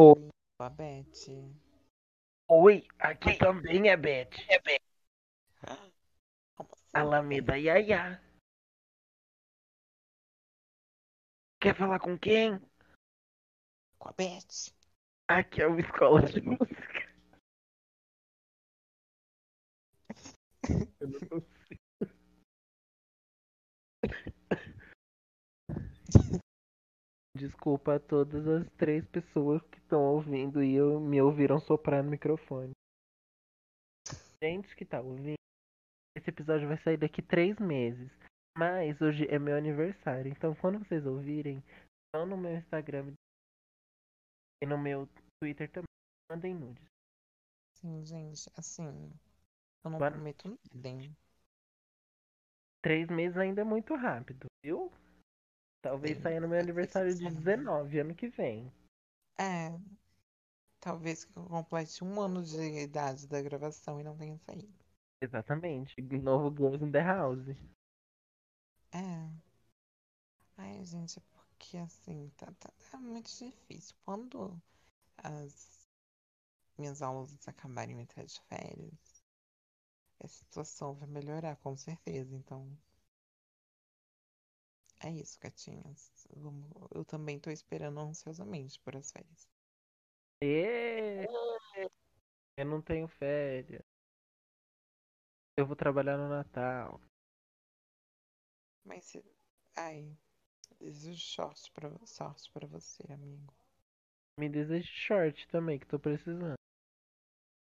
Oi, 0.00 0.30
a 0.60 0.70
Beth. 0.70 1.26
Oi, 2.48 2.86
aqui 3.00 3.36
também 3.36 3.88
é 3.88 3.96
Beth. 3.96 4.30
É 4.48 4.60
Beth. 4.60 4.80
Assim? 5.60 5.92
Alameda 6.94 7.58
Yaya. 7.58 8.22
Quer 11.60 11.74
falar 11.76 11.98
com 11.98 12.16
quem? 12.16 12.60
Com 13.98 14.08
a 14.08 14.12
Beth. 14.12 14.72
Aqui 15.26 15.62
é 15.62 15.66
uma 15.66 15.80
escola 15.80 16.22
de 16.22 16.42
música. 16.42 17.08
Eu 21.00 21.08
não 21.28 21.57
Desculpa 27.38 27.94
a 27.94 28.00
todas 28.00 28.48
as 28.48 28.68
três 28.72 29.06
pessoas 29.06 29.62
que 29.70 29.78
estão 29.78 30.02
ouvindo 30.02 30.60
e 30.60 30.74
eu, 30.74 30.98
me 30.98 31.22
ouviram 31.22 31.60
soprar 31.60 32.02
no 32.02 32.10
microfone. 32.10 32.72
Gente 34.42 34.74
que 34.74 34.84
tá 34.84 35.00
ouvindo, 35.00 35.38
esse 36.16 36.30
episódio 36.30 36.66
vai 36.66 36.76
sair 36.78 36.96
daqui 36.96 37.22
três 37.22 37.56
meses. 37.60 38.10
Mas 38.56 39.00
hoje 39.00 39.24
é 39.28 39.38
meu 39.38 39.56
aniversário, 39.56 40.32
então 40.32 40.52
quando 40.56 40.80
vocês 40.80 41.06
ouvirem, 41.06 41.62
vão 42.12 42.26
no 42.26 42.36
meu 42.36 42.56
Instagram 42.56 43.14
e 44.60 44.66
no 44.66 44.76
meu 44.76 45.08
Twitter 45.40 45.70
também. 45.70 45.86
Mandem 46.28 46.54
nudes. 46.54 46.84
Sim, 47.76 48.04
gente, 48.04 48.50
assim. 48.56 49.12
Eu 49.84 49.92
não 49.92 49.98
Boa 49.98 50.10
prometo 50.10 50.48
nada, 50.74 50.88
hein? 50.88 51.16
Três 52.82 53.08
meses 53.08 53.36
ainda 53.36 53.60
é 53.60 53.64
muito 53.64 53.94
rápido, 53.94 54.48
viu? 54.64 54.90
Talvez 55.82 56.16
Sim, 56.16 56.22
saia 56.22 56.40
no 56.40 56.48
meu 56.48 56.58
aniversário 56.58 57.14
de 57.14 57.18
saia. 57.18 57.30
19, 57.30 58.00
ano 58.00 58.14
que 58.14 58.28
vem. 58.28 58.72
É. 59.38 59.78
Talvez 60.80 61.24
que 61.24 61.36
eu 61.36 61.44
complete 61.44 62.02
um 62.04 62.20
ano 62.20 62.42
de 62.42 62.60
idade 62.80 63.26
da 63.26 63.42
gravação 63.42 64.00
e 64.00 64.04
não 64.04 64.16
tenha 64.16 64.36
saído. 64.38 64.72
Exatamente. 65.20 66.00
Novo 66.00 66.54
Girls 66.56 66.84
in 66.84 66.90
the 66.90 67.02
House. 67.02 67.48
É. 68.92 69.30
Ai, 70.56 70.84
gente, 70.84 71.18
é 71.18 71.22
porque 71.32 71.76
assim, 71.78 72.30
tá, 72.36 72.46
tá, 72.58 72.70
tá 72.90 72.98
muito 72.98 73.30
difícil. 73.30 73.96
Quando 74.04 74.60
as 75.16 75.88
minhas 76.76 77.02
aulas 77.02 77.36
acabarem 77.46 77.98
e 77.98 78.02
entrar 78.02 78.24
de 78.24 78.40
férias, 78.42 79.22
a 80.22 80.28
situação 80.28 80.94
vai 80.94 81.08
melhorar, 81.08 81.56
com 81.56 81.76
certeza. 81.76 82.34
Então, 82.34 82.76
é 85.00 85.10
isso, 85.10 85.38
gatinhas. 85.40 86.12
Vamos- 86.36 86.70
Eu 86.94 87.04
também 87.04 87.38
tô 87.40 87.50
esperando 87.50 87.98
ansiosamente 88.00 88.78
por 88.80 88.94
as 88.96 89.10
férias. 89.10 89.48
E... 90.42 91.26
Eu 92.58 92.66
não 92.66 92.82
tenho 92.82 93.08
férias. 93.08 93.82
Eu 95.58 95.66
vou 95.66 95.76
trabalhar 95.76 96.16
no 96.16 96.26
Natal. 96.26 96.98
Mas, 98.84 99.04
se- 99.04 99.24
ai, 99.76 100.16
desejo 100.80 101.20
sorte 101.26 101.70
pra, 101.72 101.90
sorte 102.06 102.50
pra 102.52 102.66
você, 102.66 103.04
amigo. 103.12 103.54
Me 104.38 104.48
deseje 104.48 104.88
short 104.88 105.46
também, 105.48 105.78
que 105.78 105.86
tô 105.86 105.98
precisando. 105.98 106.54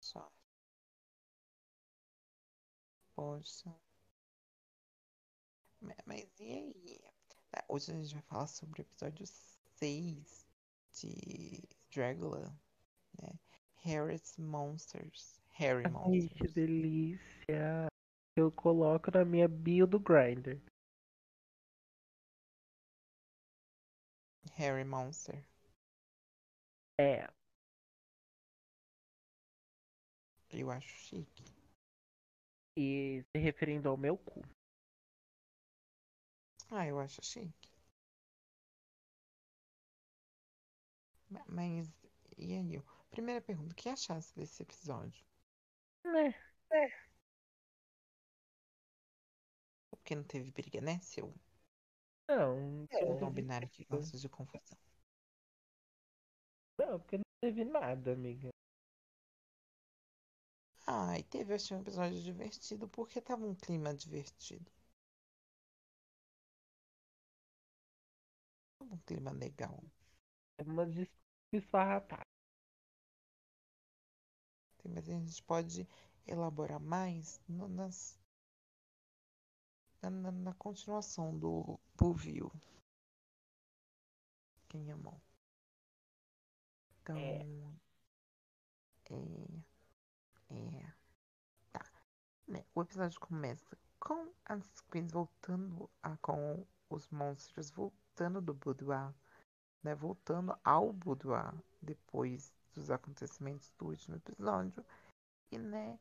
Sorte. 0.01 0.41
Poxa. 3.15 3.71
Ma- 5.81 5.95
Mas 6.05 6.29
e 6.39 6.51
aí? 6.53 7.01
Tá, 7.51 7.65
Hoje 7.67 7.91
a 7.91 7.95
gente 7.95 8.13
vai 8.13 8.23
falar 8.23 8.47
sobre 8.47 8.81
o 8.81 8.83
episódio 8.83 9.25
6 9.75 10.47
de 10.93 11.61
Dragula, 11.93 12.47
né? 13.21 13.37
Harry's 13.83 14.37
Monsters. 14.37 15.41
Harry 15.49 15.83
Ai, 15.85 15.91
que 15.91 15.91
Monsters. 15.91 16.53
delícia. 16.53 17.87
Eu 18.37 18.51
coloco 18.51 19.11
na 19.11 19.25
minha 19.25 19.47
bio 19.47 19.85
do 19.85 19.99
Grindr. 19.99 20.61
Harry 24.53 24.85
Monster. 24.85 25.45
É. 26.97 27.27
Eu 30.49 30.69
acho 30.71 30.87
chique. 30.87 31.43
E 32.77 33.23
se 33.31 33.41
referindo 33.41 33.89
ao 33.89 33.97
meu 33.97 34.17
cu. 34.17 34.41
Ah, 36.71 36.87
eu 36.87 36.99
acho 36.99 37.21
chique. 37.23 37.69
Ma- 41.31 41.43
Mas, 41.47 41.89
e 42.37 42.53
aí? 42.53 42.79
Primeira 43.09 43.41
pergunta, 43.41 43.73
o 43.73 43.75
que 43.75 43.89
achasse 43.89 44.35
desse 44.35 44.61
episódio? 44.61 45.25
Né? 46.71 46.91
Porque 49.89 50.15
não 50.15 50.23
teve 50.23 50.51
briga, 50.51 50.81
né, 50.81 50.99
seu 51.01 51.33
Não, 52.27 52.87
porque 52.89 53.05
não 53.05 53.31
binário 53.31 53.69
que 53.69 53.85
gosta 53.85 54.17
de 54.17 54.27
confusão? 54.29 54.77
Não, 56.77 56.99
porque 56.99 57.17
não 57.17 57.23
teve 57.39 57.63
nada, 57.63 58.11
amiga. 58.11 58.49
Ah, 60.85 61.17
e 61.17 61.23
teve, 61.23 61.53
eu 61.53 61.55
achei 61.55 61.75
um 61.75 61.81
episódio 61.81 62.21
divertido, 62.21 62.87
porque 62.87 63.19
tava 63.19 63.43
um 63.47 63.55
clima 63.55 63.95
divertido. 63.95 64.71
Um 68.83 68.97
clima 68.99 69.31
legal. 69.31 69.83
É 70.57 70.63
uma 70.63 70.85
esfarrapada. 71.53 72.23
Mas 74.83 75.07
a 75.09 75.13
gente 75.13 75.41
pode 75.43 75.87
elaborar 76.27 76.79
mais 76.79 77.39
no- 77.47 77.67
nas, 77.67 78.19
na, 80.01 80.09
na- 80.11 80.31
na 80.31 80.53
continuação 80.53 81.35
do 81.39 81.79
Buvio. 81.97 82.51
Quem 84.67 84.91
amou? 84.91 85.21
Então. 87.03 87.17
É. 87.17 87.45
É. 89.11 90.55
É. 90.55 90.93
Tá. 91.73 91.85
Né, 92.47 92.65
O 92.75 92.81
episódio 92.83 93.19
começa 93.19 93.77
com 93.99 94.31
as 94.45 94.81
queens 94.91 95.11
voltando 95.11 95.89
a, 96.03 96.17
com 96.17 96.65
os 96.89 97.07
monstros 97.09 97.71
voltando 98.11 98.41
do 98.41 98.53
boudoir, 98.53 99.13
né? 99.83 99.95
Voltando 99.95 100.57
ao 100.63 100.91
boudoir 100.91 101.53
depois 101.81 102.53
dos 102.73 102.91
acontecimentos 102.91 103.71
do 103.77 103.87
último 103.87 104.17
episódio. 104.17 104.85
E, 105.51 105.57
né? 105.57 105.97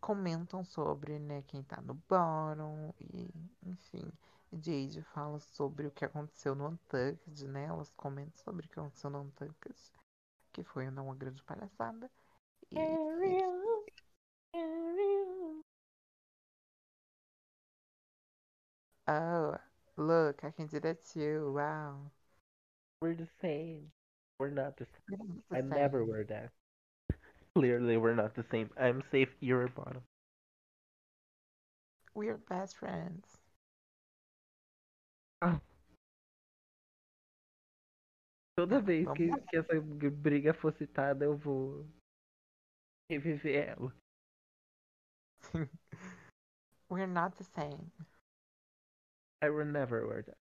Comentam 0.00 0.62
sobre, 0.62 1.18
né, 1.18 1.42
quem 1.42 1.62
tá 1.62 1.80
no 1.80 1.94
bottom 1.94 2.92
e, 3.00 3.30
enfim. 3.62 4.12
Jade 4.52 5.02
fala 5.14 5.40
sobre 5.40 5.86
o 5.86 5.90
que 5.90 6.04
aconteceu 6.04 6.54
no 6.54 6.68
Untucked, 6.68 7.48
né? 7.48 7.64
Elas 7.64 7.90
comentam 7.96 8.36
sobre 8.36 8.66
o 8.66 8.68
que 8.68 8.78
aconteceu 8.78 9.10
no 9.10 9.22
Untucked, 9.22 9.92
que 10.52 10.62
foi 10.62 10.90
não 10.90 11.06
uma 11.06 11.14
grande 11.14 11.42
palhaçada. 11.42 12.10
E, 12.70 12.76
oh, 19.08 19.73
look, 19.96 20.40
I 20.44 20.50
can 20.50 20.66
do 20.66 20.80
that 20.80 20.98
too. 21.12 21.52
Wow. 21.54 22.10
We're 23.00 23.14
the 23.14 23.28
same. 23.40 23.90
We're 24.38 24.50
not 24.50 24.76
the 24.76 24.86
same. 25.08 25.38
It's 25.38 25.52
I 25.52 25.60
the 25.60 25.68
never 25.68 26.04
wear 26.04 26.24
that. 26.24 26.50
Clearly, 27.54 27.96
we're 27.96 28.14
not 28.14 28.34
the 28.34 28.44
same. 28.50 28.70
I'm 28.80 29.02
safe, 29.10 29.28
you're 29.40 29.68
bottom. 29.68 30.02
We're 32.14 32.38
best 32.38 32.76
friends. 32.76 33.26
Ah. 35.42 35.60
Toda 38.56 38.80
vez 38.80 39.06
que, 39.16 39.28
que 39.50 39.56
essa 39.56 39.80
briga 39.80 40.54
for 40.54 40.72
citada, 40.72 41.24
eu 41.24 41.36
vou 41.36 41.86
reviver 43.10 43.54
ela. 43.54 43.92
We're 46.88 47.06
not 47.06 47.36
the 47.36 47.44
same. 47.44 47.90
I 49.44 49.50
will 49.50 49.66
never 49.66 50.06
wear 50.08 50.22
that. 50.22 50.38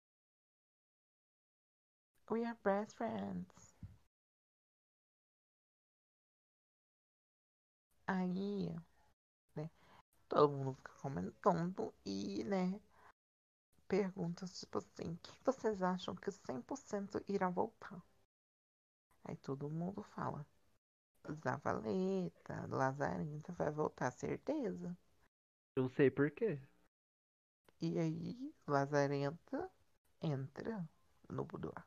We 2.29 2.45
are 2.45 2.55
best 2.63 2.95
friends. 2.95 3.73
Aí, 8.05 8.69
né? 9.55 9.71
Todo 10.29 10.51
mundo 10.51 10.75
fica 10.75 10.91
comentando 11.01 11.91
e, 12.05 12.43
né? 12.43 12.79
Perguntas 13.87 14.59
tipo 14.59 14.77
assim: 14.77 15.13
o 15.13 15.17
que 15.17 15.31
vocês 15.43 15.81
acham 15.81 16.13
que 16.13 16.31
100% 16.31 17.19
irá 17.27 17.49
voltar? 17.49 17.99
Aí 19.23 19.35
todo 19.37 19.67
mundo 19.67 20.03
fala: 20.03 20.45
Zavaleta, 21.43 22.67
Lazarenta 22.69 23.51
vai 23.53 23.71
voltar, 23.71 24.11
certeza. 24.11 24.95
Eu 25.75 25.89
sei 25.89 26.11
por 26.11 26.29
quê. 26.29 26.61
E 27.81 27.99
aí, 27.99 28.53
Lazarenta 28.67 29.69
entra 30.21 30.87
no 31.29 31.43
boudoir. 31.45 31.83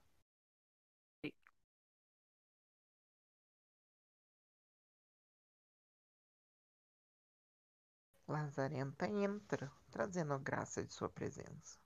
Lazarenta 8.28 9.06
entra, 9.06 9.70
trazendo 9.90 10.34
a 10.34 10.38
graça 10.38 10.84
de 10.84 10.92
sua 10.92 11.08
presença. 11.08 11.78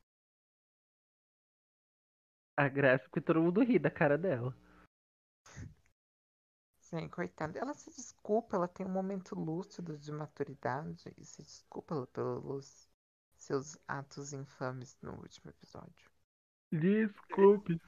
A 2.56 2.69
graça 2.69 3.08
que 3.12 3.20
todo 3.20 3.43
mundo 3.43 3.62
ri 3.62 3.78
da 3.78 3.90
cara 3.90 4.19
dela. 4.19 4.54
Sim, 6.81 7.08
coitada. 7.08 7.58
Ela 7.58 7.75
se 7.75 7.90
desculpa, 7.90 8.56
ela 8.56 8.66
tem 8.66 8.87
um 8.87 8.90
momento 8.90 9.34
lúcido 9.34 9.99
de 9.99 10.11
maturidade 10.11 11.12
e 11.19 11.25
se 11.25 11.43
desculpa 11.43 12.06
pela, 12.06 12.34
luz, 12.38 12.88
seus 13.38 13.79
atos 13.87 14.32
infames 14.32 14.96
no 15.02 15.12
último 15.12 15.50
episódio. 15.50 16.11
Desculpe, 16.73 17.81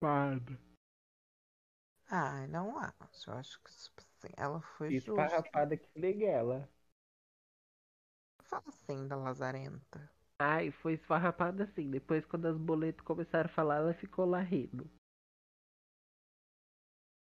safada. 0.00 0.60
Ah, 2.10 2.46
não 2.48 2.78
acho. 2.78 3.30
Eu 3.30 3.34
acho 3.34 3.60
que 3.62 3.70
assim, 3.70 4.32
ela 4.36 4.60
foi 4.60 4.92
justa. 4.92 5.10
Esfarrapada 5.10 5.76
que 5.76 5.88
leguela. 5.98 6.68
Fala 8.42 8.64
assim 8.68 9.06
da 9.06 9.16
Lazarenta. 9.16 10.10
Ai, 10.40 10.70
foi 10.70 10.94
esfarrapada 10.94 11.64
assim. 11.64 11.90
Depois, 11.90 12.24
quando 12.24 12.46
as 12.46 12.56
boletas 12.56 13.04
começaram 13.04 13.50
a 13.50 13.52
falar, 13.52 13.76
ela 13.76 13.94
ficou 13.94 14.24
lá 14.24 14.40
rindo. 14.40 14.90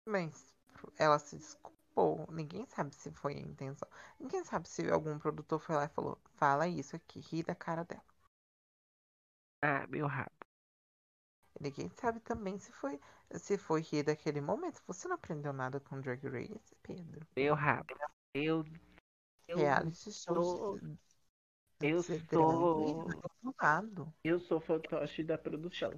Mas 0.08 0.54
ela 0.98 1.20
se 1.20 1.38
Ninguém 2.30 2.66
sabe 2.68 2.94
se 2.96 3.12
foi 3.12 3.36
a 3.36 3.40
intenção. 3.40 3.88
Ninguém 4.20 4.44
sabe 4.44 4.70
se 4.70 4.88
algum 4.90 5.18
produtor 5.18 5.60
foi 5.60 5.76
lá 5.76 5.86
e 5.86 5.90
falou: 5.90 6.18
fala 6.36 6.68
isso 6.68 6.96
aqui, 6.96 7.20
ri 7.20 7.42
da 7.42 7.56
cara 7.56 7.84
dela. 7.84 8.04
Ah, 9.64 9.88
meu 9.88 10.06
rabo. 10.06 10.32
Ninguém 11.60 11.90
sabe 11.90 12.20
também 12.20 12.60
se 12.60 12.72
foi 12.72 13.00
se 13.32 13.58
foi 13.58 13.82
rir 13.82 14.04
daquele 14.04 14.40
momento. 14.40 14.82
Você 14.86 15.08
não 15.08 15.16
aprendeu 15.16 15.52
nada 15.52 15.80
com 15.80 16.00
Drag 16.00 16.24
Race, 16.28 16.76
Pedro. 16.84 17.26
Meu 17.36 17.56
rabo. 17.56 17.88
Eu. 18.34 18.64
eu 19.48 19.58
Reality 19.58 20.12
sou- 20.12 20.36
shows. 20.36 20.92
eu 21.82 22.04
sou-. 22.04 23.08
Eu 24.24 24.40
sou 24.40 24.60
fantoche 24.60 25.24
da 25.24 25.38
produção. 25.38 25.92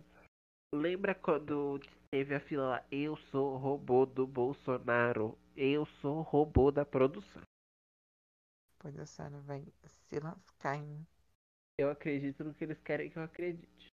Lembra 0.73 1.13
quando 1.13 1.79
teve 2.11 2.35
a 2.35 2.39
fila 2.39 2.69
lá? 2.69 2.85
Eu 2.91 3.15
sou 3.31 3.57
robô 3.57 4.05
do 4.05 4.25
Bolsonaro. 4.25 5.37
Eu 5.55 5.85
sou 6.01 6.21
robô 6.21 6.71
da 6.71 6.85
produção. 6.85 7.41
Pois 8.79 8.97
a 8.97 9.05
senhora 9.05 9.39
vai 9.41 9.63
se 9.85 10.19
lascar, 10.19 10.75
hein? 10.77 11.05
Eu 11.77 11.89
acredito 11.89 12.43
no 12.43 12.53
que 12.53 12.63
eles 12.63 12.79
querem 12.81 13.09
que 13.09 13.17
eu 13.17 13.23
acredite. 13.23 13.87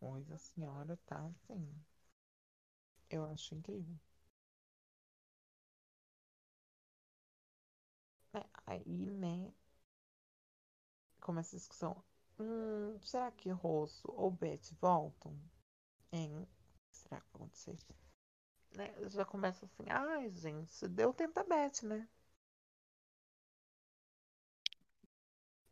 Pois 0.00 0.30
a 0.30 0.36
senhora 0.36 0.98
tá 1.06 1.24
assim. 1.26 1.72
Eu 3.10 3.24
acho 3.26 3.54
incrível. 3.54 3.96
É, 8.34 8.44
aí, 8.66 9.10
né? 9.10 9.52
Começa 11.20 11.56
a 11.56 11.58
discussão. 11.58 12.02
Hum, 12.38 12.98
será 13.00 13.30
que 13.30 13.48
Rosso 13.50 14.12
ou 14.12 14.30
Beth 14.30 14.72
voltam? 14.80 15.34
Que 16.12 16.46
será 16.92 17.20
que 17.20 17.26
vai 17.32 17.42
acontecer? 17.42 17.76
Né, 18.76 18.94
Já 19.10 19.24
começa 19.24 19.66
assim, 19.66 19.84
ai 19.90 20.30
gente, 20.30 20.88
deu 20.88 21.12
tempo 21.14 21.34
da 21.34 21.44
Beth, 21.44 21.82
né? 21.84 22.08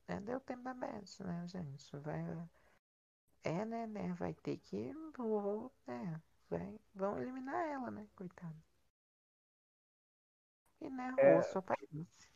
É, 0.08 0.18
deu 0.20 0.40
tempo 0.40 0.64
da 0.64 0.74
Beth, 0.74 1.20
né, 1.20 1.46
gente? 1.46 1.96
Vai. 1.98 2.20
É, 3.42 3.64
né, 3.64 3.86
né? 3.86 4.12
Vai 4.14 4.32
ter 4.34 4.58
que. 4.58 4.92
vou- 5.16 5.72
É, 5.88 6.20
vai, 6.50 6.78
vão 6.94 7.18
eliminar 7.20 7.66
ela, 7.68 7.90
né? 7.90 8.06
Coitada. 8.16 8.54
E 10.80 10.90
né, 10.90 11.12
É. 11.16 11.36
Rosso 11.36 11.58
aparece. 11.58 12.28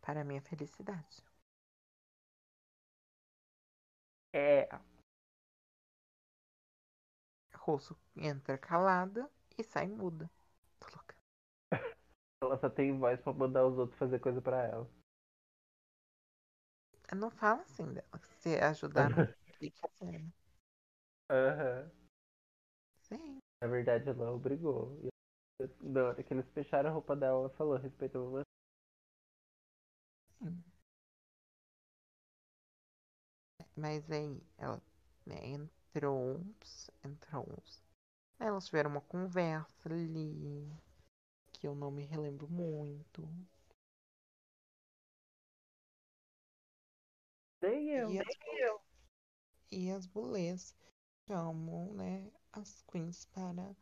Para 0.00 0.24
minha 0.24 0.42
felicidade. 0.42 1.22
É. 4.32 4.68
Rosso 7.68 7.96
entra 8.16 8.58
calada 8.58 9.30
e 9.58 9.62
sai 9.64 9.88
muda. 9.88 10.30
Tô 10.80 10.86
louca. 10.96 11.14
Ela 12.42 12.58
só 12.58 12.68
tem 12.68 12.98
voz 12.98 13.20
pra 13.20 13.32
mandar 13.32 13.64
os 13.66 13.78
outros 13.78 13.98
fazer 13.98 14.18
coisa 14.18 14.40
pra 14.42 14.64
ela. 14.64 14.90
Não 17.14 17.30
fala 17.30 17.60
assim 17.62 17.84
dela. 17.92 18.20
Se 18.40 18.56
ajudar, 18.58 19.12
que 19.58 19.70
fazer, 19.78 20.10
né? 20.20 20.32
Aham. 21.30 21.90
Sim. 23.08 23.40
Na 23.62 23.68
verdade, 23.68 24.08
ela 24.10 24.32
obrigou. 24.32 24.98
E 25.04 25.08
Na 25.82 26.04
hora 26.08 26.22
que 26.24 26.34
eles 26.34 26.48
fecharam 26.52 26.90
a 26.90 26.92
roupa 26.92 27.14
dela, 27.16 27.38
ela 27.40 27.50
falou: 27.50 27.76
respeita 27.76 28.18
você. 28.18 28.44
sim. 30.38 30.62
Mas 33.76 34.10
aí, 34.10 34.42
ela 34.58 34.82
né, 35.26 35.38
entrou 35.98 36.36
uns, 36.36 36.90
uns. 37.04 37.82
Elas 38.38 38.66
tiveram 38.66 38.90
uma 38.90 39.00
conversa 39.00 39.88
ali, 39.88 40.70
que 41.52 41.66
eu 41.66 41.74
não 41.74 41.90
me 41.90 42.04
relembro 42.04 42.48
muito. 42.48 43.28
Nem 47.60 47.90
eu. 47.90 48.10
E 48.10 48.20
as, 48.20 48.26
e 49.72 49.90
as 49.90 50.06
bulês 50.06 50.74
chamam, 51.26 51.92
né, 51.94 52.30
as 52.52 52.82
queens 52.82 53.24
para 53.26 53.74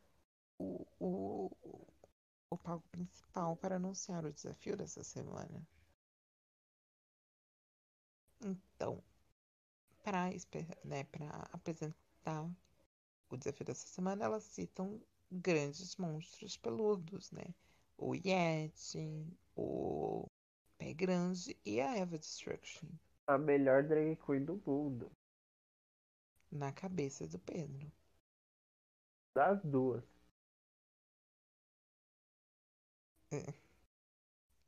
o, 0.59 0.87
o, 0.99 1.51
o 2.51 2.59
palco 2.59 2.89
principal 2.89 3.57
para 3.57 3.77
anunciar 3.77 4.25
o 4.25 4.33
desafio 4.33 4.77
dessa 4.77 5.05
semana. 5.05 5.63
Então, 8.41 9.03
para 10.03 10.31
né, 10.85 11.05
para 11.05 11.51
apresentar 12.27 12.51
o 13.31 13.37
desafio 13.37 13.67
dessa 13.67 13.87
semana, 13.89 14.25
elas 14.25 14.45
citam 14.45 15.01
grandes 15.31 15.97
monstros 15.97 16.57
peludos, 16.57 17.31
né? 17.33 17.55
O 17.99 18.15
Yeti, 18.15 19.27
o 19.57 20.27
Pé 20.79 20.93
Grande 20.95 21.57
e 21.65 21.81
a 21.81 21.97
Eva 21.97 22.19
Destruction 22.19 22.89
A 23.29 23.39
melhor 23.39 23.85
drag 23.85 24.17
queen 24.17 24.45
do 24.45 24.61
mundo. 24.67 25.13
na 26.51 26.73
cabeça 26.73 27.29
do 27.29 27.39
Pedro. 27.39 27.93
Das 29.35 29.63
duas. 29.63 30.03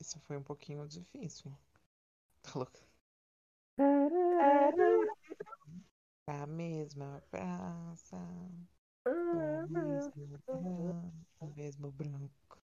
Isso 0.01 0.19
foi 0.21 0.37
um 0.37 0.43
pouquinho 0.43 0.89
difícil. 0.89 1.53
Tá 2.43 2.53
louca? 2.59 2.81
Pra 6.29 6.47
mesma 6.47 7.23
praça, 7.31 8.19
no 9.33 9.67
mesmo 9.69 10.39
branco, 10.47 11.15
no 11.41 11.55
mesmo 11.55 11.91
branco. 11.91 12.59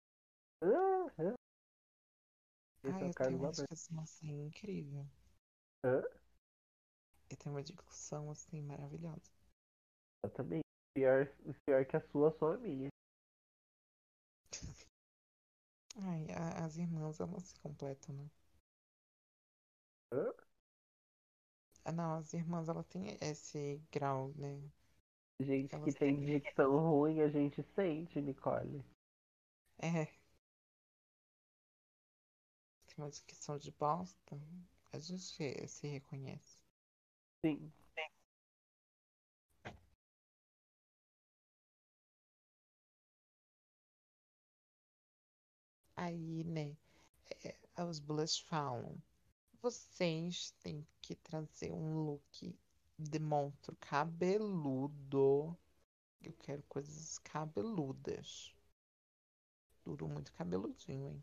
Esse 2.84 2.92
Ai, 2.92 3.02
é 3.02 3.06
o 3.06 3.08
eu 3.10 3.14
tenho 3.14 3.38
uma 3.38 3.50
discussão 3.50 4.00
assim 4.00 4.46
incrível. 4.46 5.06
Hã? 5.84 6.02
Eu 7.28 7.36
tenho 7.36 7.54
uma 7.54 7.62
discussão 7.64 8.30
assim 8.30 8.62
maravilhosa. 8.62 9.30
Eu 10.24 10.30
também. 10.30 10.60
Pior, 10.94 11.26
pior 11.64 11.84
que 11.86 11.96
a 11.96 12.00
sua, 12.00 12.30
só 12.38 12.52
a 12.52 12.58
minha. 12.58 12.88
Ai, 15.96 16.26
a- 16.32 16.64
as 16.66 16.76
irmãs 16.76 17.18
elas 17.18 17.44
se 17.44 17.54
completam, 17.60 18.14
né? 18.14 18.30
Hã? 20.12 20.32
Não, 21.94 22.14
as 22.18 22.32
irmãs 22.34 22.68
elas 22.68 22.86
têm 22.88 23.16
esse 23.20 23.80
grau, 23.92 24.32
né? 24.36 24.60
Gente 25.40 25.74
Elas 25.74 25.84
que 25.84 25.92
tem 25.92 26.16
têm- 26.16 26.38
dicção 26.40 26.78
ruim, 26.78 27.20
a 27.20 27.28
gente 27.28 27.62
sente, 27.74 28.20
Nicole. 28.20 28.82
É. 29.78 30.06
Tem 32.86 32.94
uma 32.98 33.10
descrição 33.10 33.58
de 33.58 33.72
bosta. 33.72 34.40
A 34.92 34.98
gente 35.00 35.66
se 35.68 35.86
reconhece. 35.88 36.62
Sim. 37.44 37.72
Aí, 45.96 46.44
né, 46.44 46.76
é, 47.76 47.84
os 47.84 47.98
bullets 47.98 48.38
falam: 48.40 49.00
vocês 49.62 50.50
têm 50.60 50.84
que 51.00 51.14
trazer 51.14 51.72
um 51.72 52.04
look 52.04 52.58
de 52.98 53.18
monstro 53.20 53.76
cabeludo. 53.80 55.56
Eu 56.20 56.32
quero 56.40 56.62
coisas 56.64 57.18
cabeludas. 57.20 58.52
Tudo 59.84 60.08
muito 60.08 60.32
cabeludinho, 60.32 61.08
hein? 61.10 61.22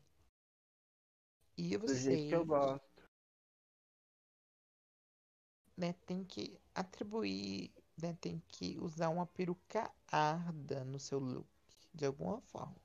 E 1.58 1.76
Do 1.86 1.94
jeito 1.94 2.26
que 2.28 2.36
eu 2.36 2.46
vocês, 2.46 2.46
gosto. 2.46 3.04
né, 5.76 5.94
tem 6.06 6.24
que 6.24 6.60
atribuir, 6.76 7.72
né, 8.02 8.14
tem 8.22 8.40
que 8.48 8.78
usar 8.80 9.10
uma 9.10 9.26
peruca 9.26 9.92
arda 10.08 10.86
no 10.86 11.00
seu 11.00 11.20
look, 11.20 11.48
de 11.94 12.06
alguma 12.06 12.40
forma. 12.42 12.76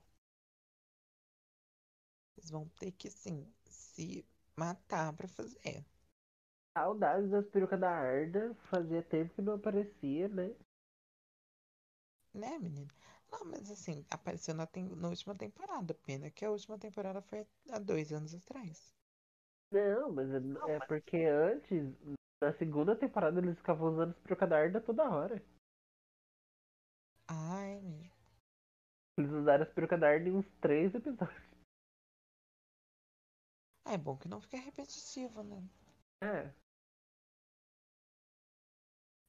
Eles 2.36 2.50
vão 2.50 2.68
ter 2.78 2.92
que, 2.92 3.08
assim, 3.08 3.46
se 3.64 4.24
matar 4.56 5.12
pra 5.14 5.28
fazer. 5.28 5.84
Saudades 6.72 7.30
das 7.30 7.44
perucas 7.50 7.80
da 7.80 7.90
Arda. 7.90 8.54
Fazia 8.70 9.02
tempo 9.02 9.34
que 9.34 9.42
não 9.42 9.54
aparecia, 9.54 10.28
né? 10.28 10.54
Né, 12.34 12.58
menina? 12.58 12.92
Não, 13.30 13.44
mas 13.46 13.70
assim, 13.70 14.04
apareceu 14.10 14.54
na, 14.54 14.66
tem- 14.66 14.84
na 14.94 15.08
última 15.08 15.34
temporada. 15.34 15.94
Pena 15.94 16.30
que 16.30 16.44
a 16.44 16.50
última 16.50 16.78
temporada 16.78 17.22
foi 17.22 17.46
há 17.70 17.78
dois 17.78 18.12
anos 18.12 18.34
atrás. 18.34 18.94
Não, 19.70 20.10
mas 20.12 20.30
é, 20.66 20.76
é 20.76 20.80
porque 20.80 21.16
antes, 21.26 21.92
na 22.42 22.52
segunda 22.54 22.96
temporada, 22.96 23.40
eles 23.40 23.56
ficavam 23.58 23.92
usando 23.92 24.10
as 24.12 24.18
perucas 24.20 24.48
da 24.48 24.56
Arda 24.58 24.80
toda 24.80 25.08
hora. 25.10 25.42
Ai, 27.28 27.80
mesmo. 27.82 28.10
Eles 29.18 29.32
usaram 29.32 29.64
as 29.64 29.72
perucas 29.72 29.98
da 29.98 30.08
Arda 30.08 30.28
em 30.28 30.32
uns 30.36 30.46
três 30.60 30.94
episódios. 30.94 31.53
É 33.86 33.98
bom 33.98 34.16
que 34.16 34.28
não 34.28 34.40
fica 34.40 34.56
repetitivo, 34.56 35.42
né? 35.42 35.62
É. 36.22 36.52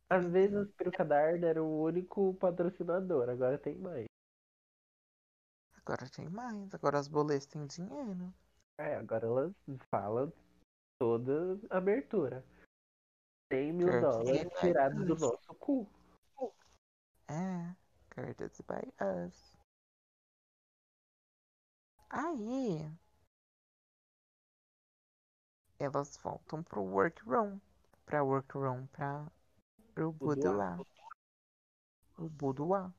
Às 0.09 0.25
vezes 0.27 0.55
as 0.55 1.07
da 1.07 1.17
Arda 1.19 1.47
eram 1.47 1.65
o 1.65 1.83
único 1.83 2.33
patrocinador, 2.35 3.29
agora 3.29 3.57
tem 3.57 3.77
mais. 3.77 4.05
Agora 5.75 6.09
tem 6.09 6.29
mais. 6.29 6.73
Agora 6.73 6.99
as 6.99 7.07
boletas 7.07 7.45
têm 7.47 7.65
dinheiro. 7.65 8.33
É, 8.79 8.95
agora 8.95 9.25
elas 9.25 9.53
falam 9.89 10.31
toda 10.99 11.59
a 11.69 11.77
abertura. 11.77 12.45
100 13.51 13.73
mil 13.73 13.87
Curtis 13.87 14.01
dólares 14.01 14.59
tirados 14.59 15.05
do 15.05 15.15
nosso 15.15 15.53
cu. 15.55 15.89
É. 17.27 17.75
Courtesy 18.13 18.63
by 18.63 18.93
us. 19.03 19.57
Aí. 22.09 23.04
Elas 25.79 26.17
voltam 26.17 26.63
pro 26.63 26.81
workroom. 26.81 27.59
Pra 28.05 28.23
workroom, 28.23 28.85
pra. 28.87 29.25
Pro 29.93 30.11
Boudoir. 30.11 30.75
boudoir. 30.75 30.85
O 32.17 32.29
boudoir. 32.29 32.91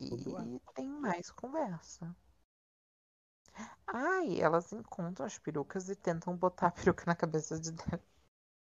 E 0.00 0.08
Boudoir. 0.10 0.60
tem 0.74 0.88
mais 0.88 1.30
conversa. 1.30 2.14
Ai, 3.86 4.40
elas 4.40 4.72
encontram 4.72 5.26
as 5.26 5.38
perucas 5.38 5.88
e 5.88 5.94
tentam 5.96 6.36
botar 6.36 6.68
a 6.68 6.70
peruca 6.70 7.04
na 7.06 7.14
cabeça 7.14 7.58
de 7.60 7.72
dela. 7.72 8.02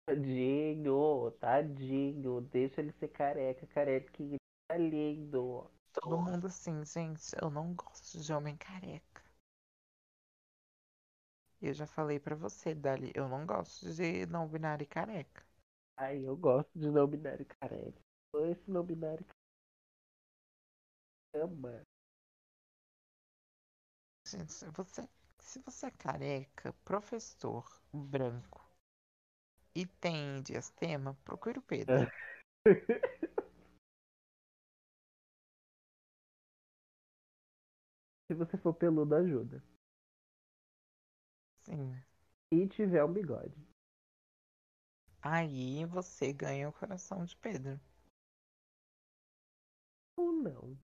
Tadinho, 0.06 1.30
tadinho. 1.40 2.40
Deixa 2.40 2.80
ele 2.80 2.92
ser 2.92 3.08
careca, 3.08 3.66
careca 3.66 4.10
que 4.12 4.36
tá 4.68 4.76
lindo. 4.76 5.70
Todo 5.92 6.18
mundo 6.18 6.46
assim, 6.46 6.84
gente, 6.84 7.34
eu 7.40 7.50
não 7.50 7.74
gosto 7.74 8.18
de 8.18 8.32
homem 8.32 8.56
careca. 8.56 9.11
Eu 11.62 11.72
já 11.72 11.86
falei 11.86 12.18
pra 12.18 12.34
você, 12.34 12.74
Dali, 12.74 13.12
eu 13.14 13.28
não 13.28 13.46
gosto 13.46 13.88
de 13.94 14.26
não 14.26 14.48
binário 14.48 14.84
careca. 14.86 15.46
Ai, 15.96 16.26
eu 16.26 16.36
gosto 16.36 16.76
de 16.76 16.90
não 16.90 17.06
binário 17.06 17.46
careca. 17.46 18.00
Esse 18.50 18.68
não 18.68 18.82
binário 18.82 19.24
ama. 21.34 21.82
Gente, 24.26 24.52
se 24.52 24.66
você, 24.70 25.08
se 25.38 25.60
você 25.60 25.86
é 25.86 25.90
careca, 25.92 26.72
professor, 26.84 27.64
branco 27.92 28.60
e 29.74 29.86
tem 29.86 30.42
diastema, 30.42 31.16
procure 31.24 31.58
o 31.58 31.62
Pedro. 31.62 32.10
Se 38.26 38.34
você 38.34 38.56
for 38.56 38.72
peludo, 38.72 39.14
ajuda. 39.14 39.62
Sim. 41.64 41.94
E 42.52 42.68
tiver 42.68 43.04
um 43.04 43.12
bigode. 43.12 43.56
Aí 45.22 45.84
você 45.86 46.32
ganha 46.32 46.68
o 46.68 46.72
coração 46.72 47.24
de 47.24 47.36
Pedro. 47.36 47.80
Ou 50.16 50.32
não. 50.32 50.76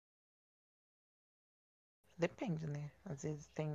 Depende, 2.17 2.67
né? 2.67 2.91
Às 3.05 3.23
vezes 3.23 3.47
tem. 3.49 3.69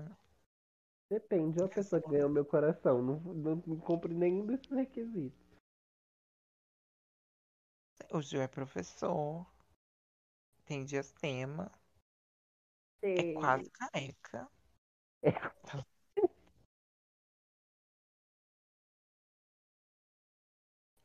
Depende, 1.09 1.59
uma 1.59 1.69
pessoa 1.69 2.01
que 2.01 2.09
ganhou 2.09 2.29
meu 2.29 2.45
coração. 2.45 3.01
Não, 3.01 3.19
não, 3.19 3.55
não 3.67 3.79
cumpre 3.79 4.13
nenhum 4.13 4.45
desses 4.45 4.69
requisitos. 4.69 5.43
O 8.11 8.21
Gil 8.21 8.41
é 8.41 8.47
professor, 8.47 9.45
tem 10.65 10.83
diastema, 10.83 11.71
é 13.01 13.21
Sim. 13.21 13.33
quase 13.35 13.69
careca. 13.69 14.49
É. 15.21 15.31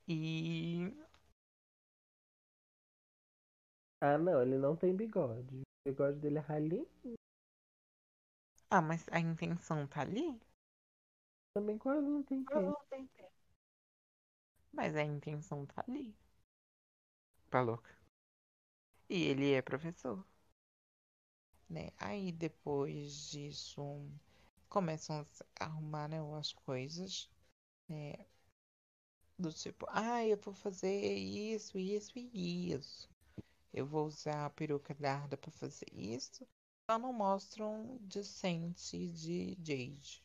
E 0.08 0.90
Ah, 4.00 4.18
não, 4.18 4.42
ele 4.42 4.58
não 4.58 4.74
tem 4.74 4.94
bigode. 4.94 5.60
O 5.60 5.90
bigode 5.90 6.18
dele 6.18 6.38
é 6.38 6.40
ralinho. 6.40 6.86
Ah, 8.70 8.80
mas 8.80 9.04
a 9.12 9.20
intenção 9.20 9.86
tá 9.86 10.00
ali? 10.00 10.40
Também 11.52 11.76
quase 11.76 12.06
não 12.08 12.22
tem 12.22 12.42
tempo. 12.44 12.78
Mas 14.72 14.96
a 14.96 15.02
intenção 15.04 15.66
tá 15.66 15.84
ali. 15.86 16.16
Tá 17.50 17.60
louca. 17.62 17.90
E 19.08 19.24
ele 19.24 19.52
é 19.52 19.60
professor. 19.60 20.24
Né? 21.68 21.90
Aí 21.98 22.32
depois 22.32 23.30
disso 23.30 23.82
começam 24.68 25.26
a 25.60 25.64
arrumar 25.64 26.08
né, 26.08 26.18
as 26.38 26.52
coisas. 26.52 27.28
Né? 27.88 28.14
Do 29.38 29.52
tipo, 29.52 29.86
ah, 29.90 30.24
eu 30.26 30.36
vou 30.36 30.52
fazer 30.52 31.14
isso, 31.16 31.78
isso 31.78 32.12
e 32.18 32.72
isso. 32.72 33.08
Eu 33.72 33.86
vou 33.86 34.06
usar 34.06 34.46
a 34.46 34.50
peruca 34.50 34.94
da 34.94 35.14
Arda 35.14 35.36
pra 35.36 35.50
fazer 35.50 35.86
isso. 35.92 36.46
Só 36.90 36.98
não 36.98 37.12
mostram 37.12 37.98
decente 38.02 39.08
de 39.12 39.56
Jade. 39.62 40.24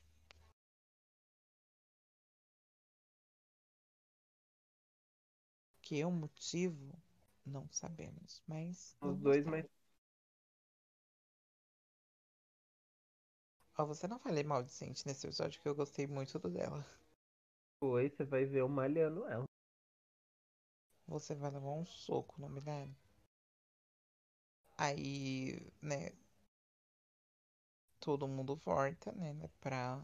Que 5.82 6.02
é 6.02 6.08
o 6.08 6.12
motivo, 6.12 6.98
não 7.46 7.68
sabemos. 7.70 8.42
Mas. 8.48 8.98
Os 9.02 9.18
dois, 9.20 9.46
mas 9.46 9.66
Ó, 13.78 13.86
você 13.86 14.08
não 14.08 14.18
falei 14.18 14.44
mal 14.44 14.64
de 14.64 14.72
Cinti 14.72 15.06
nesse 15.06 15.28
episódio 15.28 15.62
que 15.62 15.68
eu 15.68 15.76
gostei 15.76 16.08
muito 16.08 16.40
do 16.40 16.50
dela. 16.50 16.84
Foi, 17.84 18.10
você 18.10 18.24
vai 18.24 18.46
ver 18.46 18.62
eu 18.62 18.70
malhando 18.70 19.28
ela. 19.28 19.44
Você 21.06 21.36
vai 21.36 21.52
levar 21.52 21.72
um 21.72 21.86
soco 21.86 22.40
no 22.40 22.48
milagre. 22.48 22.96
Aí, 24.78 25.70
né? 25.82 26.12
Todo 28.00 28.26
mundo 28.26 28.56
volta, 28.56 29.12
né? 29.12 29.34
né, 29.34 29.50
Pra 29.60 30.02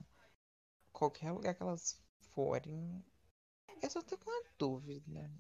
qualquer 0.92 1.32
lugar 1.32 1.56
que 1.56 1.64
elas 1.64 2.04
forem. 2.34 3.02
Eu 3.82 3.90
só 3.90 4.02
tô 4.02 4.18
com 4.18 4.30
uma 4.30 4.44
dúvida. 4.58 5.32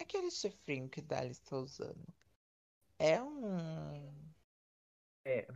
Aquele 0.00 0.32
chifrinho 0.32 0.88
que 0.88 1.00
Dali 1.00 1.30
está 1.30 1.56
usando. 1.56 2.04
É 2.98 3.22
um. 3.22 4.12
É. 5.24 5.46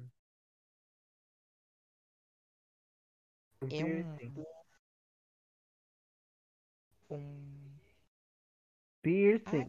Um 3.62 3.68
É 3.68 3.84
um. 3.84 4.59
Um. 7.10 7.70
Piercing. 9.02 9.68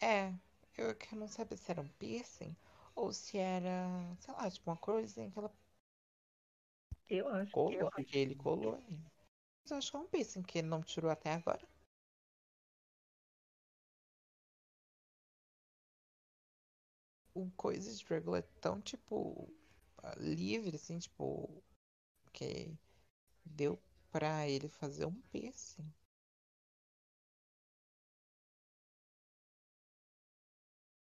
É, 0.00 0.32
eu 0.76 0.94
que 0.94 1.14
não 1.14 1.28
sabia 1.28 1.56
se 1.56 1.70
era 1.70 1.80
um 1.80 1.88
piercing 1.88 2.56
ou 2.94 3.12
se 3.12 3.36
era, 3.38 4.16
sei 4.20 4.34
lá, 4.34 4.50
tipo 4.50 4.70
uma 4.70 4.76
coisinha 4.76 5.30
que 5.30 5.38
ela 5.38 5.52
Eu 7.08 7.28
acho 7.28 7.46
que 7.46 7.52
colou, 7.52 7.90
porque 7.90 8.18
ele 8.18 8.34
colou. 8.36 8.80
Mas 9.62 9.70
eu 9.70 9.76
acho 9.76 9.90
que 9.90 9.96
é 9.96 10.00
um 10.00 10.06
piercing 10.06 10.42
que 10.42 10.58
ele 10.58 10.68
não 10.68 10.82
tirou 10.82 11.10
até 11.10 11.32
agora. 11.32 11.66
O 17.34 17.50
coisa 17.56 17.92
de 17.94 18.04
Dragula 18.04 18.38
é 18.38 18.42
tão, 18.60 18.80
tipo, 18.80 19.48
livre, 20.16 20.76
assim, 20.76 20.98
tipo, 20.98 21.62
que 22.32 22.72
deu 23.44 23.78
pra 24.10 24.46
ele 24.48 24.68
fazer 24.68 25.06
um 25.06 25.14
piercing. 25.32 25.92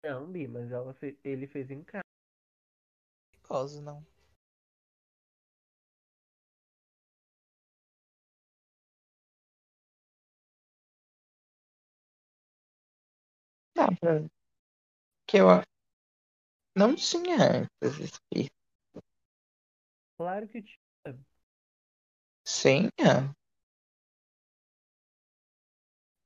Não, 0.05 0.31
Bi, 0.31 0.47
mas 0.47 0.71
ela 0.71 0.95
fe- 0.95 1.19
ele 1.25 1.47
fez 1.49 1.69
em 1.71 1.83
casa. 1.83 2.05
Perigoso, 3.31 3.81
não. 3.81 4.05
Dá 13.77 13.87
pra... 14.01 14.25
Que 15.27 15.39
eu 15.39 15.49
não 16.77 16.95
tinha 16.95 17.37
antes 17.83 18.01
esse 18.01 18.21
piercing. 18.31 18.51
Claro 20.17 20.49
que 20.49 20.61
tinha. 20.63 20.84
Tinha? 22.45 23.35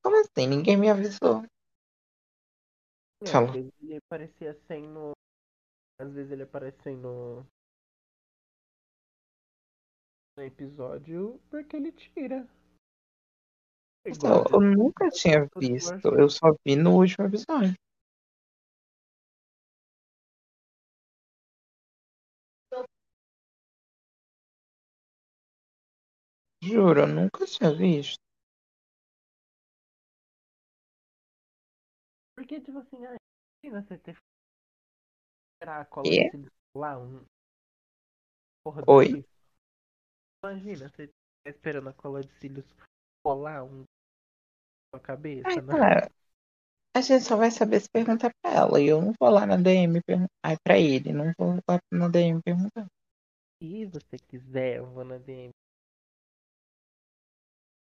Como 0.02 0.16
assim? 0.16 0.48
Ninguém 0.48 0.76
me 0.76 0.90
avisou. 0.90 1.44
É, 3.22 3.36
às 3.36 3.52
vezes 3.52 3.72
ele 3.82 3.96
aparecia 3.96 4.54
sem 4.66 4.86
no. 4.88 5.12
Às 6.00 6.12
vezes 6.12 6.32
ele 6.32 6.42
aparece 6.42 6.82
sem 6.82 6.96
no. 6.96 7.46
No 10.36 10.44
episódio 10.44 11.40
porque 11.50 11.76
ele 11.76 11.92
tira. 11.92 12.48
Igual 14.06 14.44
Eu, 14.50 14.52
eu 14.52 14.60
nunca 14.60 15.10
tinha 15.10 15.48
visto. 15.56 16.08
Eu 16.08 16.30
só 16.30 16.54
vi 16.64 16.76
no 16.76 16.96
último 16.96 17.26
episódio. 17.26 17.74
Juro, 26.68 27.00
eu 27.00 27.06
nunca 27.06 27.46
tinha 27.46 27.74
visto. 27.74 28.20
Porque, 32.36 32.60
tipo 32.60 32.78
assim, 32.78 33.04
ah, 33.06 33.16
imagina 33.64 33.82
você 33.82 33.98
ter. 33.98 34.16
Esperar 35.54 35.80
a 35.80 35.84
cola 35.86 36.08
E? 36.08 36.24
de 36.24 36.30
cílios 36.30 36.52
lá, 36.76 36.98
um. 36.98 37.24
Porra 38.62 38.82
do 38.82 38.92
Oi? 38.92 39.06
cílio. 39.06 39.24
Imagina 40.44 40.88
você 40.88 41.08
tá 41.08 41.50
esperando 41.50 41.88
a 41.88 41.92
cola 41.94 42.22
de 42.22 42.32
cílios 42.38 42.66
colar 43.24 43.64
um. 43.64 43.84
sua 44.94 45.00
cabeça, 45.00 45.48
Ai, 45.48 45.56
né? 45.56 45.66
cara, 45.66 46.10
a 46.94 47.00
gente 47.00 47.24
só 47.24 47.36
vai 47.36 47.50
saber 47.50 47.80
se 47.80 47.88
perguntar 47.90 48.30
pra 48.42 48.52
ela. 48.52 48.80
E 48.80 48.86
eu 48.86 49.00
não 49.00 49.12
vou 49.18 49.30
lá 49.30 49.46
na 49.46 49.56
DM 49.56 50.00
perguntar. 50.02 50.30
Ai, 50.44 50.56
pra 50.62 50.78
ele, 50.78 51.12
não 51.12 51.32
vou 51.38 51.54
lá 51.68 51.80
na 51.90 52.08
DM 52.08 52.40
perguntar. 52.42 52.86
Se 53.60 53.86
você 53.86 54.16
quiser, 54.16 54.76
eu 54.76 54.86
vou 54.86 55.04
na 55.04 55.18
DM. 55.18 55.50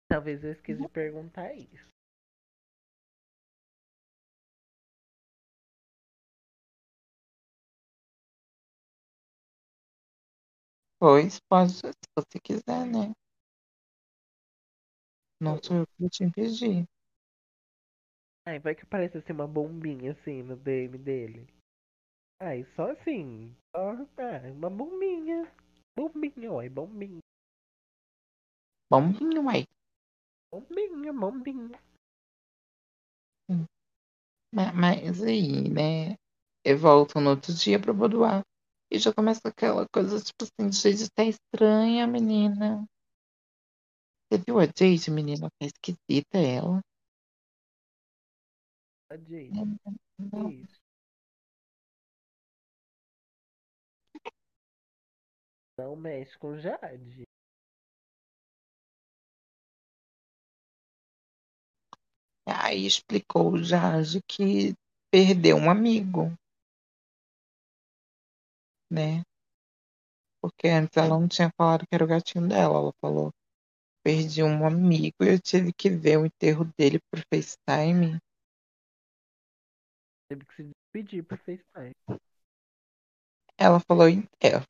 Talvez 0.10 0.44
eu 0.44 0.52
esqueça 0.52 0.82
de 0.82 0.90
perguntar 0.90 1.54
isso. 1.54 1.88
Pois 11.00 11.40
pode, 11.50 11.74
se 11.74 11.92
você 12.16 12.40
quiser, 12.40 12.86
né? 12.86 13.12
Não 15.42 15.58
sou 15.64 15.78
eu 15.78 15.88
que 15.88 15.94
vou 16.00 16.10
te 16.12 16.24
impedir. 16.24 16.86
Ai, 18.48 18.58
vai 18.58 18.74
que 18.74 18.82
aparece 18.82 19.20
assim 19.20 19.32
uma 19.32 19.48
bombinha 19.48 20.14
assim 20.14 20.42
no 20.42 20.56
DM 20.56 20.98
dele. 20.98 21.48
Ai, 22.40 22.66
só 22.76 22.92
assim. 22.92 23.56
Só, 23.76 23.92
ah, 24.20 24.52
uma 24.54 24.70
bombinha. 24.70 25.52
Bombinha, 25.98 26.52
uai, 26.54 26.70
bombinha. 26.70 27.20
Bombinho, 28.92 29.42
uai. 29.44 29.66
Bombinha, 30.52 31.14
bombinha. 31.14 31.80
Mas, 34.54 34.74
mas 34.74 35.24
aí, 35.24 35.70
né? 35.70 36.16
Eu 36.64 36.78
volto 36.78 37.20
no 37.20 37.32
outro 37.32 37.54
dia 37.54 37.80
pro 37.80 37.94
boudoir. 37.94 38.44
E 38.92 38.98
já 38.98 39.14
começa 39.14 39.48
aquela 39.48 39.86
coisa, 39.90 40.22
tipo 40.22 40.44
assim, 40.44 40.72
gente, 40.72 41.12
tá 41.12 41.24
estranha, 41.24 42.08
menina. 42.08 42.86
Você 44.30 44.42
viu 44.46 44.60
a 44.60 44.66
Jade, 44.66 45.12
menina? 45.12 45.50
Tá 45.60 45.66
esquisita 45.66 46.38
ela. 46.38 46.82
A 49.10 49.18
Jade. 49.18 49.52
Não. 50.20 50.50
Isso. 50.50 50.82
Não 55.78 55.96
mexe 55.96 56.38
com 56.40 56.58
Jade. 56.58 57.24
Aí 62.48 62.86
explicou 62.86 63.52
o 63.52 63.64
Jade 63.64 64.22
que 64.28 64.74
perdeu 65.12 65.58
um 65.58 65.70
amigo, 65.70 66.34
né? 68.90 69.24
Porque 70.42 70.68
antes 70.70 70.96
ela 70.98 71.20
não 71.20 71.28
tinha 71.28 71.52
falado 71.58 71.82
que 71.82 71.94
era 71.94 72.04
o 72.04 72.08
gatinho 72.08 72.48
dela. 72.48 72.80
Ela 72.80 72.94
falou, 73.02 73.32
perdi 74.04 74.42
um 74.42 74.66
amigo 74.66 75.16
e 75.22 75.34
eu 75.34 75.40
tive 75.40 75.74
que 75.74 75.90
ver 75.90 76.18
o 76.18 76.26
enterro 76.26 76.66
dele 76.78 77.00
por 77.12 77.22
FaceTime. 77.34 78.18
Teve 80.30 80.46
que 80.46 80.56
se 80.56 80.64
despedir 80.64 81.24
por 81.24 81.38
FaceTime. 81.38 81.94
Ela 83.58 83.80
falou 83.80 84.08
enterro. 84.08 84.66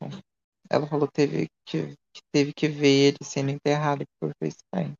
Ela 0.69 0.87
falou 0.87 1.07
teve 1.07 1.47
que, 1.65 1.95
que 2.13 2.21
teve 2.31 2.53
que 2.53 2.67
ver 2.67 3.09
ele 3.09 3.17
sendo 3.23 3.51
enterrado 3.51 4.03
por 4.19 4.33
FaceTime. 4.41 4.95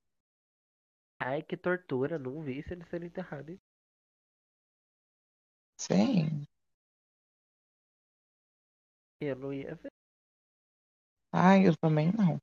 Ai, 1.19 1.43
que 1.43 1.55
tortura. 1.55 2.17
Não 2.17 2.41
vi 2.41 2.63
se 2.63 2.73
ele 2.73 2.83
ser 2.85 3.03
enterrado. 3.03 3.59
Sim. 5.77 6.47
Eu 9.21 9.35
não 9.35 9.53
ia 9.53 9.75
ver. 9.75 9.91
Ai, 11.31 11.65
eu 11.67 11.73
também 11.77 12.11
não. 12.11 12.37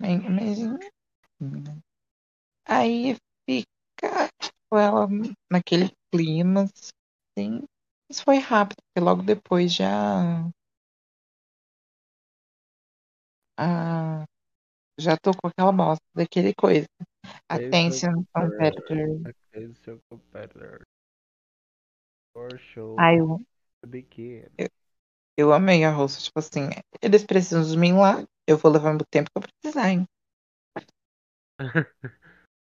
Mas, 0.00 0.22
mas, 0.28 0.58
enfim. 1.40 1.82
Aí 2.66 3.16
fica 3.48 4.28
tipo, 4.40 4.76
ela 4.78 5.08
naquele 5.50 5.90
clima, 6.12 6.64
assim. 6.64 7.62
Isso 8.10 8.24
foi 8.24 8.38
rápido, 8.38 8.78
porque 8.94 9.04
logo 9.04 9.22
depois 9.22 9.72
já. 9.74 10.44
Ah, 13.56 14.26
já 14.98 15.16
tocou 15.16 15.50
aquela 15.50 15.72
bosta 15.72 16.04
daquele 16.14 16.54
coisa. 16.54 16.86
Attention 17.48 18.24
competitor. 18.32 19.20
Attention 19.26 19.98
competitor. 20.08 20.82
For 22.32 22.58
show. 22.58 22.96
Ai, 22.98 23.20
eu, 23.20 23.40
Begin. 23.86 24.46
eu 25.36 25.52
amei 25.52 25.84
a 25.84 25.90
roça. 25.90 26.20
Tipo 26.20 26.38
assim, 26.38 26.68
eles 27.02 27.24
precisam 27.24 27.62
de 27.62 27.76
mim 27.76 27.92
lá, 27.92 28.24
eu 28.46 28.56
vou 28.56 28.72
levar 28.72 28.94
o 28.94 29.06
tempo 29.10 29.30
que 29.30 29.38
eu 29.38 29.42
precisar, 29.42 29.90
hein? 29.90 30.04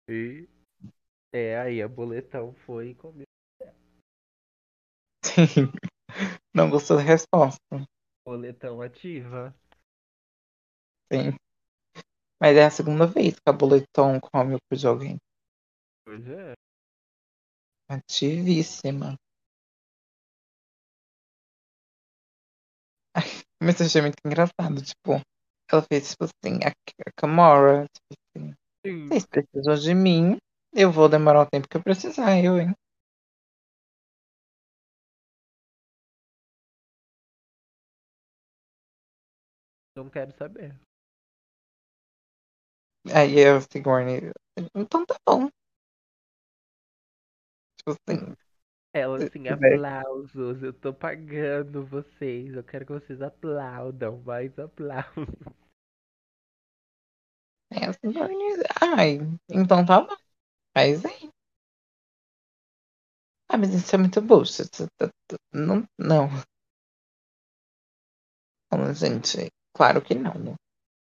e 0.09 0.47
é, 1.33 1.59
aí 1.59 1.81
a 1.81 1.87
boletão 1.87 2.53
foi 2.53 2.89
e 2.89 2.95
comeu. 2.95 3.25
Sim. 5.23 5.71
Não 6.53 6.69
gostou 6.69 6.97
da 6.97 7.03
resposta. 7.03 7.59
Boletão 8.25 8.81
ativa. 8.81 9.53
Sim. 11.11 11.35
Mas 12.41 12.55
é 12.57 12.65
a 12.65 12.71
segunda 12.71 13.05
vez 13.05 13.35
que 13.35 13.49
a 13.49 13.53
Boletom 13.53 14.19
come 14.19 14.55
o 14.55 14.59
cu 14.69 14.75
de 14.77 14.87
alguém. 14.87 15.17
Pois 16.05 16.27
é. 16.27 16.53
Ativíssima. 17.89 19.17
Mas 23.61 23.79
eu 23.79 23.85
achei 23.85 24.01
muito 24.01 24.17
engraçado, 24.25 24.81
tipo, 24.81 25.21
ela 25.71 25.81
fez, 25.81 26.11
tipo 26.11 26.23
assim, 26.25 26.59
a, 26.63 26.69
a 26.69 27.11
Kamora, 27.15 27.85
tipo 27.87 28.19
assim, 28.37 28.53
Sim. 28.85 29.07
vocês 29.07 29.25
precisam 29.25 29.75
de 29.75 29.93
mim, 29.93 30.37
eu 30.73 30.91
vou 30.91 31.09
demorar 31.09 31.41
o 31.41 31.49
tempo 31.49 31.67
que 31.67 31.77
eu 31.77 31.83
precisar, 31.83 32.39
eu, 32.43 32.57
hein? 32.57 32.73
Não 39.95 40.09
quero 40.09 40.31
saber. 40.31 40.79
Aí 43.07 43.45
a 43.45 43.61
Sigourney, 43.61 44.31
então 44.75 45.05
tá 45.05 45.15
bom. 45.25 45.49
Tipo 47.77 47.91
assim, 47.91 48.35
Ela 48.93 49.17
assim, 49.17 49.47
aplausos, 49.47 50.61
eu 50.63 50.73
tô 50.73 50.93
pagando 50.93 51.85
vocês. 51.85 52.53
Eu 52.53 52.63
quero 52.63 52.85
que 52.85 52.93
vocês 52.93 53.21
aplaudam, 53.21 54.21
mais 54.25 54.57
aplausos. 54.59 55.27
é 57.71 57.85
a 57.85 57.93
Sigourney, 57.93 58.57
ai, 58.81 59.19
então 59.49 59.85
tá 59.85 60.01
bom. 60.01 60.15
Mas 60.75 61.05
é. 61.05 61.09
Ah, 63.49 63.57
mas 63.57 63.73
isso 63.73 63.95
é 63.95 63.97
muito 63.97 64.21
bullshit. 64.21 64.69
Não, 65.53 65.87
não. 65.97 66.29
Não, 68.71 68.93
gente, 68.93 69.51
claro 69.73 70.01
que 70.01 70.15
não, 70.15 70.33
né? 70.35 70.55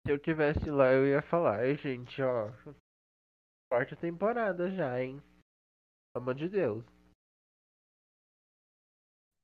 Se 0.07 0.13
eu 0.13 0.19
tivesse 0.19 0.71
lá, 0.71 0.93
eu 0.93 1.07
ia 1.07 1.23
falar, 1.23 1.61
"Ai, 1.61 1.77
gente, 1.77 2.21
ó. 2.21 2.51
Quarta 3.73 3.97
temporada 3.97 4.71
já, 4.71 5.01
hein? 5.03 5.19
Pelo 6.13 6.23
amor 6.23 6.35
de 6.35 6.49
Deus. 6.49 6.85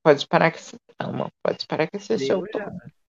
Pode 0.05 0.27
parar 0.27 0.51
com 0.51 0.57
esse 0.57 0.75
drama, 0.99 1.29
pode 1.43 1.65
parar 1.67 1.89
com 1.89 1.97
esse 1.97 2.17
show 2.19 2.43
Deu 2.43 2.53
já. 2.53 2.69
todo. 2.69 3.01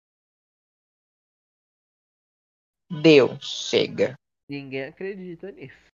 Deu, 3.03 3.41
chega. 3.41 4.15
Ninguém 4.49 4.85
acredita 4.85 5.51
nisso. 5.51 5.91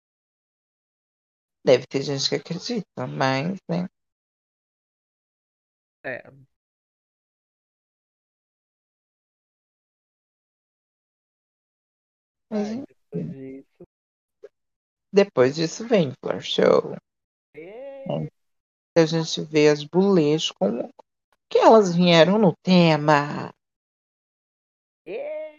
Deve 1.66 1.86
ter 1.86 2.02
gente 2.02 2.28
que 2.28 2.36
acredita, 2.36 3.08
mas, 3.08 3.58
né? 3.70 3.88
É. 6.04 6.51
Mas, 12.52 12.68
enfim. 12.70 12.86
depois 13.12 13.32
disso. 13.32 13.84
Depois 15.14 15.56
disso 15.56 15.88
vem 15.88 16.12
Floor 16.22 16.42
Show. 16.42 16.96
É, 17.56 18.06
A 18.98 19.06
gente 19.06 19.42
vê 19.42 19.70
as 19.70 19.84
bulês 19.84 20.52
com 20.52 20.90
que 21.50 21.58
elas 21.58 21.96
vieram 21.96 22.38
no 22.38 22.54
tema. 22.64 23.54
é. 25.06 25.52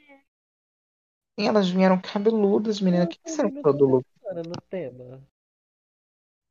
E 1.38 1.46
elas 1.46 1.70
vieram 1.70 2.00
cabeludas, 2.00 2.80
menina. 2.80 3.04
O 3.04 3.08
que, 3.08 3.16
que 3.16 3.22
Elas 3.30 3.36
você 3.36 3.42
tão 3.42 3.50
vindo 3.50 3.60
achou 3.60 3.72
do 3.72 3.78
toda 3.78 4.42
look? 4.42 4.48
no 4.48 4.62
tema. 4.68 5.22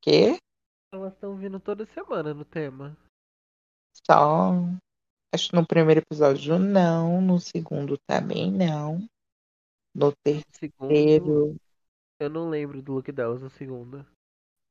Quê? 0.01 0.38
Elas 0.91 1.13
estão 1.13 1.36
vindo 1.38 1.60
toda 1.60 1.86
semana 1.86 2.34
no 2.34 2.43
tema. 2.43 2.97
Só. 4.06 4.54
Acho 5.34 5.49
que 5.49 5.56
no 5.56 5.65
primeiro 5.65 6.01
episódio 6.01 6.58
não. 6.58 7.21
No 7.21 7.39
segundo 7.39 7.95
também 8.08 8.51
não. 8.51 9.08
No 9.95 10.12
Segundo, 10.51 11.01
terceiro. 11.01 11.56
eu 12.19 12.30
não 12.30 12.49
lembro 12.49 12.82
do 12.82 12.93
look 12.93 13.12
delas 13.12 13.41
no 13.41 13.49
segundo. 13.49 14.06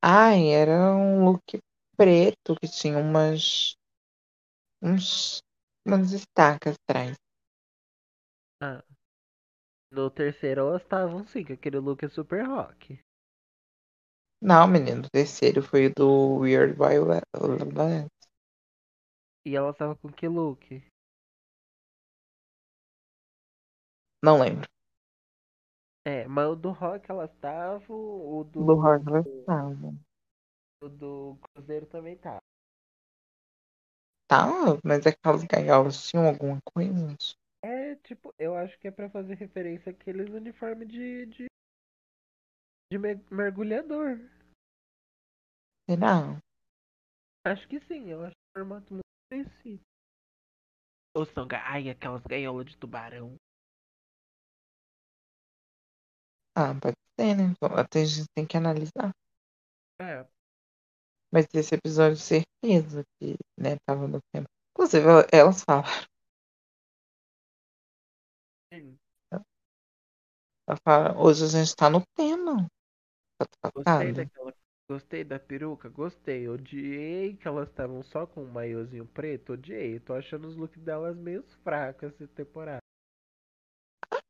Ai, 0.03 0.51
era 0.53 0.95
um 0.95 1.25
look 1.25 1.59
preto 1.97 2.55
que 2.61 2.69
tinha 2.69 2.99
umas. 2.99 3.75
Uns, 4.83 5.41
umas 5.87 6.13
estacas 6.13 6.77
atrás. 6.87 7.17
Ah. 8.61 8.83
No 9.93 10.11
terceiro 10.11 10.63
elas 10.63 10.83
estavam 10.83 11.25
sim, 11.25 11.45
que 11.45 11.53
aquele 11.53 11.79
look 11.79 12.03
é 12.05 12.09
super 12.09 12.45
rock. 12.45 12.99
Não, 14.43 14.67
menino, 14.67 15.07
o 15.07 15.11
terceiro 15.11 15.63
foi 15.63 15.87
o 15.87 15.95
do 15.95 16.37
Weird 16.41 16.75
Violet. 16.75 17.23
E 19.45 19.55
elas 19.55 19.75
estavam 19.75 19.97
com 19.97 20.09
que 20.11 20.27
look? 20.27 20.83
Não 24.23 24.39
lembro. 24.41 24.67
É, 26.05 26.27
mas 26.27 26.49
o 26.49 26.57
do 26.57 26.71
rock 26.71 27.11
elas 27.11 27.31
estavam, 27.31 27.97
o 27.97 28.45
do, 28.45 28.61
Do 28.67 28.75
Rock 28.75 29.09
elas 29.09 29.27
estavam. 29.27 29.99
o 30.83 30.89
do 30.89 31.39
Cruzeiro 31.55 31.87
também 31.87 32.17
tá. 32.17 32.39
Tá, 34.29 34.47
mas 34.85 35.07
aquelas 35.07 35.45
gaiolas 35.45 36.07
tinham 36.09 36.27
alguma 36.29 36.59
coisa? 36.65 37.17
É, 37.63 37.97
tipo, 37.97 38.33
eu 38.39 38.57
acho 38.57 38.79
que 38.79 38.89
é 38.89 38.91
pra 38.91 39.11
fazer 39.11 39.35
referência 39.35 39.91
àqueles 39.91 40.31
uniformes 40.31 40.89
de, 40.89 41.27
de, 41.27 41.47
de 42.91 42.99
mer- 42.99 43.21
mergulhador. 43.31 44.19
Será? 45.87 46.41
Acho 47.45 47.69
que 47.69 47.81
sim, 47.81 48.11
eu 48.11 48.23
acho 48.23 48.33
o 48.35 48.59
formato 48.59 48.95
muito 48.95 49.05
parecido. 49.31 49.83
Ou 51.17 51.25
são, 51.27 51.47
ga- 51.47 51.63
ai, 51.67 51.89
aquelas 51.91 52.23
gaiolas 52.23 52.67
de 52.67 52.77
tubarão. 52.77 53.37
Ah, 56.61 56.75
pode 56.81 56.97
ser, 57.19 57.35
né? 57.37 57.55
Até 57.77 58.03
a 58.03 58.05
gente 58.05 58.29
tem 58.37 58.47
que 58.47 58.57
analisar. 58.57 59.11
É, 60.01 60.27
Mas 61.33 61.47
esse 61.55 61.75
episódio, 61.75 62.17
certeza 62.17 63.03
que, 63.19 63.37
né, 63.59 63.77
tava 63.87 64.07
no 64.07 64.19
tempo. 64.33 64.49
Inclusive, 64.75 65.07
ela- 65.09 65.27
elas 65.33 65.63
falam. 65.63 65.85
sim. 68.73 68.99
Ela 70.67 70.79
fala, 70.83 71.19
hoje 71.23 71.45
a 71.45 71.49
gente 71.49 71.77
tá 71.77 71.91
no 71.91 72.03
tema. 72.17 72.67
Gostei 73.75 74.13
daquela. 74.13 74.55
Gostei 74.89 75.25
da 75.25 75.39
peruca, 75.41 75.89
gostei. 75.89 76.49
Odiei 76.49 77.37
que 77.37 77.49
elas 77.49 77.69
estavam 77.69 78.01
só 78.03 78.27
com 78.27 78.43
um 78.45 78.51
maiozinho 78.51 79.07
preto, 79.07 79.55
odiei. 79.55 79.99
Tô 80.01 80.15
achando 80.15 80.47
os 80.47 80.57
looks 80.57 80.81
delas 80.83 81.17
meio 81.17 81.43
fracos 81.65 82.13
essa 82.13 82.29
temporada. 82.29 82.81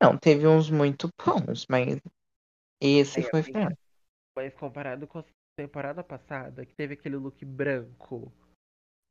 Não, 0.01 0.17
teve 0.17 0.47
uns 0.47 0.69
muito 0.69 1.09
bons, 1.25 1.65
mas 1.69 1.97
esse 2.87 3.19
Aí, 3.19 3.29
foi 3.29 3.39
amiga, 3.41 3.59
fraco. 3.59 3.77
Mas 4.35 4.53
comparado 4.55 5.07
com 5.07 5.19
a 5.19 5.25
temporada 5.55 6.03
passada, 6.03 6.65
que 6.65 6.73
teve 6.73 6.93
aquele 6.93 7.15
look 7.15 7.43
branco. 7.45 8.31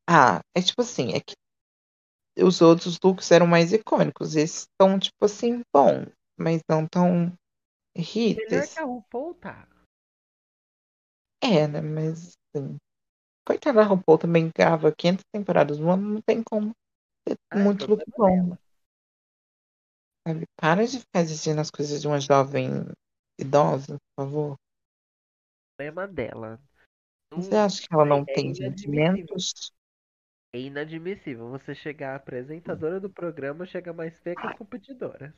Ah, 0.09 0.40
é 0.56 0.62
tipo 0.62 0.83
assim, 0.83 1.12
é 1.12 1.20
que 1.20 1.35
os 2.42 2.61
outros 2.61 2.98
looks 3.02 3.30
eram 3.30 3.46
mais 3.46 3.72
icônicos. 3.72 4.35
Esses 4.35 4.62
estão, 4.62 4.98
tipo 4.98 5.24
assim, 5.24 5.62
bons, 5.72 6.09
mas 6.38 6.62
não 6.68 6.87
tão 6.87 7.33
Melhor 7.94 8.66
hits. 8.66 8.74
que 8.74 8.80
a 8.80 8.85
RuPaul 8.85 9.35
tá. 9.35 9.68
É, 11.42 11.66
né? 11.66 11.80
Mas, 11.80 12.37
assim, 12.54 12.76
coitada 13.46 13.80
da 13.80 13.87
RuPaul 13.87 14.18
também 14.18 14.50
grava 14.54 14.92
500 14.92 15.24
temporadas 15.33 15.78
no 15.78 15.90
ano, 15.90 16.14
não 16.14 16.22
tem 16.22 16.42
como 16.42 16.72
ter 17.24 17.37
Ai, 17.50 17.62
muito 17.62 17.87
look 17.87 18.04
bom. 18.16 18.26
dela. 18.26 18.59
Sabe? 20.26 20.44
Para 20.56 20.87
de 20.87 21.00
ficar 21.00 21.20
exigindo 21.20 21.61
as 21.61 21.70
coisas 21.70 22.00
de 22.00 22.06
uma 22.06 22.20
jovem 22.20 22.85
idosa, 23.40 23.96
por 23.98 24.24
favor. 24.24 24.57
Problema 25.76 26.07
dela. 26.07 26.61
Você 27.33 27.55
acha 27.55 27.81
que 27.81 27.94
ela 27.94 28.05
não 28.05 28.20
é 28.20 28.33
tem 28.33 28.55
sentimentos? 28.55 29.72
É 30.53 30.59
inadmissível 30.59 31.48
você 31.48 31.74
chegar 31.74 32.12
a 32.12 32.16
apresentadora 32.16 32.98
do 32.98 33.09
programa 33.09 33.64
chega 33.64 33.92
mais 33.92 34.18
feia 34.18 34.35
que 34.35 34.46
as 34.46 34.59
competidoras. 34.59 35.33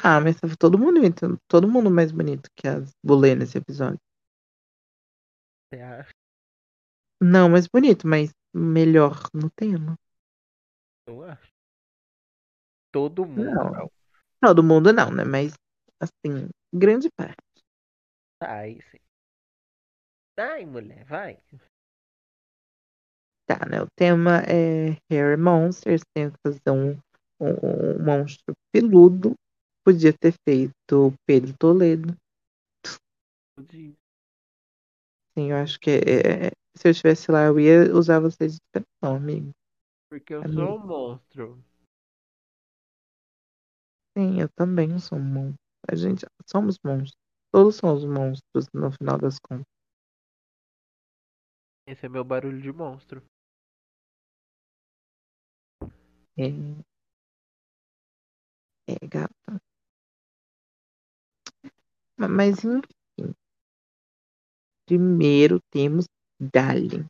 Ah, 0.00 0.20
mas 0.20 0.36
tava 0.38 0.54
todo 0.56 0.78
mundo, 0.78 1.00
todo 1.48 1.68
mundo 1.68 1.90
mais 1.90 2.12
bonito 2.12 2.48
que 2.54 2.68
as 2.68 2.92
Bulê 3.04 3.34
nesse 3.34 3.58
episódio. 3.58 3.98
Você 5.72 5.80
acha? 5.80 6.10
Não, 7.20 7.48
mais 7.48 7.66
bonito, 7.66 8.06
mas 8.06 8.30
melhor 8.54 9.22
no 9.34 9.50
tema. 9.50 9.98
Eu 11.08 11.24
acho. 11.24 11.50
Todo 12.92 13.26
mundo 13.26 13.44
Não. 13.44 13.90
Não. 14.42 14.54
Todo 14.54 14.62
mundo 14.62 14.92
não, 14.92 15.10
né? 15.10 15.24
Mas, 15.24 15.52
assim, 16.00 16.48
grande 16.74 17.08
parte. 17.16 17.36
Tá, 18.38 18.58
aí 18.60 18.80
sim. 18.90 18.98
Ai, 20.38 20.64
mulher, 20.64 21.04
vai. 21.04 21.38
Tá, 23.46 23.64
né? 23.66 23.82
O 23.82 23.86
tema 23.96 24.42
é 24.42 24.96
Hair 25.10 25.38
Monsters, 25.38 26.02
tem 26.14 26.30
que 26.30 26.36
fazer 26.46 26.70
um, 26.70 26.92
um, 27.40 27.96
um 27.96 28.04
monstro 28.04 28.54
peludo. 28.72 29.34
Podia 29.84 30.12
ter 30.12 30.34
feito 30.46 31.12
Pedro 31.26 31.54
Toledo. 31.58 32.14
De- 33.58 33.96
Sim, 35.36 35.50
eu 35.50 35.56
acho 35.56 35.78
que 35.80 35.90
é, 35.90 36.50
se 36.76 36.88
eu 36.88 36.90
estivesse 36.90 37.30
lá, 37.30 37.44
eu 37.44 37.58
ia 37.58 37.94
usar 37.94 38.20
você 38.20 38.48
de 38.48 38.54
inspiração, 38.54 39.16
amigo. 39.16 39.50
Porque 40.10 40.34
eu 40.34 40.42
Amigo. 40.42 40.60
sou 40.60 40.76
um 40.76 40.86
monstro. 40.86 41.64
Sim, 44.18 44.38
eu 44.40 44.48
também 44.50 44.98
sou 44.98 45.16
um 45.16 45.22
monstro. 45.24 45.56
A 45.90 45.94
gente 45.94 46.26
somos 46.46 46.78
monstros. 46.84 47.16
Todos 47.50 47.76
somos 47.76 48.04
monstros 48.04 48.66
no 48.74 48.92
final 48.92 49.16
das 49.16 49.38
contas. 49.38 49.64
Esse 51.88 52.06
é 52.06 52.08
meu 52.08 52.22
barulho 52.22 52.60
de 52.62 52.72
monstro. 52.72 53.20
É, 56.36 56.48
é 58.86 58.94
gata. 59.06 59.52
Ma- 62.18 62.28
Mas 62.28 62.64
enfim. 62.64 63.34
Primeiro 64.88 65.60
temos 65.72 66.04
Dali. 66.52 67.06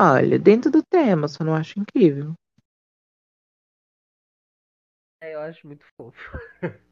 Olha, 0.00 0.38
dentro 0.38 0.70
do 0.70 0.82
tema, 0.82 1.28
só 1.28 1.44
não 1.44 1.54
acho 1.54 1.78
incrível. 1.78 2.32
Eu 5.32 5.40
acho 5.40 5.66
muito 5.66 5.84
fofo. 5.96 6.18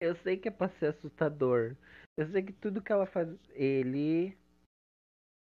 eu 0.00 0.14
sei 0.16 0.36
que 0.36 0.48
é 0.48 0.50
pra 0.50 0.68
ser 0.68 0.86
assustador. 0.86 1.76
Eu 2.16 2.26
sei 2.30 2.42
que 2.42 2.52
tudo 2.52 2.82
que 2.82 2.92
ela 2.92 3.06
faz. 3.06 3.28
Ele. 3.50 4.36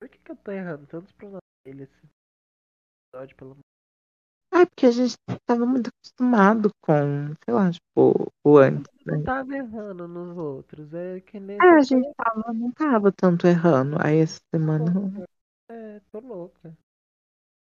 Por 0.01 0.09
que, 0.09 0.19
que 0.19 0.31
eu 0.31 0.37
tô 0.37 0.51
errando 0.51 0.87
tantos 0.87 1.13
pronomes 1.13 1.41
dele 1.65 1.85
esse 1.85 2.09
episódio, 3.15 3.37
pelo 3.37 3.59
Ah, 4.53 4.67
porque 4.67 4.87
a 4.87 4.91
gente 4.91 5.15
tava 5.47 5.65
muito 5.65 5.89
acostumado 5.89 6.71
com, 6.83 7.35
sei 7.45 7.55
lá, 7.55 7.71
tipo, 7.71 8.33
o 8.45 8.59
antes, 8.59 8.93
Eu 9.07 9.13
não 9.13 9.19
né? 9.21 9.25
tava 9.25 9.57
errando 9.57 10.09
nos 10.09 10.37
outros. 10.37 10.93
É 10.93 11.21
que 11.21 11.41
nesse 11.41 11.65
É, 11.65 11.71
a 11.71 11.83
gente 11.83 12.15
tava, 12.15 12.53
não 12.53 12.71
tava 12.73 13.13
tanto 13.13 13.47
errando. 13.47 13.97
Aí 14.01 14.19
essa 14.19 14.41
semana. 14.55 15.27
É, 15.71 16.01
tô 16.13 16.21
louca. 16.21 16.77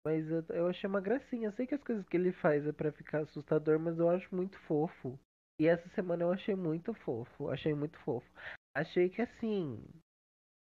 Mas 0.06 0.30
eu, 0.30 0.44
eu 0.50 0.68
achei 0.68 0.88
uma 0.88 1.00
gracinha. 1.00 1.48
Eu 1.48 1.52
sei 1.52 1.66
que 1.66 1.74
as 1.74 1.82
coisas 1.82 2.08
que 2.08 2.16
ele 2.16 2.30
faz 2.30 2.64
é 2.64 2.70
pra 2.70 2.92
ficar 2.92 3.22
assustador, 3.22 3.76
mas 3.80 3.98
eu 3.98 4.08
acho 4.08 4.32
muito 4.32 4.56
fofo. 4.60 5.18
E 5.60 5.66
essa 5.66 5.88
semana 5.96 6.22
eu 6.22 6.30
achei 6.30 6.54
muito 6.54 6.94
fofo. 6.94 7.50
Achei 7.50 7.74
muito 7.74 7.98
fofo. 7.98 8.30
Achei 8.72 9.10
que 9.10 9.20
assim. 9.20 9.84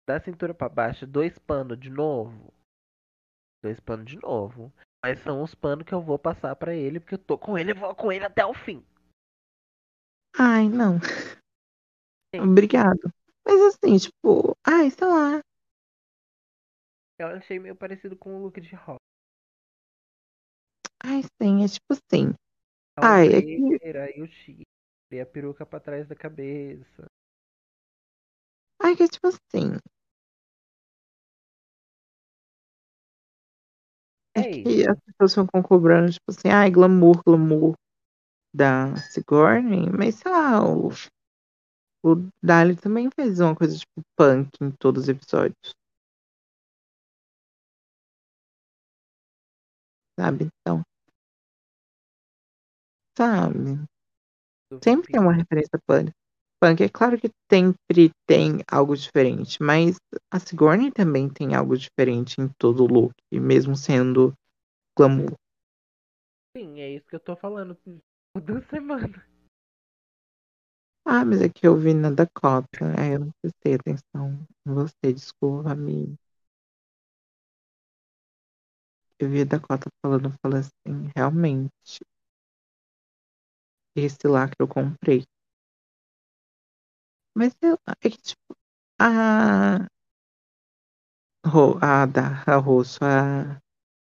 Da 0.08 0.18
cintura 0.18 0.54
pra 0.54 0.66
baixo, 0.70 1.06
dois 1.06 1.38
panos 1.38 1.78
de 1.78 1.90
novo. 1.90 2.50
Dois 3.62 3.78
panos 3.80 4.06
de 4.06 4.16
novo. 4.16 4.72
Mas 5.04 5.18
são 5.18 5.42
os 5.42 5.54
panos 5.54 5.84
que 5.84 5.92
eu 5.92 6.00
vou 6.00 6.18
passar 6.18 6.56
pra 6.56 6.74
ele, 6.74 6.98
porque 6.98 7.16
eu 7.16 7.22
tô 7.22 7.36
com 7.36 7.58
ele 7.58 7.72
e 7.72 7.74
vou 7.74 7.94
com 7.94 8.10
ele 8.10 8.24
até 8.24 8.46
o 8.46 8.54
fim. 8.54 8.82
Ai, 10.38 10.70
não. 10.70 10.98
Sim. 12.34 12.40
Obrigado. 12.40 13.12
Mas 13.46 13.60
assim, 13.60 13.98
tipo, 13.98 14.56
ai, 14.66 14.90
sei 14.90 15.06
lá. 15.06 15.40
Eu 17.18 17.26
achei 17.26 17.58
meio 17.58 17.76
parecido 17.76 18.16
com 18.16 18.34
o 18.34 18.42
look 18.42 18.58
de 18.58 18.74
rock. 18.74 19.07
Ai, 21.02 21.22
sim, 21.40 21.64
é 21.64 21.68
tipo 21.68 21.92
assim. 21.92 22.34
A 22.96 23.14
Ai, 23.14 23.28
é 23.28 23.42
que. 23.42 23.98
aí 23.98 24.22
o 24.22 24.26
chifre, 24.26 25.20
a 25.20 25.26
peruca 25.26 25.64
pra 25.64 25.80
trás 25.80 26.06
da 26.08 26.14
cabeça. 26.14 27.06
Ai, 28.82 28.96
que 28.96 29.04
é 29.04 29.08
tipo 29.08 29.28
assim. 29.28 29.78
É 34.36 34.40
É 34.40 34.44
que 34.62 34.88
as 34.88 34.98
pessoas 35.00 35.46
ficam 35.46 35.62
cobrando, 35.62 36.12
tipo 36.12 36.30
assim, 36.30 36.48
ai, 36.48 36.70
glamour, 36.70 37.22
glamour 37.24 37.74
da 38.54 38.96
Sigourney, 38.96 39.90
mas 39.90 40.16
sei 40.16 40.30
lá, 40.30 40.64
o, 40.64 40.90
o 42.04 42.16
Dali 42.42 42.76
também 42.76 43.08
fez 43.14 43.40
uma 43.40 43.54
coisa 43.54 43.76
tipo 43.76 44.00
punk 44.16 44.50
em 44.60 44.70
todos 44.70 45.04
os 45.04 45.08
episódios. 45.08 45.77
Sabe? 50.18 50.50
Então, 50.60 50.82
sabe? 53.16 53.86
Sempre 54.82 55.08
tem 55.10 55.20
uma 55.20 55.32
referência 55.32 55.78
punk. 55.86 56.12
Punk, 56.60 56.82
é 56.82 56.88
claro 56.88 57.18
que 57.20 57.30
sempre 57.50 58.10
tem 58.26 58.58
algo 58.70 58.96
diferente, 58.96 59.62
mas 59.62 59.96
a 60.32 60.40
Sigourney 60.40 60.90
também 60.90 61.28
tem 61.28 61.54
algo 61.54 61.76
diferente 61.76 62.40
em 62.40 62.48
todo 62.58 62.82
o 62.82 62.86
look, 62.86 63.14
mesmo 63.32 63.76
sendo 63.76 64.34
glamour. 64.96 65.34
Sim, 66.56 66.80
é 66.80 66.90
isso 66.90 67.08
que 67.08 67.16
eu 67.16 67.20
tô 67.20 67.36
falando 67.36 67.76
por 67.76 68.42
duas 68.42 68.64
semanas. 68.66 69.22
Ah, 71.04 71.24
mas 71.24 71.40
é 71.40 71.48
que 71.48 71.66
eu 71.66 71.76
vi 71.76 71.94
na 71.94 72.10
Dakota, 72.10 72.94
aí 72.98 73.14
eu 73.14 73.20
não 73.20 73.30
prestei 73.40 73.74
atenção 73.74 74.46
em 74.66 74.72
você, 74.74 75.12
desculpa, 75.12 75.72
amigo. 75.72 76.16
Eu 79.20 79.28
vi 79.28 79.42
a 79.42 79.44
Dakota 79.44 79.88
falando, 80.00 80.32
falando 80.40 80.60
assim, 80.60 81.10
realmente, 81.16 82.04
esse 83.96 84.28
lacre 84.28 84.56
eu 84.60 84.68
comprei. 84.68 85.24
Mas 87.36 87.52
lá, 87.62 87.94
é 88.02 88.10
que 88.10 88.18
tipo, 88.18 88.54
a, 89.00 89.86
a 91.80 92.06
da 92.06 92.42
a 92.46 92.56
Rosso, 92.56 92.98
a 93.04 93.58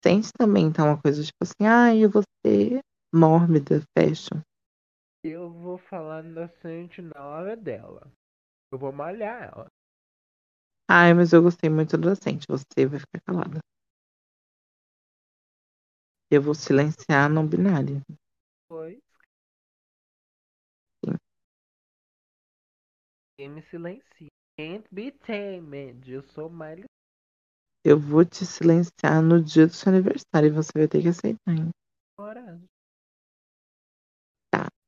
Sente 0.03 0.31
também 0.37 0.71
tá 0.71 0.83
uma 0.83 1.01
coisa 1.01 1.23
tipo 1.23 1.37
assim, 1.41 1.67
ai, 1.67 2.03
eu 2.03 2.09
vou 2.09 2.23
ser 2.45 2.79
mórbida, 3.13 3.83
fashion. 3.97 4.41
Eu 5.23 5.51
vou 5.51 5.77
falar 5.77 6.25
inocente 6.25 7.01
na 7.01 7.23
hora 7.23 7.55
dela. 7.55 8.11
Eu 8.71 8.79
vou 8.79 8.91
malhar 8.91 9.43
ela. 9.43 9.67
Ai, 10.89 11.13
mas 11.13 11.33
eu 11.33 11.41
gostei 11.41 11.69
muito 11.69 11.97
do 11.97 12.15
Sente, 12.15 12.45
você 12.49 12.85
vai 12.85 12.99
ficar 12.99 13.21
calada. 13.25 13.59
Eu 16.31 16.41
vou 16.41 16.55
silenciar 16.55 17.25
a 17.25 17.29
não 17.29 17.45
binária. 17.45 18.01
Foi. 18.69 19.01
Sim. 21.03 21.17
Quem 23.37 23.49
me 23.49 23.61
silencia. 23.63 24.29
Can't 24.57 24.87
be 24.91 25.11
tamed. 25.11 26.09
Eu 26.09 26.23
sou 26.23 26.49
mais 26.49 26.85
Eu 27.83 27.99
vou 27.99 28.23
te 28.23 28.45
silenciar 28.45 29.21
no 29.21 29.43
dia 29.43 29.67
do 29.67 29.73
seu 29.73 29.91
aniversário 29.91 30.47
e 30.47 30.51
você 30.51 30.71
vai 30.73 30.87
ter 30.87 31.01
que 31.01 31.09
aceitar, 31.09 31.53
hein? 31.53 31.69
coragem. 32.15 32.69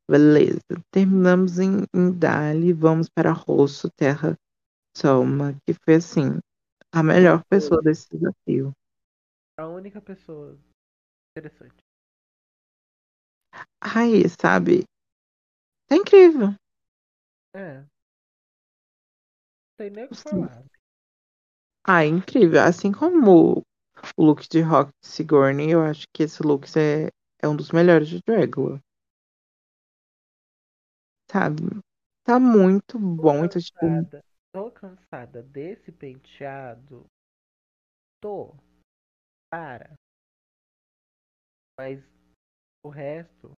Beleza. 0.10 0.60
Terminamos 0.91 1.60
em, 1.60 1.86
em 1.93 2.12
Dali, 2.12 2.73
vamos 2.73 3.10
para 3.10 3.32
Rosso, 3.32 3.89
Terra 3.97 4.38
Soma, 4.95 5.58
que 5.65 5.73
foi 5.73 5.95
assim, 5.95 6.39
a 6.93 7.01
melhor 7.01 7.41
pessoa 7.49 7.82
desse 7.82 8.10
desafio. 8.12 8.73
A 9.58 9.67
única 9.67 10.01
pessoa 10.01 10.58
interessante. 11.36 11.84
Ai, 13.82 14.24
sabe? 14.39 14.86
Tá 15.88 15.96
incrível. 15.96 16.56
É. 17.56 17.80
Não 17.80 17.88
tem 19.78 19.89
nem 19.89 20.06
o 20.06 20.10
que 20.10 20.15
Sim. 20.15 20.24
falar. 20.24 20.63
Ah, 21.86 22.06
incrível. 22.06 22.62
Assim 22.62 22.91
como 22.91 23.63
o 24.17 24.24
look 24.24 24.48
de 24.48 24.62
Rock 24.62 24.91
de 25.02 25.08
Sigourney, 25.08 25.72
eu 25.72 25.82
acho 25.82 26.06
que 26.13 26.24
esse 26.24 26.41
look 26.43 26.65
é, 26.78 27.10
é 27.41 27.48
um 27.48 27.56
dos 27.56 27.72
melhores 27.72 28.08
de 28.08 28.19
Dragula. 28.26 28.80
Sabe? 31.30 31.63
Tá 32.24 32.39
muito 32.39 32.98
bom. 33.00 33.43
Então, 33.43 33.60
tipo, 33.60 33.80
Cansada. 33.80 34.24
Tô 34.54 34.69
cansada 34.69 35.41
desse 35.41 35.91
penteado. 35.91 37.06
Tô. 38.22 38.56
Para. 39.50 39.96
Mas 41.77 42.01
o 42.83 42.89
resto. 42.89 43.53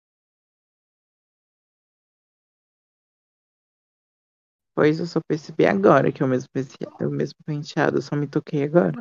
pois 4.74 5.00
eu 5.00 5.07
só 5.07 5.20
percebi 5.29 5.66
agora 5.66 6.12
que 6.12 6.22
é 6.22 6.27
o 6.27 6.29
mesmo, 6.29 6.48
pence- 6.53 6.77
é 7.00 7.07
o 7.07 7.11
mesmo 7.11 7.37
penteado. 7.44 7.98
Eu 7.98 8.03
só 8.03 8.16
me 8.16 8.27
toquei 8.27 8.62
agora. 8.64 8.92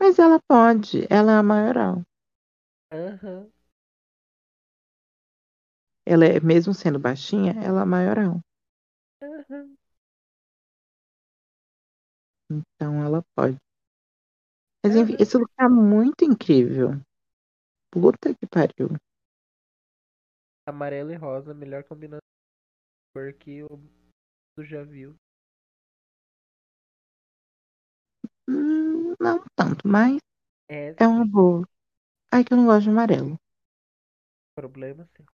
Mas 0.00 0.18
ela 0.18 0.40
pode. 0.46 1.06
Ela 1.08 1.32
é 1.32 1.36
a 1.36 1.42
maioral. 1.44 2.02
Aham. 2.92 3.50
Ela 6.06 6.26
é, 6.26 6.38
mesmo 6.40 6.74
sendo 6.74 6.98
baixinha, 6.98 7.52
ela 7.52 7.78
é 7.80 7.82
a 7.84 7.86
maioral. 7.86 8.42
Aham. 9.22 9.78
Então 12.50 13.02
ela 13.02 13.22
pode. 13.34 13.56
Mas 14.84 14.94
enfim, 14.96 15.14
Aham. 15.14 15.18
esse 15.18 15.36
look 15.38 15.50
tá 15.56 15.68
muito 15.68 16.24
incrível. 16.24 17.00
Puta 17.92 18.34
que 18.34 18.46
pariu. 18.46 18.90
Amarelo 20.66 21.12
e 21.12 21.16
rosa, 21.16 21.52
melhor 21.52 21.84
combinação. 21.84 22.20
Porque 23.14 23.62
o 23.64 23.78
tu 24.56 24.64
já 24.64 24.84
viu. 24.84 25.16
Hum, 28.46 29.14
não 29.18 29.42
tanto, 29.56 29.88
mas 29.88 30.18
É 30.68 30.96
é 31.00 31.08
uma 31.08 31.26
boa. 31.26 31.66
Ai, 32.32 32.44
que 32.44 32.52
eu 32.54 32.58
não 32.58 32.66
gosto 32.66 32.84
de 32.84 32.90
amarelo. 32.90 33.38
Problema 34.54 35.04
sim. 35.16 35.26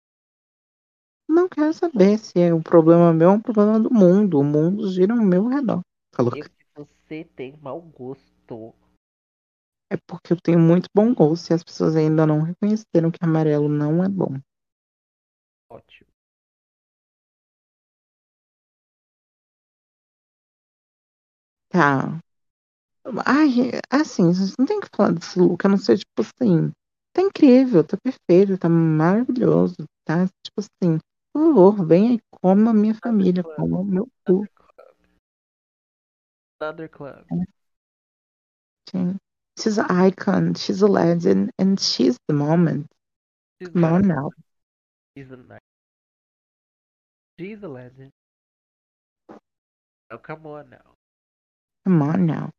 Não 1.30 1.48
quero 1.48 1.72
saber 1.72 2.18
se 2.18 2.40
é 2.40 2.52
um 2.52 2.64
problema 2.64 3.14
meu 3.14 3.30
ou 3.30 3.36
um 3.36 3.40
problema 3.40 3.80
do 3.80 3.94
mundo. 3.94 4.40
O 4.40 4.44
mundo 4.44 4.90
gira 4.92 5.14
ao 5.14 5.22
meu 5.22 5.46
redor. 5.48 5.82
Falou. 6.12 6.34
Que 6.34 6.48
você 6.76 7.24
tem 7.36 7.58
mau 7.58 7.82
gosto. 7.82 8.76
É 9.96 9.98
porque 10.06 10.34
eu 10.34 10.38
tenho 10.42 10.60
muito 10.60 10.90
bom 10.94 11.14
gosto 11.14 11.50
e 11.50 11.54
as 11.54 11.64
pessoas 11.64 11.96
ainda 11.96 12.26
não 12.28 12.42
reconheceram 12.42 13.10
que 13.10 13.20
amarelo 13.22 13.70
não 13.70 14.04
é 14.04 14.10
bom. 14.10 14.38
Ótimo. 15.70 16.12
Tá. 21.70 22.20
Ai, 23.26 23.72
assim, 23.90 24.30
a 24.30 24.34
gente 24.34 24.54
não 24.60 24.66
tem 24.66 24.80
que 24.80 24.88
falar 24.96 25.12
desse 25.14 25.40
look, 25.40 25.66
a 25.66 25.70
não 25.70 25.78
ser, 25.78 25.98
tipo 25.98 26.22
assim, 26.22 26.72
tá 27.14 27.22
incrível, 27.22 27.84
tá 27.84 27.98
perfeito, 27.98 28.58
tá 28.58 28.68
maravilhoso, 28.68 29.76
tá? 30.06 30.26
Tipo 30.44 30.60
assim, 30.60 31.00
por 31.34 31.54
favor, 31.54 31.86
venha 31.86 32.14
e 32.16 32.20
coma 32.42 32.72
a 32.72 32.74
minha 32.74 32.96
família, 32.96 33.44
club. 33.44 33.56
coma 33.58 33.80
o 33.80 33.84
meu 33.86 34.08
cu. 34.26 34.46
Another 36.60 36.88
club. 36.90 37.26
Sim. 38.90 39.18
She's 39.58 39.78
an 39.78 39.86
icon, 39.90 40.54
she's 40.56 40.82
a 40.82 40.88
legend, 40.88 41.52
and 41.58 41.80
she's 41.80 42.18
the 42.28 42.34
moment. 42.34 42.88
She's 43.62 43.70
Come 43.70 43.86
on 43.86 44.08
now. 44.08 44.32
She's 45.16 45.32
a 45.32 45.38
nice. 45.38 45.60
She's 47.40 47.64
a 47.64 47.68
legend. 47.68 48.12
Oh, 50.12 50.18
come 50.18 50.46
on 50.46 50.70
now. 50.70 50.94
Come 51.86 52.02
on 52.02 52.26
now. 52.26 52.52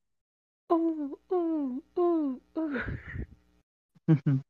Ooh, 0.72 1.18
ooh, 1.32 1.82
ooh, 1.98 2.40
ooh. 2.58 2.82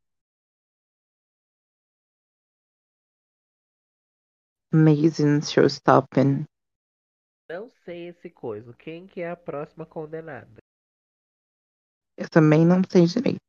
Amazing 4.73 5.41
showstopping. 5.41 6.45
Não 7.49 7.71
sei 7.85 8.09
esse 8.09 8.29
coisa. 8.29 8.73
Quem 8.75 9.07
que 9.07 9.21
é 9.21 9.31
a 9.31 9.37
próxima 9.37 9.87
condenada? 9.87 10.66
Eu 12.17 12.29
também 12.31 12.65
não 12.65 12.83
sei 12.91 13.07
direito. 13.07 13.41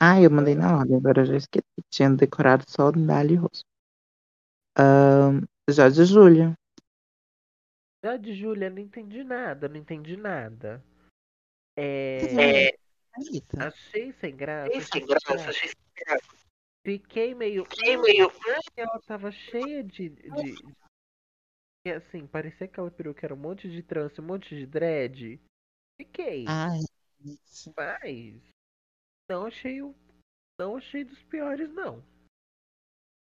Ah, 0.00 0.20
eu 0.20 0.30
mandei 0.30 0.54
na 0.54 0.76
ordem, 0.78 0.96
agora 0.96 1.22
eu 1.22 1.26
já 1.26 1.36
esqueci. 1.36 1.64
Tinha 1.88 2.10
decorado 2.10 2.64
só 2.68 2.90
Dali 2.90 3.36
Rosso. 3.36 3.64
Ahn, 4.76 5.46
Jorge 5.70 6.04
Júlia. 6.04 6.54
Já 8.04 8.16
de 8.16 8.34
Júlia, 8.34 8.68
não 8.68 8.80
entendi 8.80 9.24
nada, 9.24 9.68
não 9.68 9.76
entendi 9.76 10.16
nada. 10.16 10.84
É... 11.76 12.68
É. 12.68 12.78
Achei 13.58 14.12
sem 14.20 14.36
graça. 14.36 14.68
Achei 14.68 14.82
sem 14.82 15.06
graça, 15.06 15.50
achei 15.50 15.68
sem 15.68 16.04
graça. 16.04 16.36
Fiquei 16.84 17.34
meio. 17.34 17.64
Fiquei 17.64 17.96
meio. 17.96 18.30
Ela 18.76 19.00
tava 19.06 19.30
cheia 19.30 19.82
de. 19.82 20.10
de... 20.10 20.54
E 21.86 21.92
assim, 21.92 22.26
parecia 22.26 22.66
que 22.66 22.72
aquela 22.72 22.90
peruca 22.90 23.26
era 23.26 23.34
um 23.34 23.38
monte 23.38 23.70
de 23.70 23.82
trança, 23.82 24.20
um 24.20 24.26
monte 24.26 24.54
de 24.54 24.66
dread. 24.66 25.40
Fiquei. 25.96 26.44
Ai. 26.48 26.80
Mas 27.76 28.42
não 29.28 29.46
achei 29.46 29.82
o. 29.82 29.94
Não 30.58 30.76
achei 30.76 31.04
dos 31.04 31.22
piores, 31.24 31.72
não. 31.72 32.04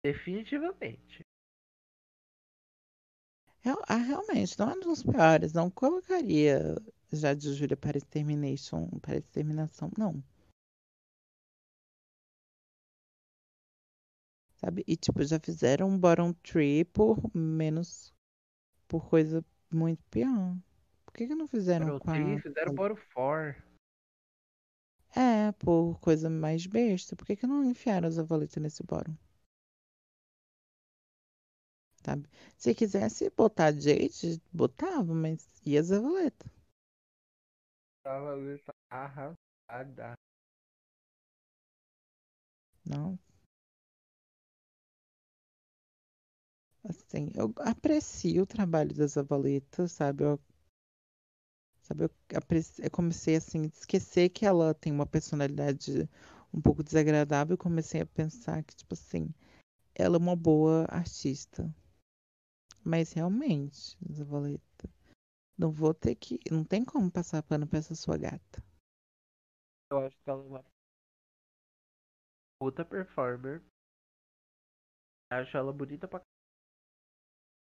Definitivamente. 0.03 1.21
Real- 3.62 3.84
ah, 3.88 3.97
realmente, 3.97 4.58
não 4.58 4.69
é 4.69 4.73
um 4.75 4.79
dos 4.79 5.03
piores. 5.03 5.53
Não 5.53 5.69
colocaria 5.69 6.75
já 7.12 7.34
de 7.34 7.53
Júlia 7.53 7.75
para 7.75 7.97
extermination, 7.97 8.88
para 9.01 9.17
exterminação, 9.17 9.91
não. 9.97 10.23
Sabe? 14.55 14.84
E 14.88 14.95
tipo, 14.95 15.23
já 15.23 15.39
fizeram 15.39 15.89
um 15.89 15.97
bottom 15.99 16.34
tree 16.34 16.86
por 16.86 17.19
menos. 17.36 18.13
por 18.88 19.10
coisa 19.10 19.43
muito 19.71 20.03
pior. 20.10 20.58
Por 21.19 21.23
que 21.23 21.34
que 21.34 21.36
não 21.36 21.47
fizeram 21.47 21.99
com 21.99 22.12
a. 22.12 22.13
three, 22.13 22.41
fizeram 22.41 22.73
bottom 22.73 22.95
four. 22.95 23.62
É, 25.13 25.51
por 25.60 25.99
coisa 25.99 26.29
mais 26.29 26.65
besta. 26.65 27.13
Por 27.13 27.25
que 27.25 27.36
que 27.36 27.45
não 27.45 27.62
enfiaram 27.65 28.08
as 28.08 28.17
avalitas 28.17 28.63
nesse 28.63 28.84
bottom? 28.84 29.13
Sabe? 32.05 32.25
Se 32.55 32.73
quisesse 32.73 33.29
botar 33.32 33.73
Jade, 33.73 34.41
botava, 34.53 35.13
mas 35.13 35.62
e 35.65 35.77
as 35.77 35.91
avaletas? 35.91 36.49
Tava 38.01 38.38
arrasada. 38.89 40.13
Não. 42.86 43.19
Assim, 46.86 47.29
eu 47.36 47.53
aprecio 47.58 48.43
o 48.43 48.47
trabalho 48.47 48.95
das 48.95 49.17
avaletas, 49.17 49.91
sabe? 49.91 50.23
Eu, 50.23 50.39
sabe, 51.89 52.04
eu, 52.04 52.12
eu 52.84 52.91
comecei 52.91 53.36
assim, 53.36 53.63
a 53.63 53.65
esquecer 53.65 54.30
que 54.30 54.45
ela 54.45 54.73
tem 54.73 54.93
uma 54.93 55.08
personalidade 55.08 56.08
um 56.54 56.62
pouco 56.62 56.84
desagradável 56.84 57.58
comecei 57.58 58.02
a 58.02 58.06
pensar 58.06 58.63
que, 58.63 58.75
tipo 58.75 58.93
assim, 58.93 59.34
ela 59.95 60.15
é 60.15 60.19
uma 60.19 60.36
boa 60.36 60.86
artista. 60.89 61.73
Mas 62.84 63.12
realmente, 63.13 63.97
Zavaleta, 64.12 64.89
não 65.58 65.71
vou 65.71 65.93
ter 65.93 66.15
que. 66.15 66.39
Não 66.49 66.63
tem 66.63 66.86
como 66.86 67.12
passar 67.12 67.43
pano 67.43 67.67
pra 67.67 67.80
essa 67.80 67.93
sua 67.93 68.17
gata. 68.17 68.63
Eu 69.91 69.99
acho 70.06 70.15
que 70.23 70.30
ela 70.30 70.43
é 70.43 70.47
uma 70.47 70.65
puta 72.60 72.86
performer. 72.86 73.62
Acho 75.32 75.58
ela 75.58 75.73
bonita 75.73 76.08
pra 76.08 76.21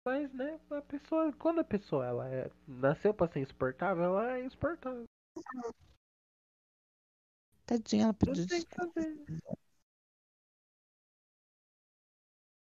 Mas, 0.04 0.32
né, 0.34 0.58
a 0.70 0.82
pessoa, 0.82 1.32
quando 1.34 1.60
a 1.60 1.64
pessoa 1.64 2.04
ela 2.04 2.28
é, 2.28 2.50
nasceu 2.66 3.14
pra 3.14 3.28
ser 3.28 3.40
insuportável, 3.40 4.04
ela 4.04 4.32
é 4.32 4.44
insuportável. 4.44 5.04
Tadinha, 7.64 8.04
ela 8.04 8.14
pediu. 8.14 8.44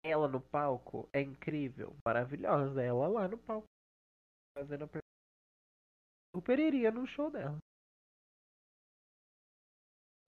Ela 0.02 0.26
no 0.28 0.40
palco 0.40 1.08
é 1.12 1.20
incrível, 1.20 1.94
maravilhosa. 2.04 2.82
Ela 2.82 3.06
lá 3.06 3.28
no 3.28 3.38
palco, 3.38 3.66
fazendo 4.56 4.84
a 4.84 4.88
per... 4.88 5.00
Super 6.34 6.58
iria 6.58 6.90
no 6.90 7.06
show 7.06 7.30
dela. 7.30 7.58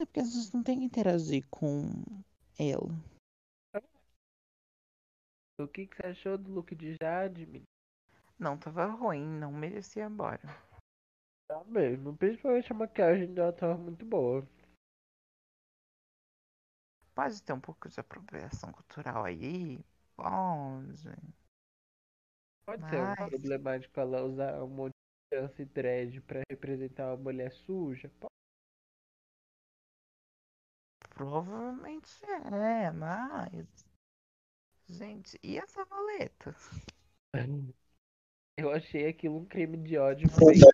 É 0.01 0.05
porque 0.05 0.21
a 0.21 0.25
gente 0.25 0.55
não 0.55 0.63
tem 0.63 0.79
que 0.79 0.85
interagir 0.85 1.47
com 1.49 1.83
ela. 2.59 3.12
O 5.59 5.69
que, 5.69 5.87
que 5.87 5.97
você 5.97 6.07
achou 6.09 6.39
do 6.39 6.51
look 6.53 6.75
de 6.75 6.97
Jade, 7.01 7.47
menina? 7.47 7.65
Não, 8.39 8.59
tava 8.59 8.87
ruim, 8.87 9.25
não 9.39 9.53
merecia 9.53 10.05
embora. 10.05 10.41
Tá 11.47 11.63
mesmo, 11.65 12.17
principalmente 12.17 12.73
a 12.73 12.75
maquiagem 12.75 13.33
dela 13.33 13.53
tava 13.53 13.77
muito 13.77 14.05
boa. 14.05 14.47
Pode 17.15 17.43
ter 17.43 17.53
um 17.53 17.61
pouco 17.61 17.89
de 17.89 18.01
apropriação 18.01 18.73
cultural 18.73 19.25
aí. 19.25 19.85
Pode. 20.17 21.05
Pode 22.65 22.89
ser 22.89 22.97
um 22.97 23.07
Mas- 23.07 23.29
problemático 23.29 24.01
ela 24.01 24.23
usar 24.23 24.63
um 24.65 24.69
monte 24.69 24.93
de 25.31 25.39
chance 25.39 25.65
dread 25.67 26.21
pra 26.23 26.41
representar 26.51 27.09
uma 27.09 27.17
mulher 27.19 27.53
suja. 27.53 28.09
Pode. 28.19 28.33
Provavelmente 31.11 32.25
é, 32.25 32.91
mas. 32.91 33.92
Gente, 34.93 35.39
e 35.43 35.59
essa 35.59 35.87
valeta? 35.87 36.55
Eu 38.59 38.71
achei 38.71 39.09
aquilo 39.09 39.39
um 39.39 39.47
crime 39.47 39.79
de 39.79 39.97
ódio 39.97 40.29
feito. 40.29 40.67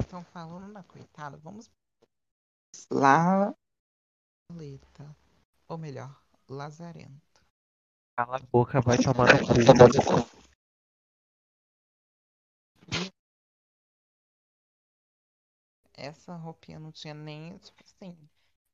Então, 0.00 0.22
falando 0.26 0.72
na 0.72 0.84
coitada, 0.84 1.36
vamos 1.38 1.68
lá. 2.92 3.52
Valeta. 4.48 5.16
Ou 5.68 5.76
melhor, 5.76 6.16
Lazarento. 6.48 7.42
Cala 8.16 8.36
a 8.36 8.40
boca, 8.40 8.80
vai 8.80 8.98
tomar 8.98 9.26
no 9.26 9.40
cu. 9.44 10.32
Essa 15.92 16.36
roupinha 16.36 16.78
não 16.78 16.92
tinha 16.92 17.14
nem, 17.14 17.58
tipo 17.58 17.82
assim, 17.82 18.16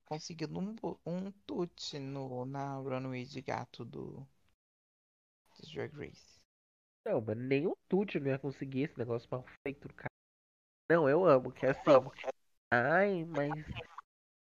conseguido 0.08 0.58
um, 0.58 0.74
um 1.04 1.30
tute 1.46 1.98
no, 1.98 2.46
na 2.46 2.76
runway 2.76 3.26
de 3.26 3.42
gato 3.42 3.84
do, 3.84 4.26
do 5.56 5.72
Drag 5.72 5.94
Race. 5.94 6.38
Não, 7.06 7.20
mas 7.20 7.36
nem 7.36 7.66
o 7.66 7.76
Tuti 7.88 8.18
não 8.18 8.28
ia 8.28 8.38
conseguir 8.38 8.82
esse 8.82 8.98
negócio 8.98 9.28
mal 9.30 9.44
feito, 9.66 9.88
cara. 9.94 10.10
Não, 10.90 11.08
eu 11.08 11.24
amo, 11.24 11.52
que 11.52 11.64
é 11.64 11.70
assim. 11.70 11.90
Ai, 12.70 13.24
mas 13.24 13.64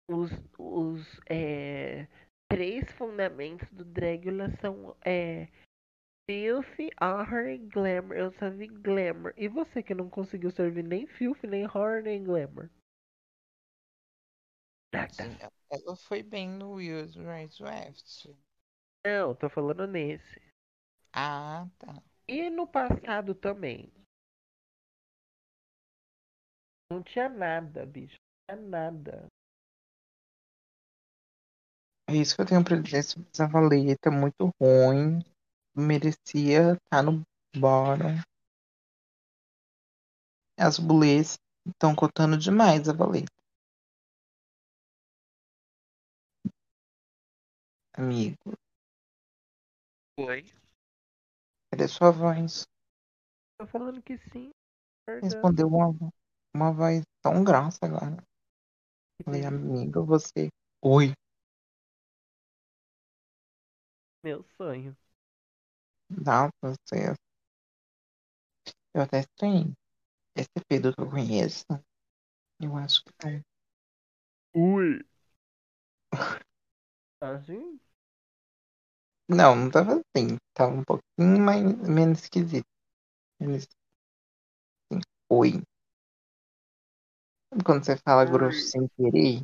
os, 0.10 0.32
os 0.58 1.22
é, 1.30 2.08
três 2.50 2.92
fundamentos 2.94 3.68
do 3.72 3.86
Dragula 3.86 4.50
são 4.62 4.96
é, 5.04 5.48
Filth, 6.30 6.92
Horror 7.02 7.48
e 7.50 7.58
Glamour. 7.58 8.16
Eu 8.16 8.32
só 8.34 8.50
vi 8.50 8.68
Glamour. 8.68 9.34
E 9.38 9.48
você 9.48 9.84
que 9.84 9.94
não 9.94 10.10
conseguiu 10.10 10.50
servir 10.50 10.84
nem 10.84 11.06
Filth, 11.06 11.44
nem 11.44 11.66
Horror, 11.66 12.02
nem 12.02 12.24
Glamour? 12.24 12.70
Sim, 15.12 15.38
ela 15.70 15.96
foi 15.96 16.24
bem 16.24 16.50
no 16.50 16.76
Use 16.76 17.20
Right 17.20 17.58
Draft. 17.58 18.26
Não, 19.06 19.36
tô 19.36 19.50
falando 19.50 19.86
nesse. 19.88 20.42
Ah, 21.14 21.68
tá. 21.78 22.02
E 22.28 22.50
no 22.50 22.68
passado 22.68 23.36
também. 23.36 23.92
Não 26.90 27.04
tinha 27.04 27.30
nada, 27.30 27.86
bicho. 27.86 28.18
Não 28.50 28.58
tinha 28.58 28.70
nada. 28.70 29.28
É 32.08 32.16
isso 32.16 32.36
que 32.36 32.42
eu 32.42 32.46
tenho 32.46 32.64
pra 32.64 32.78
dizer 32.78 33.04
sobre 33.04 33.28
essa 33.34 33.48
valeta, 33.48 34.12
muito 34.12 34.50
ruim. 34.62 35.20
Merecia 35.76 36.74
estar 36.74 37.04
no 37.04 37.22
bottom. 37.56 38.22
As 40.58 40.80
bulês 40.80 41.36
estão 41.68 41.96
cotando 41.96 42.38
demais 42.38 42.88
a 42.88 42.94
valeta. 42.94 43.35
Amigo, 47.98 48.52
Foi? 50.18 50.46
cadê 51.72 51.88
sua 51.88 52.12
voz? 52.12 52.66
Tô 53.58 53.66
falando 53.68 54.02
que 54.02 54.18
sim. 54.18 54.52
Verdade. 55.08 55.26
Respondeu 55.26 55.68
uma, 55.68 55.94
uma 56.54 56.72
voz 56.74 57.04
tão 57.22 57.44
grossa 57.44 57.86
agora. 57.86 58.18
Falei, 59.24 59.42
tem 59.42 59.48
amiga, 59.48 60.02
você. 60.02 60.50
Oi. 60.84 61.14
Meu 64.24 64.44
sonho. 64.58 64.96
Dá 66.10 66.50
pra 66.60 66.72
você. 66.72 67.14
Eu 68.94 69.02
até 69.02 69.20
estranhei. 69.20 69.74
Esse 70.36 70.66
Pedro 70.68 70.94
que 70.94 71.02
eu 71.02 71.10
conheço. 71.10 71.66
Eu 72.60 72.76
acho 72.78 73.04
que 73.04 73.28
é. 73.28 73.42
Ui. 74.56 75.06
Assim? 77.20 77.80
Não, 79.30 79.56
não 79.56 79.70
tava 79.70 80.02
assim. 80.02 80.38
Tava 80.56 80.74
um 80.74 80.84
pouquinho 80.84 81.40
mais, 81.40 81.64
menos 81.88 82.24
esquisito. 82.24 82.66
Menos 83.42 83.68
assim. 84.92 85.02
Oi. 85.30 85.62
Sabe 87.50 87.64
quando 87.64 87.84
você 87.84 87.98
fala 87.98 88.24
grosso 88.24 88.60
sem 88.60 88.88
querer? 88.96 89.42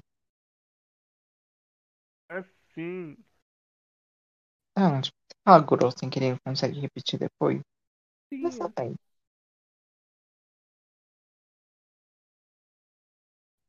Assim. 2.29 3.17
Ah, 4.75 4.99
tipo, 5.01 5.15
você 5.27 5.35
fala 5.45 5.63
grosso 5.63 5.97
sem 5.99 6.09
querer 6.09 6.27
e 6.27 6.31
não 6.31 6.37
consegue 6.45 6.79
repetir 6.79 7.17
depois? 7.19 7.61
Sim. 8.31 8.41
Mas 8.43 8.57
também. 8.57 8.95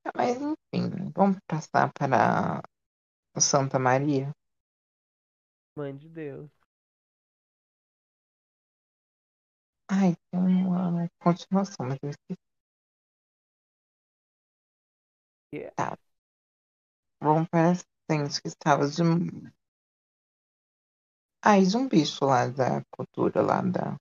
Ah, 0.05 0.13
Mas 0.17 0.37
enfim, 0.41 1.11
vamos 1.15 1.39
passar 1.47 1.93
para 1.93 2.63
Santa 3.41 3.79
Maria. 3.79 4.33
Mãe 5.77 5.97
de 5.97 6.09
Deus. 6.09 6.51
Ai, 9.89 10.15
tem 10.31 10.41
uma 10.67 11.09
continuação, 11.21 11.87
mas 11.87 11.99
eu 12.03 12.11
esqueci. 12.11 12.39
Yeah. 15.53 15.71
Tá. 15.77 15.99
Vamos 17.21 17.49
para 17.49 17.73
a 17.73 17.75
gente 17.75 18.43
que 18.43 18.49
estava 18.49 18.89
de. 18.89 19.03
Ah, 21.45 21.59
e 21.59 21.77
um 21.77 21.89
bicho 21.89 22.25
lá 22.25 22.49
da 22.49 22.83
cultura 22.91 23.43
lá 23.43 23.61
da. 23.63 23.97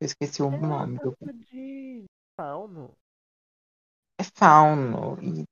Eu 0.00 0.06
esqueci 0.06 0.42
o 0.42 0.50
nome 0.50 0.98
do. 0.98 1.16
De 1.50 2.06
fauno. 2.36 2.96
É 4.18 4.24
fauno. 4.24 5.18
E... 5.22 5.44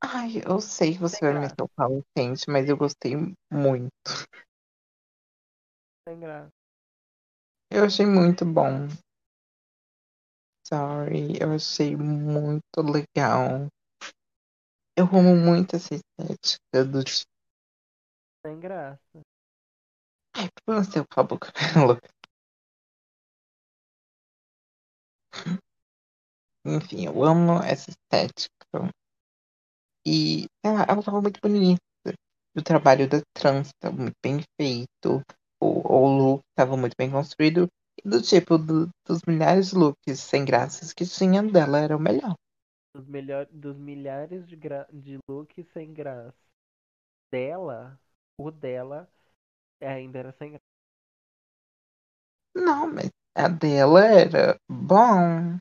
Ai, 0.00 0.42
eu 0.46 0.60
sei 0.60 0.92
que 0.92 1.00
você 1.00 1.16
Sem 1.16 1.28
vai 1.28 1.32
graça. 1.32 1.48
meter 1.50 1.62
o 1.62 1.68
pau 1.68 2.02
quente, 2.16 2.48
mas 2.48 2.68
eu 2.68 2.76
gostei 2.76 3.14
muito. 3.50 3.90
Sem 6.08 6.20
graça. 6.20 6.50
Eu 7.70 7.84
achei 7.84 8.06
muito 8.06 8.44
bom. 8.44 8.88
Sorry, 10.66 11.38
eu 11.40 11.52
achei 11.52 11.96
muito 11.96 12.62
legal. 12.78 13.68
Eu 14.96 15.04
amo 15.06 15.34
muito 15.36 15.76
essa 15.76 15.94
estética 15.94 16.84
do 16.84 17.02
tipo. 17.02 17.30
Sem 18.44 18.60
graça. 18.60 19.20
Ai, 20.36 20.48
por 20.64 20.74
não 20.74 20.84
ser 20.84 21.00
o 21.00 21.08
Pablo 21.08 21.38
Cabelo. 21.38 21.98
Enfim, 26.64 27.06
eu 27.06 27.24
amo 27.24 27.62
essa 27.62 27.90
estética. 27.90 28.90
E 30.08 30.46
ela, 30.64 30.82
ela 30.88 31.02
tava 31.02 31.20
muito 31.22 31.40
bonita. 31.42 31.80
O 32.56 32.62
trabalho 32.62 33.08
da 33.08 33.20
trans 33.34 33.70
tava 33.80 33.96
muito 33.96 34.16
bem 34.24 34.40
feito. 34.60 35.22
O, 35.60 35.68
o 35.94 36.08
look 36.18 36.42
tava 36.56 36.76
muito 36.76 36.94
bem 36.98 37.10
construído. 37.10 37.68
E 38.04 38.08
do 38.08 38.22
tipo, 38.22 38.58
do- 38.58 38.88
dos 39.06 39.20
milhares 39.26 39.70
de 39.70 39.76
looks 39.76 40.20
sem 40.20 40.44
graças 40.44 40.92
que 40.92 41.06
tinha 41.06 41.42
dela, 41.42 41.80
era 41.80 41.96
o 41.96 42.00
melhor. 42.00 42.34
Dos, 42.94 43.06
melhor, 43.06 43.46
dos 43.50 43.78
milhares 43.78 44.46
de, 44.46 44.56
gra... 44.56 44.86
de 44.92 45.18
looks 45.28 45.66
sem 45.72 45.92
graça. 45.94 46.36
Dela, 47.32 48.00
o 48.38 48.50
dela 48.50 49.08
ainda 49.80 50.18
era 50.20 50.32
sem 50.32 50.50
graça. 50.52 50.64
Não, 52.54 52.86
mas 52.92 53.08
a 53.34 53.48
dela 53.48 54.04
era 54.04 54.56
bom. 54.68 55.56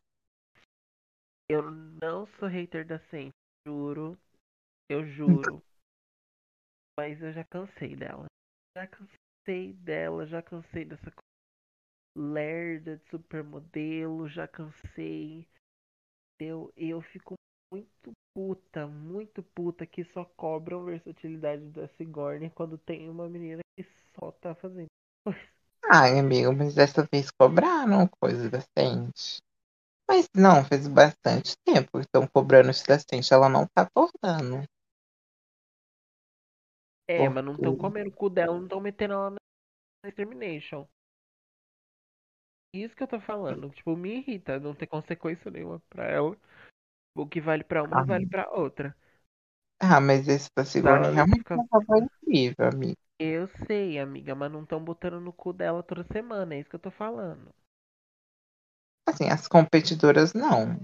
Eu 1.50 1.70
não 1.70 2.26
sou 2.26 2.48
hater 2.48 2.86
da 2.88 3.00
Saint, 3.12 3.34
juro. 3.68 4.18
Eu 4.90 5.06
juro. 5.06 5.62
Mas 6.98 7.22
eu 7.22 7.32
já 7.32 7.44
cansei 7.44 7.96
dela. 7.96 8.26
Já 8.76 8.88
cansei 8.88 9.74
dela, 9.74 10.26
já 10.26 10.42
cansei 10.42 10.86
dessa 10.86 11.12
coisa 11.12 11.28
lerda 12.18 12.98
de 12.98 13.10
supermodelo, 13.10 14.28
já 14.28 14.48
cansei. 14.48 15.48
Eu, 16.40 16.72
eu 16.76 17.02
fico 17.02 17.36
muito 17.72 18.12
puta, 18.34 18.88
muito 18.88 19.44
puta 19.44 19.86
que 19.86 20.04
só 20.06 20.26
cobram 20.26 20.86
versatilidade 20.86 21.64
da 21.70 21.88
Sigourney 21.90 22.50
quando 22.50 22.78
tem 22.78 23.10
uma 23.10 23.30
menina 23.30 23.62
que 23.76 23.86
só 24.16 24.32
tá 24.32 24.56
fazendo 24.56 24.88
coisa. 25.24 25.40
Ai, 25.90 26.20
amigo, 26.20 26.52
mas 26.54 26.76
dessa 26.76 27.08
vez 27.12 27.30
cobraram 27.32 28.10
coisa 28.20 28.50
decente. 28.50 29.42
Mas 30.10 30.28
não, 30.36 30.64
faz 30.66 30.88
bastante 30.88 31.56
tempo 31.66 31.92
que 31.94 32.00
estão 32.00 32.28
cobrando 32.28 32.72
isso 32.72 32.86
decente. 32.86 33.34
Ela 33.34 33.50
não 33.50 33.66
tá 33.68 33.84
acordando. 33.84 34.64
É, 37.08 37.30
mas 37.30 37.44
não 37.44 37.54
estão 37.54 37.78
comendo 37.78 38.10
o 38.10 38.14
cu 38.14 38.30
dela, 38.30 38.54
não 38.56 38.64
estão 38.64 38.82
metendo 38.82 39.14
ela 39.14 39.30
na 39.32 39.38
Extermination. 40.10 40.86
Isso 42.76 42.96
que 42.96 43.04
eu 43.04 43.08
tô 43.08 43.20
falando. 43.20 43.70
Tipo, 43.70 43.96
me 43.96 44.18
irrita 44.18 44.60
não 44.60 44.76
ter 44.76 44.88
consequência 44.88 45.50
nenhuma 45.50 45.82
pra 45.90 46.06
ela. 46.06 46.38
O 47.16 47.26
que 47.26 47.42
vale 47.42 47.64
pra 47.64 47.82
uma 47.84 48.02
Ah. 48.02 48.04
vale 48.04 48.28
pra 48.28 48.50
outra. 48.52 48.96
Ah, 49.80 50.02
mas 50.02 50.28
esse 50.28 50.50
da 50.56 50.66
Sigourney 50.66 51.14
realmente 51.14 51.40
fica- 51.40 51.56
não 51.56 51.68
tava 51.68 52.00
incrível, 52.00 52.68
amigo. 52.68 52.98
Eu 53.20 53.48
sei, 53.66 53.98
amiga, 54.00 54.36
mas 54.36 54.52
não 54.52 54.64
estão 54.64 54.84
botando 54.84 55.20
no 55.20 55.34
cu 55.34 55.54
dela 55.54 55.82
toda 55.82 56.04
semana, 56.12 56.54
é 56.54 56.60
isso 56.60 56.70
que 56.70 56.76
eu 56.76 56.80
tô 56.80 56.92
falando. 56.92 57.50
Assim, 59.08 59.30
as 59.30 59.48
competidoras 59.48 60.34
não. 60.34 60.84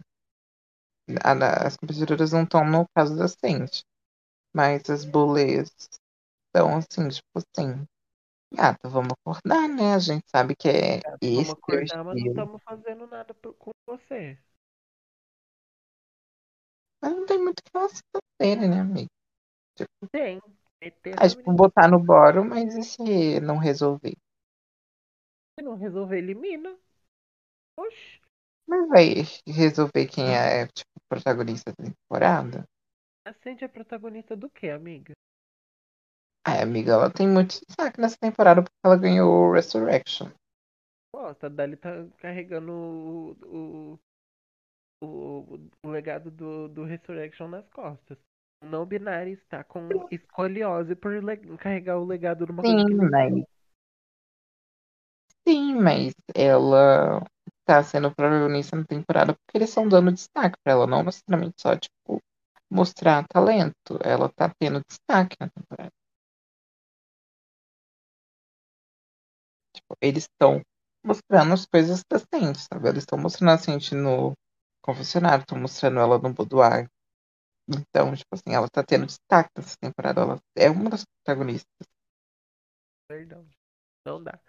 As 1.65 1.75
competidoras 1.75 2.31
não 2.31 2.43
estão 2.43 2.65
no 2.65 2.85
caso 2.95 3.17
da 3.17 3.27
Sente. 3.27 3.83
Mas 4.55 4.89
as 4.89 5.03
bullies 5.03 5.71
estão 6.53 6.77
assim, 6.77 7.09
tipo 7.09 7.27
assim. 7.35 7.85
Gata, 8.53 8.87
vamos 8.87 9.13
acordar, 9.13 9.67
né? 9.67 9.95
A 9.95 9.99
gente 9.99 10.23
sabe 10.29 10.55
que 10.55 10.69
é 10.69 10.97
Vamos 10.97 11.21
esse 11.21 11.55
teu 11.55 11.79
acordar, 11.79 12.03
mas 12.03 12.19
não 12.19 12.27
estamos 12.27 12.63
fazendo 12.63 13.07
nada 13.07 13.33
por- 13.33 13.53
com 13.55 13.71
você. 13.87 14.37
Mas 17.01 17.11
não 17.15 17.25
tem 17.25 17.37
muito 17.39 17.59
o 17.59 17.63
que 17.63 17.71
fazerem, 18.39 18.69
né, 18.69 18.79
amigo? 18.79 19.09
Tem. 20.11 20.39
Meter 20.81 21.15
É 21.19 21.27
tipo, 21.27 21.51
botar 21.53 21.87
no 21.87 21.99
boro, 21.99 22.45
mas 22.45 22.75
e 22.75 22.83
se 22.83 23.39
não 23.39 23.57
resolver? 23.57 24.15
Se 25.57 25.63
não 25.63 25.75
resolver, 25.75 26.17
elimina. 26.17 26.77
Oxi. 27.77 28.21
Mas 28.67 28.87
vai 28.87 29.13
resolver 29.47 30.05
quem 30.07 30.35
é, 30.35 30.67
tipo, 30.67 30.91
protagonista 31.09 31.73
da 31.77 31.85
temporada? 31.85 32.63
A 33.25 33.33
Sandy 33.33 33.63
é 33.65 33.67
protagonista 33.67 34.35
do 34.35 34.49
que, 34.49 34.69
amiga? 34.69 35.13
Ai, 36.45 36.61
amiga, 36.61 36.91
ela 36.91 37.09
tem 37.09 37.27
muito 37.27 37.59
destaque 37.65 38.01
nessa 38.01 38.17
temporada 38.17 38.61
porque 38.61 38.75
ela 38.83 38.97
ganhou 38.97 39.29
o 39.31 39.53
Resurrection. 39.53 40.29
Nossa, 41.13 41.45
a 41.45 41.49
Dali 41.49 41.77
tá 41.77 42.05
carregando 42.17 42.71
o, 42.73 43.31
o, 43.45 43.99
o, 45.05 45.59
o 45.83 45.89
legado 45.89 46.29
do, 46.29 46.67
do 46.67 46.83
Resurrection 46.83 47.47
nas 47.47 47.67
costas. 47.69 48.17
O 48.61 48.65
não 48.65 48.85
binário 48.85 49.33
está 49.33 49.63
com 49.63 49.87
escoliose 50.11 50.95
por 50.95 51.13
carregar 51.59 51.97
o 51.97 52.05
legado 52.05 52.45
de 52.45 52.51
uma 52.51 52.63
coisa 52.63 52.77
Sim, 52.77 52.95
mas... 52.95 53.45
Sim, 55.47 55.75
mas 55.75 56.13
ela 56.35 57.21
tá 57.65 57.83
sendo 57.83 58.13
protagonista 58.13 58.75
na 58.75 58.85
temporada 58.85 59.33
porque 59.33 59.57
eles 59.57 59.69
estão 59.69 59.87
dando 59.87 60.11
destaque 60.11 60.57
pra 60.63 60.73
ela, 60.73 60.87
não 60.87 61.03
necessariamente 61.03 61.61
só, 61.61 61.75
tipo, 61.77 62.21
mostrar 62.69 63.25
talento. 63.27 63.99
Ela 64.03 64.29
tá 64.29 64.53
tendo 64.59 64.81
destaque 64.87 65.35
na 65.39 65.49
temporada. 65.49 65.91
Eles 70.01 70.23
estão 70.23 70.61
mostrando 71.03 71.53
as 71.53 71.65
coisas 71.65 72.01
da 72.09 72.19
Cindy, 72.19 72.59
sabe? 72.59 72.89
Eles 72.89 73.03
estão 73.03 73.17
mostrando 73.17 73.51
a 73.51 73.57
Cindy 73.57 73.95
no 73.95 74.33
confessionário, 74.81 75.41
estão 75.41 75.59
mostrando 75.59 75.99
ela 75.99 76.17
no 76.19 76.33
boudoir. 76.33 76.87
Então, 77.67 78.13
tipo 78.15 78.33
assim, 78.33 78.53
ela 78.53 78.67
tá 78.69 78.83
tendo 78.83 79.05
destaque 79.05 79.49
nessa 79.57 79.75
temporada. 79.79 80.21
Ela 80.21 80.39
é 80.55 80.69
uma 80.69 80.89
das 80.89 81.03
protagonistas. 81.05 81.87
Perdão. 83.07 83.45
Não 84.05 84.21
dá. 84.21 84.39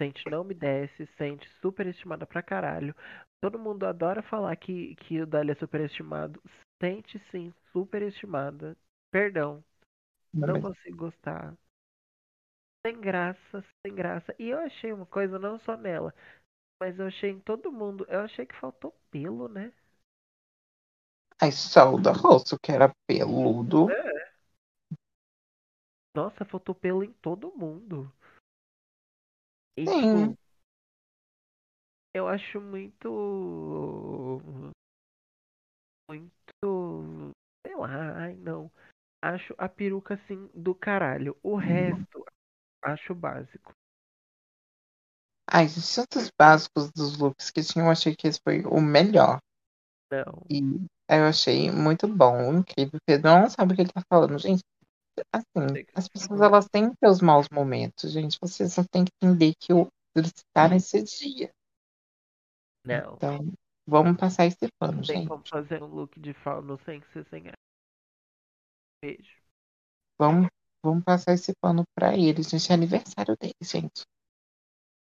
Sente 0.00 0.28
não 0.30 0.42
me 0.42 0.54
desce, 0.54 1.06
sente 1.18 1.48
superestimada 1.60 2.26
pra 2.26 2.42
caralho. 2.42 2.94
Todo 3.40 3.58
mundo 3.58 3.86
adora 3.86 4.22
falar 4.22 4.56
que, 4.56 4.96
que 4.96 5.20
o 5.20 5.26
Dali 5.26 5.50
é 5.50 5.54
superestimado. 5.54 6.42
Sente 6.82 7.22
sim, 7.30 7.52
superestimada. 7.72 8.76
Perdão. 9.10 9.62
Eu 10.34 10.46
não 10.46 10.60
consigo 10.60 10.96
gostar. 10.96 11.54
Sem 12.84 13.00
graça, 13.00 13.64
sem 13.86 13.94
graça. 13.94 14.34
E 14.38 14.48
eu 14.48 14.58
achei 14.58 14.92
uma 14.92 15.06
coisa 15.06 15.38
não 15.38 15.58
só 15.60 15.76
nela, 15.76 16.12
mas 16.80 16.98
eu 16.98 17.06
achei 17.06 17.30
em 17.30 17.40
todo 17.40 17.70
mundo. 17.70 18.04
Eu 18.08 18.20
achei 18.20 18.44
que 18.44 18.56
faltou 18.56 18.92
pelo, 19.10 19.48
né? 19.48 19.72
Aí 21.40 21.52
só 21.52 21.94
o 21.94 22.00
da 22.00 22.12
rosto, 22.12 22.56
que 22.60 22.72
era 22.72 22.92
peludo. 23.06 23.88
Nossa, 26.14 26.44
faltou 26.44 26.74
pelo 26.74 27.02
em 27.02 27.12
todo 27.14 27.56
mundo. 27.56 28.12
E 29.76 29.86
Sim. 29.86 30.28
tipo, 30.28 30.38
eu 32.14 32.28
acho 32.28 32.60
muito. 32.60 34.40
Muito. 36.08 37.32
Sei 37.66 37.74
lá, 37.74 38.18
ai 38.18 38.34
não. 38.36 38.70
Acho 39.22 39.54
a 39.56 39.68
peruca 39.68 40.14
assim 40.14 40.50
do 40.52 40.74
caralho. 40.74 41.36
O 41.42 41.56
resto, 41.56 42.21
acho 42.82 43.14
básico. 43.14 43.72
Ai, 45.50 45.66
de 45.66 45.80
tantos 45.94 46.30
básicos 46.38 46.90
dos 46.92 47.18
looks 47.18 47.50
que 47.50 47.62
tinham, 47.62 47.86
eu 47.86 47.92
achei 47.92 48.16
que 48.16 48.26
esse 48.26 48.40
foi 48.42 48.64
o 48.64 48.80
melhor. 48.80 49.38
Não. 50.10 50.44
E 50.50 50.60
eu 51.08 51.24
achei 51.26 51.70
muito 51.70 52.06
bom, 52.08 52.58
incrível. 52.58 52.98
Pedro 53.06 53.30
não 53.30 53.50
sabe 53.50 53.72
o 53.72 53.76
que 53.76 53.82
ele 53.82 53.92
tá 53.92 54.02
falando, 54.08 54.38
gente. 54.38 54.62
Assim, 55.32 55.84
que 55.84 55.92
as 55.94 56.04
você 56.04 56.10
pessoas 56.10 56.40
elas 56.40 56.68
têm 56.68 56.90
seus 56.98 57.20
maus 57.20 57.46
momentos, 57.52 58.10
gente. 58.10 58.38
Vocês 58.40 58.72
só 58.72 58.82
tem 58.90 59.04
que 59.04 59.12
entender 59.22 59.52
que 59.58 59.72
o 59.72 59.88
está 60.16 60.68
nesse 60.68 61.02
dia. 61.02 61.50
Não. 62.84 63.14
Então, 63.14 63.52
vamos 63.86 64.16
passar 64.18 64.46
esse 64.46 64.68
pano, 64.78 65.02
gente. 65.02 65.28
como 65.28 65.46
fazer 65.46 65.82
um 65.82 65.86
look 65.86 66.18
de 66.20 66.32
fauno 66.34 66.78
sem 66.84 67.02
ser 67.12 67.24
sem 67.26 67.44
graça. 67.44 67.56
Beijo. 69.02 69.36
Vamos, 70.18 70.48
vamos 70.82 71.04
passar 71.04 71.34
esse 71.34 71.52
pano 71.60 71.84
pra 71.94 72.16
eles, 72.16 72.48
gente. 72.48 72.70
É 72.70 72.74
aniversário 72.74 73.36
deles, 73.36 73.70
gente. 73.70 74.02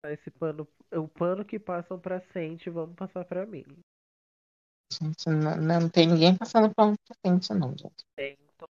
Esse 0.06 0.32
pano, 0.32 0.68
o 0.94 1.08
pano 1.08 1.44
que 1.44 1.60
passam 1.60 2.00
pra 2.00 2.22
Sente, 2.32 2.70
vamos 2.70 2.96
passar 2.96 3.26
pra 3.26 3.46
mim. 3.46 3.66
Gente, 4.92 5.30
não, 5.30 5.56
não 5.58 5.90
tem 5.90 6.08
ninguém 6.08 6.36
passando 6.38 6.74
pano 6.74 6.96
pra 7.06 7.16
frente, 7.22 7.54
não, 7.54 7.78
gente. 7.78 8.04
Tem, 8.16 8.38
tô 8.58 8.66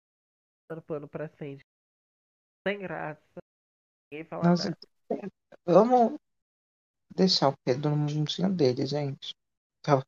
passando 0.68 0.84
pano 0.84 1.08
pra 1.08 1.30
Sente. 1.30 1.64
Sem 2.68 2.80
graça. 2.80 3.22
Ninguém 4.12 4.26
fala 4.26 4.43
Não, 4.43 4.56
nada. 4.56 4.64
gente, 4.64 5.32
Vamos 5.66 6.20
deixar 7.16 7.50
o 7.50 7.58
Pedro 7.64 7.91
no 7.91 7.97
mundinho 7.97 8.52
dele, 8.52 8.86
gente. 8.86 9.34
Então, 9.80 10.02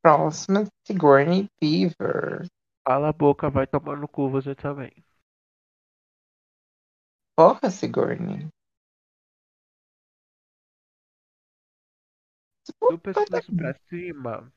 próxima, 0.00 0.64
Sigourney 0.86 1.48
Beaver. 1.60 2.46
Cala 2.84 3.08
a 3.08 3.12
boca, 3.12 3.50
vai 3.50 3.66
tomar 3.66 3.96
no 3.96 4.06
cu 4.06 4.30
você 4.30 4.54
também. 4.54 4.92
Porra, 7.36 7.70
Sigourney. 7.70 8.48
Do 12.90 12.98
pescoço 12.98 13.52
pra 13.54 13.74
cima, 13.88 14.52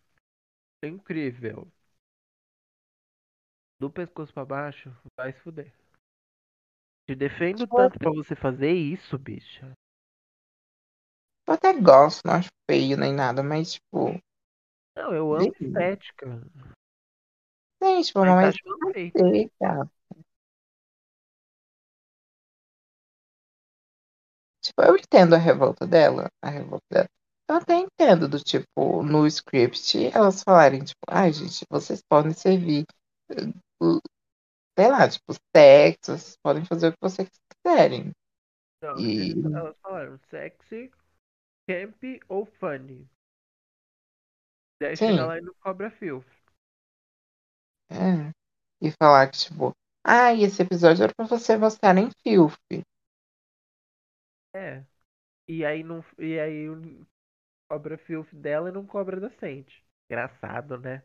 é 0.82 0.88
incrível. 0.88 1.70
Do 3.80 3.90
pescoço 3.90 4.34
pra 4.34 4.46
baixo, 4.46 4.96
vai 5.18 5.34
se 5.34 5.40
fuder. 5.42 5.74
Te 7.06 7.16
defendo 7.16 7.68
tanto 7.68 8.00
pra 8.00 8.12
você 8.12 8.36
fazer 8.36 8.72
isso, 8.72 9.18
bicha. 9.18 9.74
Eu 11.48 11.56
até 11.56 11.74
gosto, 11.74 12.22
não 12.26 12.36
acho 12.36 12.50
feio 12.70 12.96
nem 12.96 13.14
nada, 13.14 13.42
mas, 13.42 13.74
tipo, 13.74 14.20
Não, 14.96 15.14
eu 15.14 15.34
amo 15.34 15.52
Beleza. 15.60 15.80
estética. 15.80 16.42
gente, 17.82 18.08
tipo, 18.08 18.20
Mas 18.20 18.56
mas 18.56 18.56
sei, 19.18 19.50
cara. 19.60 19.90
Eu 24.84 24.96
entendo 24.98 25.36
a 25.36 25.38
revolta 25.38 25.86
dela, 25.88 26.30
a 26.42 26.50
revolta 26.50 26.86
dela. 26.92 27.10
Eu 27.50 27.56
até 27.56 27.76
entendo 27.78 28.28
do 28.28 28.40
tipo, 28.40 29.04
no 29.04 29.26
script, 29.28 29.98
elas 30.14 30.44
falarem, 30.44 30.84
tipo, 30.84 31.00
ai, 31.10 31.34
gente, 31.34 31.66
vocês 31.70 32.02
podem 32.08 32.34
servir, 32.34 32.86
eh, 33.32 33.36
sei 34.78 34.90
lá, 34.90 35.08
tipo, 35.08 35.34
sexo, 35.56 36.18
vocês 36.18 36.38
podem 36.42 36.66
fazer 36.66 36.88
o 36.90 36.92
que 36.94 36.98
vocês 37.02 37.30
quiserem. 37.64 38.12
Não, 38.82 38.96
E- 39.00 39.34
elas 39.54 39.78
falaram 39.82 40.18
sexy, 40.30 40.92
camp 41.68 42.04
ou 42.30 42.46
funny. 42.46 43.08
Daí 44.82 44.96
Sim. 44.96 45.16
chega 45.16 45.26
lá 45.26 45.38
e 45.38 45.42
não 45.42 45.54
cobra 45.62 45.90
fio. 45.92 46.24
É. 47.92 48.32
E 48.82 48.92
falar 48.92 49.30
que, 49.30 49.38
tipo, 49.38 49.74
ah, 50.06 50.34
esse 50.34 50.62
episódio 50.62 51.04
era 51.04 51.14
pra 51.16 51.26
você 51.26 51.58
mostrar 51.58 51.98
em 51.98 52.10
filme. 52.24 52.84
É. 54.54 54.84
E 55.48 55.66
aí 55.66 55.84
não. 55.84 56.04
E 56.20 56.40
aí 56.40 56.70
o- 56.70 57.08
cobra 57.70 57.98
fio 58.00 58.26
dela 58.34 58.70
e 58.70 58.72
não 58.74 58.86
cobra 58.88 59.20
da 59.22 59.30
Sente. 59.32 59.86
Engraçado, 60.10 60.78
né? 60.80 61.04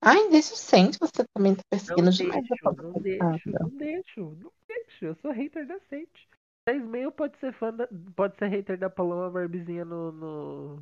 Ai, 0.00 0.28
deixa 0.30 0.54
o 0.54 0.56
Sente, 0.56 0.98
você 0.98 1.24
também 1.34 1.54
tá 1.56 1.62
Não 1.88 2.02
perseguindo 2.02 2.10
demais 2.12 2.44
a 2.50 2.56
deixo, 2.56 2.72
não 2.72 2.92
deixo, 3.00 3.52
não 3.52 3.70
deixo, 3.76 4.20
não 4.36 4.52
deixo. 4.66 5.04
Eu 5.04 5.14
sou 5.16 5.30
hater 5.32 5.64
da 5.66 5.78
Sente. 5.88 6.28
10 6.66 6.82
meio 6.84 7.12
pode 7.12 7.36
ser 7.38 7.52
fã 7.54 7.72
da, 7.72 7.88
pode 8.16 8.36
ser 8.38 8.48
hater 8.48 8.76
da 8.78 8.90
Paloma 8.90 9.30
Barbizinha 9.30 9.84
no, 9.84 10.10
no- 10.12 10.78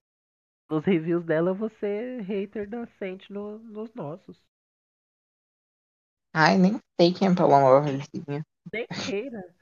nos 0.71 0.85
reviews 0.85 1.25
dela, 1.25 1.51
eu 1.51 1.57
vou 1.57 1.71
ser 1.81 2.23
hater 2.23 2.69
da 2.69 2.87
Sente 2.99 3.33
no, 3.33 3.59
nos 3.61 3.93
nossos. 3.95 4.43
Ai, 6.35 6.59
nem 6.59 6.81
sei 7.01 7.13
quem 7.15 7.29
é 7.29 7.35
Paloma 7.35 7.71
Barbosinha. 7.81 8.45
Nem 8.73 8.87
queira. 9.07 9.55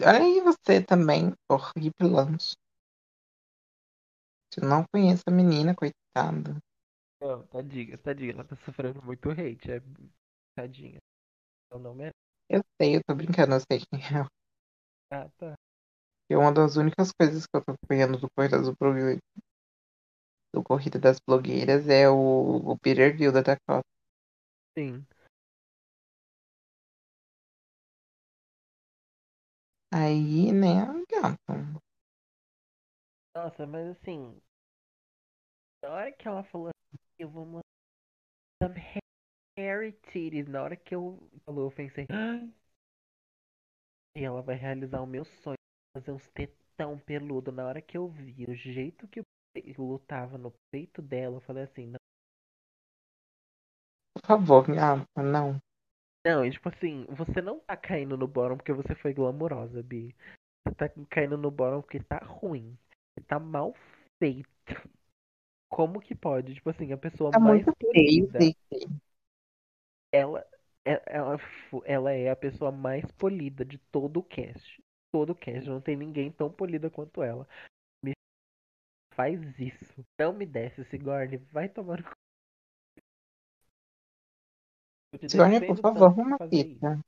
Olha 0.00 0.22
aí 0.22 0.40
você 0.42 0.82
também, 0.82 1.32
horripilante. 1.50 2.54
Eu 4.56 4.66
não 4.66 4.84
conheço 4.90 5.24
a 5.26 5.30
menina, 5.30 5.74
coitada. 5.74 6.56
Não, 7.20 7.46
tadinha, 7.46 7.96
tadinha, 7.98 8.32
ela 8.32 8.44
tá 8.44 8.54
sofrendo 8.56 9.02
muito 9.02 9.30
hate, 9.30 9.70
é 9.72 9.82
tadinha. 10.54 10.98
Eu 11.70 11.78
não 11.80 11.94
merece. 11.94 12.14
Eu 12.48 12.62
sei, 12.80 12.94
eu 12.96 13.02
tô 13.04 13.16
brincando, 13.16 13.54
eu 13.54 13.60
sei 13.60 13.80
quem 13.80 14.00
é. 14.00 14.24
Ah, 15.10 15.28
tá. 15.38 15.54
E 16.28 16.34
uma 16.36 16.50
das 16.52 16.74
únicas 16.76 17.12
coisas 17.12 17.46
que 17.46 17.56
eu 17.56 17.64
tô 17.64 17.72
acompanhando 17.72 18.18
do 18.18 18.28
Corrida 18.34 18.60
do, 18.60 18.74
Blo- 18.76 19.18
do 20.54 20.62
Corrida 20.62 20.98
das 20.98 21.20
Blogueiras 21.20 21.86
é 21.88 22.08
o, 22.08 22.16
o 22.16 22.78
Peter 22.78 23.14
Gilda 23.16 23.42
da 23.42 23.56
Costa. 23.68 23.84
Sim. 24.76 25.06
Aí, 29.92 30.50
né, 30.52 30.84
gato. 31.10 31.82
Nossa, 33.34 33.66
mas 33.66 33.88
assim. 33.88 34.40
Na 35.82 35.90
hora 35.90 36.10
que 36.12 36.26
ela 36.26 36.42
falou 36.44 36.68
assim, 36.68 36.98
eu 37.18 37.28
vou 37.28 37.44
mostrar 37.46 37.62
some 38.62 38.74
hairy 39.58 39.92
titties, 40.12 40.48
na 40.48 40.62
hora 40.62 40.76
que 40.76 40.94
eu 40.94 41.18
falou, 41.44 41.66
eu 41.66 41.72
pensei. 41.72 42.06
"Ah, 42.10 42.40
E 44.16 44.24
ela 44.24 44.40
vai 44.40 44.56
realizar 44.56 45.02
o 45.02 45.06
meu 45.06 45.22
sonho, 45.24 45.58
fazer 45.94 46.12
uns 46.12 46.26
tetão 46.30 46.98
peludo. 46.98 47.52
Na 47.52 47.66
hora 47.66 47.82
que 47.82 47.96
eu 47.98 48.08
vi 48.08 48.46
o 48.48 48.54
jeito 48.54 49.06
que 49.08 49.20
o 49.20 49.24
pe- 49.54 49.74
lutava 49.78 50.38
no 50.38 50.50
peito 50.70 51.02
dela, 51.02 51.36
eu 51.36 51.40
falei 51.42 51.64
assim, 51.64 51.86
não. 51.88 51.98
Por 54.14 54.22
favor, 54.26 54.62
gata, 54.66 55.22
não. 55.22 55.60
Não, 56.24 56.44
e 56.44 56.50
tipo 56.50 56.68
assim, 56.68 57.04
você 57.08 57.42
não 57.42 57.58
tá 57.60 57.76
caindo 57.76 58.16
no 58.16 58.28
bottom 58.28 58.56
porque 58.56 58.72
você 58.72 58.94
foi 58.94 59.12
glamurosa, 59.12 59.82
Bi. 59.82 60.14
Você 60.64 60.74
tá 60.74 60.88
caindo 61.10 61.36
no 61.36 61.50
bottom 61.50 61.80
porque 61.82 61.98
tá 62.00 62.18
ruim. 62.18 62.78
Você 63.14 63.24
tá 63.26 63.40
mal 63.40 63.74
feito. 64.22 64.48
Como 65.68 66.00
que 66.00 66.14
pode? 66.14 66.54
Tipo 66.54 66.70
assim, 66.70 66.92
a 66.92 66.96
pessoa 66.98 67.30
Tá 67.32 67.40
mais 67.40 67.64
muito 67.64 67.76
feio, 67.78 68.26
polida. 68.28 68.38
Ela, 70.12 70.46
é- 70.84 71.02
ela, 71.06 71.36
ela 71.84 72.12
é 72.12 72.30
a 72.30 72.36
pessoa 72.36 72.70
mais 72.70 73.10
polida 73.12 73.64
de 73.64 73.78
todo 73.90 74.18
o 74.18 74.22
cast. 74.22 74.82
Todo 75.10 75.30
o 75.30 75.34
cast. 75.34 75.68
Não 75.68 75.80
tem 75.80 75.96
ninguém 75.96 76.30
tão 76.30 76.52
polida 76.52 76.88
quanto 76.90 77.22
ela. 77.22 77.48
Me 78.04 78.12
faz 79.14 79.40
isso. 79.58 80.04
Não 80.20 80.32
me 80.32 80.46
desce, 80.46 80.84
Sigourney. 80.84 81.38
Vai 81.50 81.68
tomar 81.68 81.98
no 81.98 82.21
Sigourney, 85.28 85.66
por 85.66 85.76
favor, 85.78 86.10
tanto 86.10 86.14
por 86.14 86.26
uma 86.26 86.38
fazer 86.38 86.56
isso. 86.56 86.68
pizza. 86.74 87.00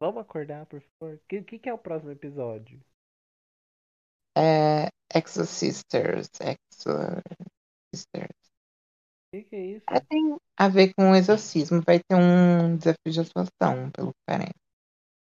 Vamos 0.00 0.22
acordar, 0.22 0.66
por 0.66 0.80
favor. 0.80 1.16
O 1.16 1.20
que, 1.28 1.42
que, 1.42 1.58
que 1.58 1.68
é 1.68 1.74
o 1.74 1.78
próximo 1.78 2.10
episódio? 2.10 2.80
É 4.36 4.88
Exo 5.14 5.44
Sisters. 5.44 6.30
Exo 6.40 6.90
Sisters. 7.94 8.40
O 9.32 9.36
que, 9.36 9.44
que 9.44 9.56
é 9.56 9.66
isso? 9.66 9.84
É, 9.90 10.00
tem 10.00 10.36
a 10.58 10.68
ver 10.68 10.94
com 10.94 11.10
o 11.10 11.14
exorcismo. 11.14 11.82
Vai 11.82 11.98
ter 11.98 12.14
um 12.16 12.76
desafio 12.76 13.12
de 13.12 13.20
atuação, 13.20 13.90
pelo 13.92 14.08
que 14.08 14.20
parece. 14.26 14.54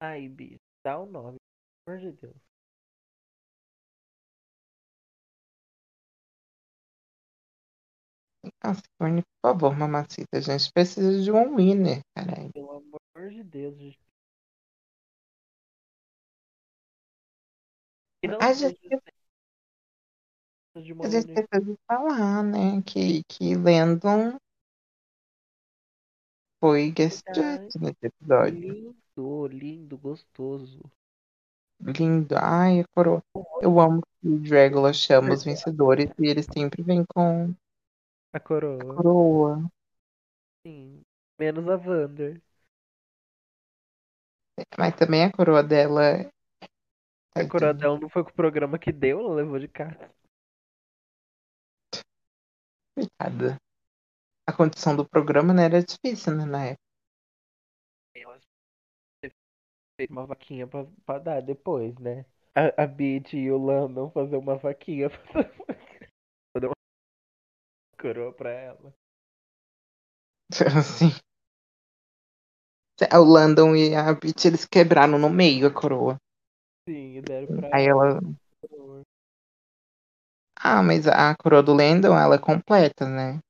Ai, 0.00 0.28
Bi, 0.28 0.56
dá 0.84 0.98
o 0.98 1.06
nome. 1.06 1.36
Pelo 1.84 1.98
amor 1.98 2.12
de 2.12 2.20
Deus. 2.20 2.49
Sigourney, 8.74 9.22
por 9.22 9.50
favor, 9.50 9.76
mamacita. 9.76 10.38
A 10.38 10.40
gente 10.40 10.72
precisa 10.72 11.22
de 11.22 11.30
um 11.30 11.56
winner, 11.56 12.00
caralho. 12.14 12.52
Pelo 12.52 12.70
amor 12.70 13.30
de 13.30 13.42
Deus, 13.42 13.76
gente. 13.76 13.98
A 18.38 18.52
gente, 18.52 18.78
a 20.74 20.80
gente 20.80 21.32
precisa 21.32 21.78
falar, 21.86 22.42
né? 22.44 22.82
Que, 22.82 23.22
que 23.24 23.54
Landon 23.54 24.38
foi 26.60 26.90
guest 26.90 27.24
judge 27.34 27.78
nesse 27.80 27.98
episódio. 28.02 28.74
Lindo, 28.74 29.46
lindo, 29.46 29.98
gostoso. 29.98 30.80
Lindo. 31.80 32.34
Ai, 32.36 32.84
coroa. 32.94 33.22
Eu 33.62 33.80
amo 33.80 34.02
que 34.20 34.28
o 34.28 34.38
Dragula 34.38 34.92
chama 34.92 35.32
os 35.32 35.42
vencedores 35.42 36.10
e 36.18 36.26
ele 36.26 36.42
sempre 36.42 36.82
vem 36.82 37.04
com 37.06 37.54
A 38.32 38.38
a 38.38 38.40
coroa. 38.40 38.94
coroa. 38.94 39.70
Sim. 40.64 41.04
Menos 41.38 41.68
a 41.68 41.76
Wander. 41.76 42.40
Mas 44.78 44.94
também 44.96 45.24
a 45.24 45.32
coroa 45.32 45.62
dela. 45.62 46.30
A 47.34 47.44
coroa 47.46 47.74
dela 47.74 47.98
não 47.98 48.08
foi 48.08 48.22
com 48.24 48.30
o 48.30 48.34
programa 48.34 48.78
que 48.78 48.92
deu, 48.92 49.20
ela 49.20 49.34
levou 49.34 49.58
de 49.58 49.68
casa. 49.68 50.10
Coitada. 52.94 53.56
A 54.48 54.52
condição 54.52 54.96
do 54.96 55.08
programa 55.08 55.54
né, 55.54 55.64
era 55.64 55.82
difícil, 55.82 56.34
né, 56.36 56.44
na 56.44 56.64
época. 56.66 56.90
Ela 58.14 58.38
fez 59.96 60.10
uma 60.10 60.26
vaquinha 60.26 60.66
pra, 60.66 60.86
pra 61.04 61.18
dar 61.18 61.40
depois, 61.42 61.96
né? 61.98 62.24
A, 62.54 62.84
a 62.84 62.86
Beat 62.86 63.34
e 63.34 63.50
o 63.50 63.58
Landon 63.58 64.10
fazer 64.10 64.36
uma 64.36 64.56
vaquinha 64.56 65.10
pra 65.10 65.44
coroa 68.00 68.32
pra 68.32 68.50
ela. 68.50 68.94
Assim. 70.76 71.12
O 73.12 73.24
Landon 73.24 73.74
e 73.76 73.94
a 73.94 74.12
Beat, 74.12 74.44
eles 74.44 74.66
quebraram 74.66 75.18
no 75.18 75.30
meio 75.30 75.66
a 75.66 75.70
coroa. 75.70 76.16
Sim, 76.86 77.16
e 77.16 77.22
deram 77.22 77.60
pra 77.60 77.68
Aí 77.72 77.86
ela. 77.86 78.18
ela. 78.18 78.20
Ah, 80.62 80.82
mas 80.82 81.06
a 81.08 81.34
coroa 81.36 81.62
do 81.62 81.72
Landon, 81.72 82.16
ela 82.18 82.34
é 82.34 82.38
completa, 82.38 83.08
né? 83.08 83.40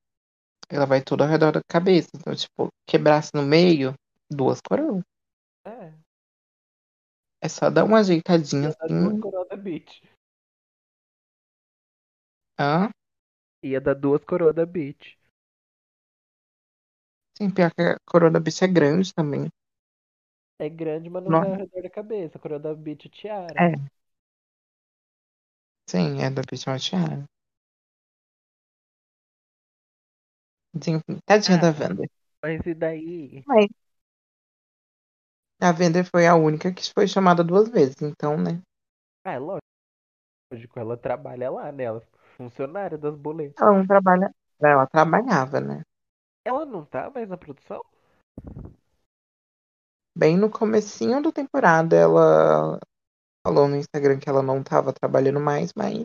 Ela 0.68 0.86
vai 0.86 1.03
toda 1.03 1.24
ao 1.24 1.30
redor 1.30 1.53
da 1.53 1.61
cabeça. 1.68 2.11
Então, 2.14 2.34
tipo, 2.34 2.68
quebrasse 2.86 3.32
no 3.34 3.42
meio, 3.42 3.94
duas 4.30 4.61
coroas. 4.61 5.03
É, 5.64 5.92
É 7.42 7.48
só 7.48 7.70
dar 7.70 7.84
uma 7.84 7.98
ajeitadinha 7.98 8.68
dar 8.78 8.88
duas 8.88 9.14
assim. 9.14 9.20
coroas 9.20 9.48
da 9.48 9.57
Beach. 9.57 10.03
Hã? 12.59 12.90
Ia 13.62 13.80
dar 13.80 13.94
duas 13.94 14.22
coroas 14.22 14.54
da 14.54 14.66
Beach. 14.66 15.18
Sim, 17.36 17.48
pior 17.56 17.70
que 17.74 17.82
a 17.88 17.98
coroa 18.11 18.30
da 18.34 18.44
bicha 18.46 18.64
é 18.66 18.74
grande 18.78 19.12
também. 19.18 19.44
É 20.61 20.68
grande, 20.68 21.11
mas 21.11 21.24
não 21.24 21.32
Não. 21.32 21.40
vai 21.40 21.50
ao 21.50 21.56
redor 21.58 21.82
da 21.82 21.90
cabeça. 21.90 22.38
A 22.38 22.40
coroa 22.40 22.61
da 22.61 22.72
Beach 22.74 23.08
é 23.08 23.11
tiara. 23.11 23.68
É. 23.68 23.90
Sim, 25.90 26.22
é 26.22 26.30
da 26.30 26.40
bicha 26.48 26.70
é 26.70 26.72
uma 26.72 26.78
tiara. 26.78 27.24
Sim, 30.82 31.00
Tadinha 31.26 31.58
Ah. 31.58 31.61
da 31.61 31.70
Wanda. 31.70 32.04
Mas 32.42 32.66
e 32.66 32.74
daí? 32.74 33.46
A 35.62 35.70
Wanda 35.78 36.02
foi 36.04 36.26
a 36.26 36.34
única 36.48 36.70
que 36.70 36.92
foi 36.92 37.06
chamada 37.08 37.42
duas 37.42 37.66
vezes, 37.70 37.96
então, 38.02 38.36
né? 38.36 38.61
Ah, 39.24 39.32
é 39.32 39.38
lógico. 39.38 40.78
Ela 40.78 40.96
trabalha 40.96 41.50
lá, 41.50 41.70
né? 41.72 41.84
Ela 41.84 41.98
é 42.00 42.02
funcionária 42.41 42.97
das 42.97 43.14
boletas. 43.14 43.61
Ela 43.61 43.76
não 43.76 43.86
trabalha. 43.86 44.34
Ela 44.62 44.86
trabalhava, 44.86 45.61
né? 45.61 45.82
Ela 46.43 46.64
não 46.64 46.86
tá 46.86 47.11
mais 47.11 47.28
na 47.28 47.36
produção? 47.36 47.84
Bem 50.16 50.38
no 50.38 50.51
comecinho 50.51 51.22
da 51.22 51.30
temporada, 51.30 51.95
ela 51.95 52.78
falou 53.47 53.68
no 53.68 53.76
Instagram 53.76 54.18
que 54.18 54.28
ela 54.28 54.43
não 54.43 54.62
tava 54.62 54.91
trabalhando 54.91 55.38
mais, 55.38 55.72
mas 55.76 56.05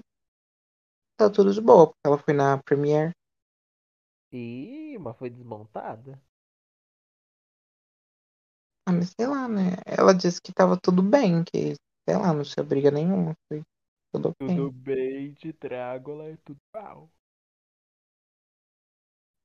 tá 1.18 1.30
tudo 1.30 1.54
de 1.54 1.62
boa, 1.62 1.88
porque 1.88 2.06
ela 2.06 2.18
foi 2.18 2.34
na 2.34 2.62
Premiere. 2.62 3.14
Ih, 4.34 4.98
mas 5.00 5.16
foi 5.18 5.30
desmontada. 5.30 6.22
Ah, 8.86 8.92
mas 8.92 9.14
sei 9.18 9.26
lá, 9.26 9.48
né? 9.48 9.78
Ela 9.86 10.14
disse 10.14 10.42
que 10.42 10.54
tava 10.54 10.78
tudo 10.78 11.02
bem, 11.02 11.46
que, 11.46 11.76
sei 12.08 12.18
lá, 12.18 12.34
não 12.34 12.44
tinha 12.44 12.64
briga 12.64 12.92
nenhuma, 12.92 13.34
foi 13.48 13.64
tudo 14.16 14.30
ok. 14.30 14.48
Tudo 14.48 14.72
bem, 14.72 15.34
te 15.34 15.52
trago, 15.54 16.12
ela 16.12 16.26
é 16.30 16.38
tudo 16.44 16.60
pau. 16.72 17.10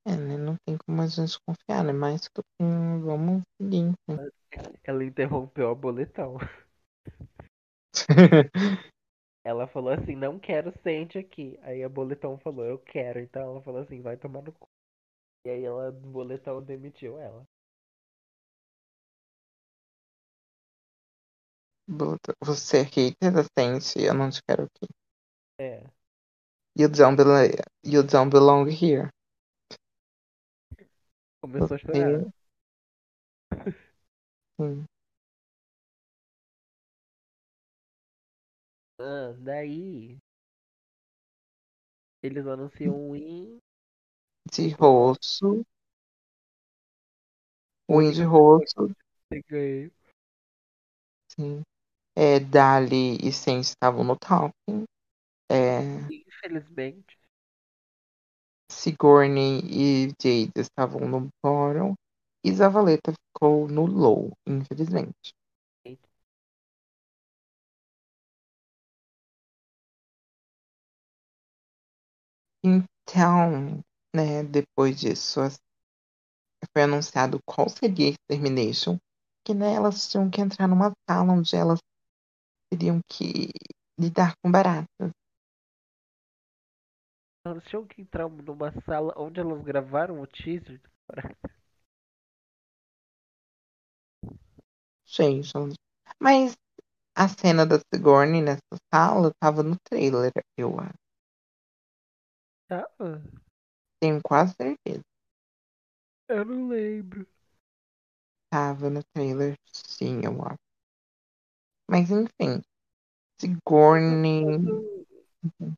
É, 0.07 0.17
né? 0.17 0.37
Não 0.37 0.57
tem 0.67 0.79
como 0.79 1.03
a 1.03 1.07
gente 1.07 1.39
confiar, 1.47 1.85
né? 1.85 1.93
Mas 1.93 2.29
bem, 2.59 3.01
vamos 3.01 3.43
seguir. 3.61 3.95
então. 4.09 4.31
Ela 4.85 5.05
interrompeu 5.05 5.71
a 5.71 5.75
boletão. 5.75 6.39
Ela 9.45 9.67
falou 9.67 9.93
assim, 9.93 10.15
não 10.15 10.39
quero, 10.39 10.73
sente 10.83 11.19
aqui. 11.19 11.59
Aí 11.63 11.83
a 11.83 11.89
boletão 11.89 12.39
falou, 12.39 12.65
eu 12.65 12.79
quero. 12.79 13.21
Então 13.21 13.43
ela 13.43 13.63
falou 13.63 13.81
assim, 13.81 14.01
vai 14.01 14.17
tomar 14.17 14.43
no 14.43 14.53
cu. 14.53 14.69
E 15.47 15.51
aí 15.51 15.65
ela, 15.65 15.91
o 15.91 15.93
boletão 15.93 16.63
demitiu 16.63 17.19
ela. 17.19 17.47
Bota- 21.91 22.37
Você 22.41 22.79
é 22.79 22.83
hater 22.83 23.33
da 23.33 23.43
eu 23.97 24.15
não 24.15 24.31
te 24.31 24.41
quero 24.45 24.63
aqui. 24.63 24.87
É. 25.59 25.83
You 26.79 26.89
don't 26.89 27.17
belong, 27.17 27.51
you 27.85 28.05
don't 28.05 28.31
belong 28.31 28.69
here. 28.71 29.11
Começou 31.43 31.75
a 31.75 31.79
Você... 31.79 31.87
chorar. 31.87 32.33
Sim. 34.57 34.85
Ah, 39.01 39.35
daí. 39.41 40.17
Eles 42.23 42.47
anunciam 42.47 42.95
um 42.95 43.11
win. 43.11 43.59
De 44.53 44.69
rosto. 44.75 45.67
Win 47.91 48.13
de 48.13 48.23
rosto. 48.23 48.95
ganhei. 49.49 49.91
Sim. 51.35 51.65
É, 52.17 52.39
Dali 52.41 53.17
e 53.23 53.33
Sense 53.33 53.71
estavam 53.71 54.05
no 54.05 54.17
top. 54.17 54.53
É, 55.51 55.81
Infelizmente. 56.09 57.17
Sigourney 58.73 59.61
e 59.71 60.09
Jade 60.19 60.53
estavam 60.57 61.07
no 61.07 61.29
bottom. 61.45 61.95
E 62.43 62.51
Zavaleta 62.53 63.13
ficou 63.13 63.69
no 63.69 63.85
low, 63.85 64.33
infelizmente. 64.47 65.35
Então, 72.65 73.83
né, 74.15 74.43
depois 74.45 74.99
disso, 74.99 75.41
foi 76.73 76.83
anunciado 76.83 77.39
qual 77.47 77.69
seria 77.69 78.09
a 78.09 78.11
Extermination, 78.11 78.99
que 79.45 79.55
né, 79.55 79.75
elas 79.75 80.09
tinham 80.11 80.31
que 80.31 80.41
entrar 80.41 80.67
numa 80.69 80.93
sala 81.09 81.33
onde 81.33 81.55
elas 81.57 81.79
teriam 82.71 83.01
que 83.09 83.51
lidar 83.99 84.35
com 84.43 84.51
baratas. 84.51 85.11
Elas 87.45 87.63
tinham 87.65 87.87
que 87.87 88.01
entrar 88.01 88.31
numa 88.31 88.73
sala 88.87 89.13
onde 89.15 89.41
elas 89.41 89.61
gravaram 89.63 90.23
o 90.23 90.27
teaser. 90.27 90.81
Gente, 95.07 95.55
elas- 95.55 95.75
mas 96.19 96.57
a 97.17 97.29
cena 97.29 97.67
da 97.67 97.79
Sigourney 97.95 98.43
nessa 98.43 98.77
sala 98.95 99.33
tava 99.41 99.63
no 99.63 99.77
trailer, 99.89 100.33
eu 100.59 100.81
acho. 100.81 100.95
Tava? 102.69 103.21
tenho 103.99 104.21
quase 104.23 104.55
certeza. 104.55 105.03
Eu 106.29 106.45
não 106.47 106.69
lembro. 106.69 107.27
Tava 108.49 108.89
no 108.91 109.03
trailer, 109.13 109.57
sim, 109.73 110.21
eu 110.25 110.41
acho. 110.45 110.70
Mas 111.91 112.09
enfim, 112.09 112.63
Sigourney. 113.41 114.45
Tudo, 114.45 115.07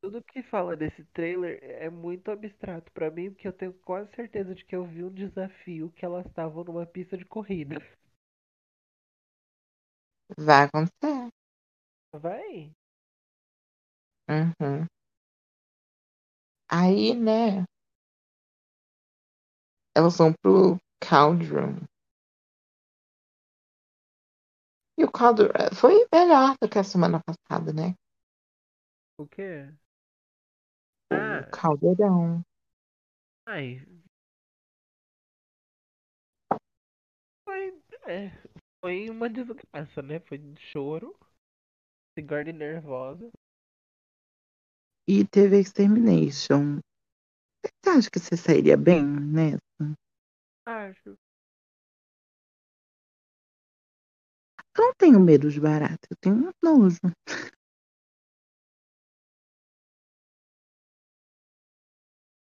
tudo 0.02 0.22
que 0.22 0.42
fala 0.42 0.76
desse 0.76 1.02
trailer 1.06 1.58
é 1.62 1.88
muito 1.88 2.30
abstrato 2.30 2.92
pra 2.92 3.10
mim, 3.10 3.30
porque 3.30 3.48
eu 3.48 3.52
tenho 3.52 3.72
quase 3.72 4.14
certeza 4.14 4.54
de 4.54 4.62
que 4.62 4.76
eu 4.76 4.84
vi 4.84 5.02
um 5.02 5.10
desafio 5.10 5.90
que 5.96 6.04
elas 6.04 6.26
estavam 6.26 6.64
numa 6.64 6.84
pista 6.84 7.16
de 7.16 7.24
corrida. 7.24 7.82
Vai 10.36 10.64
acontecer. 10.64 11.30
Vai? 12.12 12.70
Uhum. 14.28 14.86
Aí, 16.70 17.14
né? 17.14 17.64
Elas 19.96 20.18
vão 20.18 20.34
pro 20.42 20.76
Cauldron. 21.00 21.76
E 25.02 25.04
o 25.08 25.12
Cauldron 25.18 25.50
eh, 25.62 25.70
foi 25.80 25.94
melhor 26.14 26.48
do 26.60 26.68
que 26.70 26.78
a 26.80 26.84
semana 26.92 27.18
passada, 27.26 27.70
né? 27.80 27.88
O 29.18 29.26
quê? 29.26 29.72
O 31.12 31.16
Ah. 31.16 31.46
Caldeirão. 31.50 32.42
Ai. 33.46 33.82
Foi. 37.44 37.72
É, 38.08 38.32
foi 38.80 39.08
uma 39.08 39.28
desgraça, 39.30 40.02
né? 40.02 40.18
Foi 40.20 40.38
de 40.38 40.60
choro. 40.60 41.16
Sigourney 42.16 42.54
nervosa. 42.54 43.30
E 45.08 45.24
teve 45.24 45.58
Extermination. 45.60 46.80
Você 47.64 47.90
acha 47.90 48.10
que 48.10 48.18
você 48.20 48.36
sairia 48.36 48.76
bem 48.76 49.04
nessa? 49.04 49.60
Acho. 50.66 51.16
Não 54.76 54.92
tenho 54.94 55.20
medo 55.20 55.50
de 55.50 55.60
barata, 55.60 56.08
eu 56.10 56.16
tenho 56.20 56.50
nojo. 56.62 56.98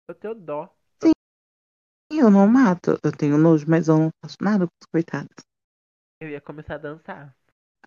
Eu 0.08 0.14
tenho 0.14 0.34
dó. 0.34 0.74
E 2.12 2.18
eu 2.18 2.30
não 2.30 2.46
mato, 2.46 2.98
eu 3.02 3.10
tenho 3.10 3.36
nojo, 3.36 3.66
mas 3.68 3.88
eu 3.88 3.98
não 3.98 4.10
faço 4.22 4.36
nada 4.40 4.66
com 4.66 4.72
os 4.80 4.86
coitados. 4.92 5.44
Eu 6.20 6.28
ia 6.30 6.40
começar 6.40 6.76
a 6.76 6.78
dançar. 6.78 7.36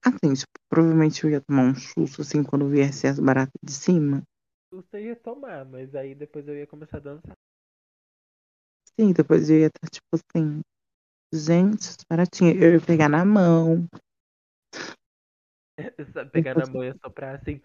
Assim, 0.06 0.34
tipo, 0.34 0.52
provavelmente 0.70 1.24
eu 1.24 1.30
ia 1.30 1.42
tomar 1.42 1.64
um 1.64 1.76
susto 1.76 2.22
assim 2.22 2.44
quando 2.44 2.68
viesse 2.70 3.08
as 3.08 3.20
baratas 3.20 3.60
de 3.64 3.72
cima. 3.72 4.24
Susto 4.70 4.96
eu 4.98 5.06
ia 5.06 5.16
tomar, 5.16 5.66
mas 5.66 5.96
aí 5.96 6.14
depois 6.14 6.48
eu 6.48 6.56
ia 6.56 6.68
começar 6.68 6.98
a 6.98 7.02
dançar. 7.02 7.36
Sim, 9.00 9.14
depois 9.14 9.50
eu 9.50 9.60
ia 9.60 9.68
estar 9.68 9.90
tipo 9.90 10.08
assim. 10.14 10.62
Gente, 11.34 11.90
as 11.90 11.98
baratinhas. 12.10 12.62
Eu 12.62 12.74
ia 12.74 12.82
pegar 12.82 13.10
na 13.10 13.24
mão. 13.24 13.88
Sabe, 16.14 16.32
pegar 16.32 16.56
na 16.56 16.66
mão 16.66 16.84
e 16.84 16.94
soprar 17.00 17.36
assim. 17.36 17.62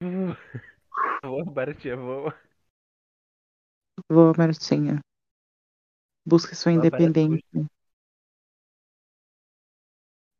Voa, 1.24 1.44
baratinha, 1.44 1.96
voa. 1.96 2.34
Vou, 4.08 4.32
baratinha. 4.32 5.00
Busque 6.26 6.54
sua 6.54 6.72
Boa, 6.72 6.84
independência. 6.86 7.66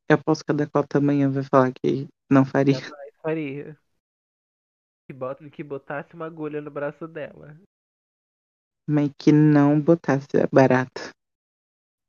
Eu 0.08 0.14
aposto 0.16 0.44
que 0.44 0.52
a 0.52 0.54
Dakota 0.54 0.98
amanhã 0.98 1.28
vai 1.30 1.42
falar 1.42 1.72
que 1.72 2.06
não 2.30 2.44
faria. 2.44 2.74
Jamais 2.74 3.12
faria? 3.22 3.76
Que, 5.06 5.12
bota, 5.12 5.48
que 5.48 5.62
botasse 5.62 6.14
uma 6.14 6.26
agulha 6.26 6.60
no 6.60 6.68
braço 6.70 7.06
dela. 7.06 7.56
Mas 8.88 9.10
que 9.18 9.32
não 9.32 9.80
botasse 9.80 10.36
a 10.36 10.46
barata. 10.52 11.10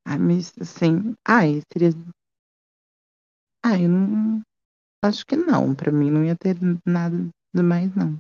Ah, 0.06 0.18
mas 0.20 0.54
assim. 0.60 1.16
Ai, 1.28 1.62
seria. 1.72 1.92
Ai, 3.64 3.86
eu 3.86 3.90
não. 3.90 4.42
Acho 5.04 5.26
que 5.26 5.36
não. 5.36 5.76
Pra 5.76 5.92
mim 5.92 6.10
não 6.10 6.24
ia 6.24 6.36
ter 6.36 6.56
nada 6.86 7.18
demais, 7.54 7.94
não. 7.94 8.18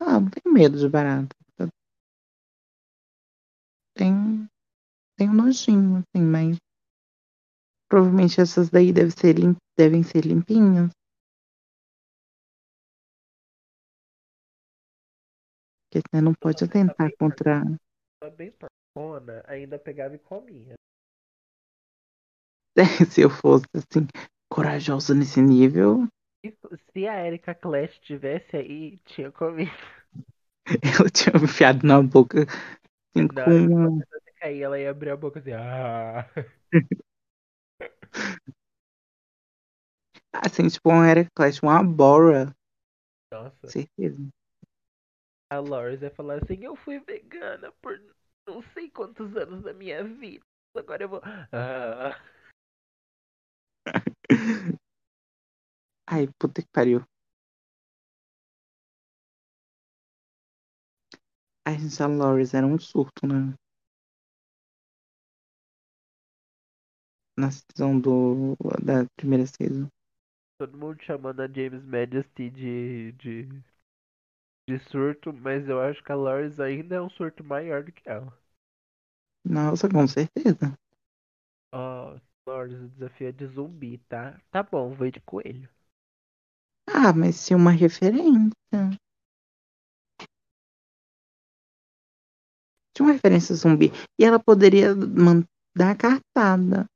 Ah, 0.00 0.20
não 0.20 0.30
tenho 0.30 0.54
medo 0.54 0.78
de 0.78 0.88
barata. 0.88 1.34
Tem. 3.94 4.46
Tem 5.16 5.28
um 5.28 5.34
nojinho, 5.34 5.96
assim, 5.96 6.24
mas. 6.24 6.56
Provavelmente 7.90 8.40
essas 8.40 8.70
daí 8.70 8.92
devem 8.92 9.10
ser, 9.10 9.36
lim... 9.36 9.56
devem 9.76 10.04
ser 10.04 10.24
limpinhas. 10.24 10.90
Porque 15.90 16.06
você 16.08 16.20
não 16.20 16.34
pode 16.34 16.62
atentar 16.62 17.10
contra. 17.18 17.62
Ela 18.22 18.30
bem 18.30 18.52
porcona, 18.52 19.42
ainda 19.46 19.78
pegava 19.78 20.14
e 20.14 20.18
comia. 20.18 20.74
Se 23.10 23.20
eu 23.20 23.30
fosse 23.30 23.66
assim, 23.74 24.06
corajosa 24.50 25.14
nesse 25.14 25.40
nível, 25.40 26.06
Se 26.92 27.06
a 27.06 27.26
Erika 27.26 27.54
Clash 27.54 27.98
tivesse 28.00 28.56
aí, 28.56 28.98
tinha 29.04 29.30
comido. 29.32 29.70
eu 31.00 31.10
tinha 31.10 31.36
enfiado 31.42 31.86
na 31.86 32.02
boca 32.02 32.42
assim, 33.14 33.28
que 33.28 33.34
com 33.34 34.00
cair, 34.38 34.62
ela 34.62 34.78
ia 34.78 34.90
abrir 34.90 35.10
a 35.10 35.16
boca 35.16 35.40
assim. 35.40 35.52
Ah. 35.52 36.28
Assim, 40.30 40.68
tipo, 40.68 40.90
uma 40.90 41.10
Eric 41.10 41.30
Clash, 41.34 41.62
uma 41.62 41.82
Bora. 41.82 42.54
Nossa. 43.32 43.66
Certeza. 43.66 44.28
A 45.50 45.58
Loris 45.58 46.02
ia 46.02 46.10
falar 46.10 46.42
assim: 46.42 46.62
Eu 46.62 46.76
fui 46.76 47.00
vegana 47.00 47.72
por 47.80 47.98
não 48.46 48.62
sei 48.74 48.90
quantos 48.90 49.34
anos 49.36 49.62
da 49.62 49.72
minha 49.72 50.04
vida. 50.04 50.44
Agora 50.76 51.02
eu 51.02 51.08
vou. 51.08 51.20
Ah. 51.52 52.16
Ai, 56.14 56.24
puta 56.38 56.60
que 56.62 56.68
pariu. 56.76 57.00
A 61.64 61.72
gente, 61.72 62.02
a 62.02 62.08
Loris 62.08 62.52
era 62.52 62.66
um 62.66 62.76
surto, 62.80 63.24
né? 63.24 63.54
Na 67.38 67.50
season 67.50 68.00
do, 68.00 68.54
da 68.84 69.06
primeira 69.16 69.46
season. 69.46 69.88
Todo 70.56 70.78
mundo 70.78 71.02
chamando 71.02 71.40
a 71.42 71.48
James 71.48 71.84
Majesty 71.84 72.48
de, 72.48 73.10
de, 73.14 73.48
de 74.68 74.78
surto, 74.78 75.32
mas 75.32 75.68
eu 75.68 75.80
acho 75.80 76.00
que 76.04 76.12
a 76.12 76.14
Loris 76.14 76.60
ainda 76.60 76.94
é 76.94 77.00
um 77.00 77.10
surto 77.10 77.42
maior 77.42 77.82
do 77.82 77.90
que 77.90 78.08
ela. 78.08 78.32
Nossa, 79.44 79.88
com 79.88 80.06
certeza. 80.06 80.78
Ó, 81.72 82.20
Loris, 82.48 82.80
o 82.80 82.88
desafio 82.88 83.28
é 83.28 83.32
de 83.32 83.46
zumbi, 83.46 83.98
tá? 84.08 84.40
Tá 84.50 84.62
bom, 84.62 84.94
vou 84.94 85.10
de 85.10 85.20
coelho. 85.20 85.68
Ah, 86.88 87.12
mas 87.12 87.36
se 87.36 87.54
uma 87.54 87.70
referência. 87.70 88.52
Tinha 92.96 93.06
uma 93.06 93.12
referência 93.12 93.54
zumbi. 93.54 93.92
E 94.18 94.24
ela 94.24 94.38
poderia 94.38 94.94
mandar 94.94 95.94
cartada. 95.98 96.86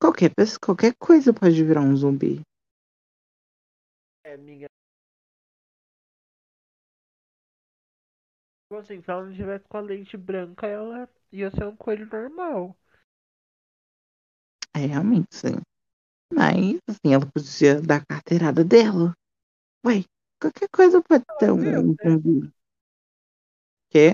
Qualquer, 0.00 0.34
pessoa, 0.34 0.58
qualquer 0.64 0.94
coisa 0.98 1.32
pode 1.34 1.62
virar 1.62 1.82
um 1.82 1.94
zumbi. 1.94 2.40
É, 4.24 4.32
amiga. 4.34 4.68
Tipo 8.64 8.76
assim, 8.80 9.00
se 9.02 9.10
ela 9.10 9.24
não 9.24 9.32
tivesse 9.34 9.68
com 9.68 9.76
a 9.76 9.80
lente 9.80 10.16
branca, 10.16 10.66
ela 10.66 11.08
ia 11.30 11.50
ser 11.50 11.64
um 11.66 11.76
coelho 11.76 12.06
normal. 12.06 12.74
É, 14.74 14.86
realmente, 14.86 15.28
sim. 15.34 15.56
Mas, 16.32 16.78
assim, 16.88 17.12
ela 17.14 17.26
podia 17.26 17.80
dar 17.80 17.96
a 17.96 18.04
carteirada 18.04 18.64
dela. 18.64 19.14
Ué, 19.86 20.04
qualquer 20.40 20.68
coisa 20.68 21.02
pode 21.02 21.24
Ela 21.28 21.38
ter 21.38 21.52
um, 21.52 21.58
um 21.58 21.88
né? 21.90 22.52
Quê? 23.90 24.12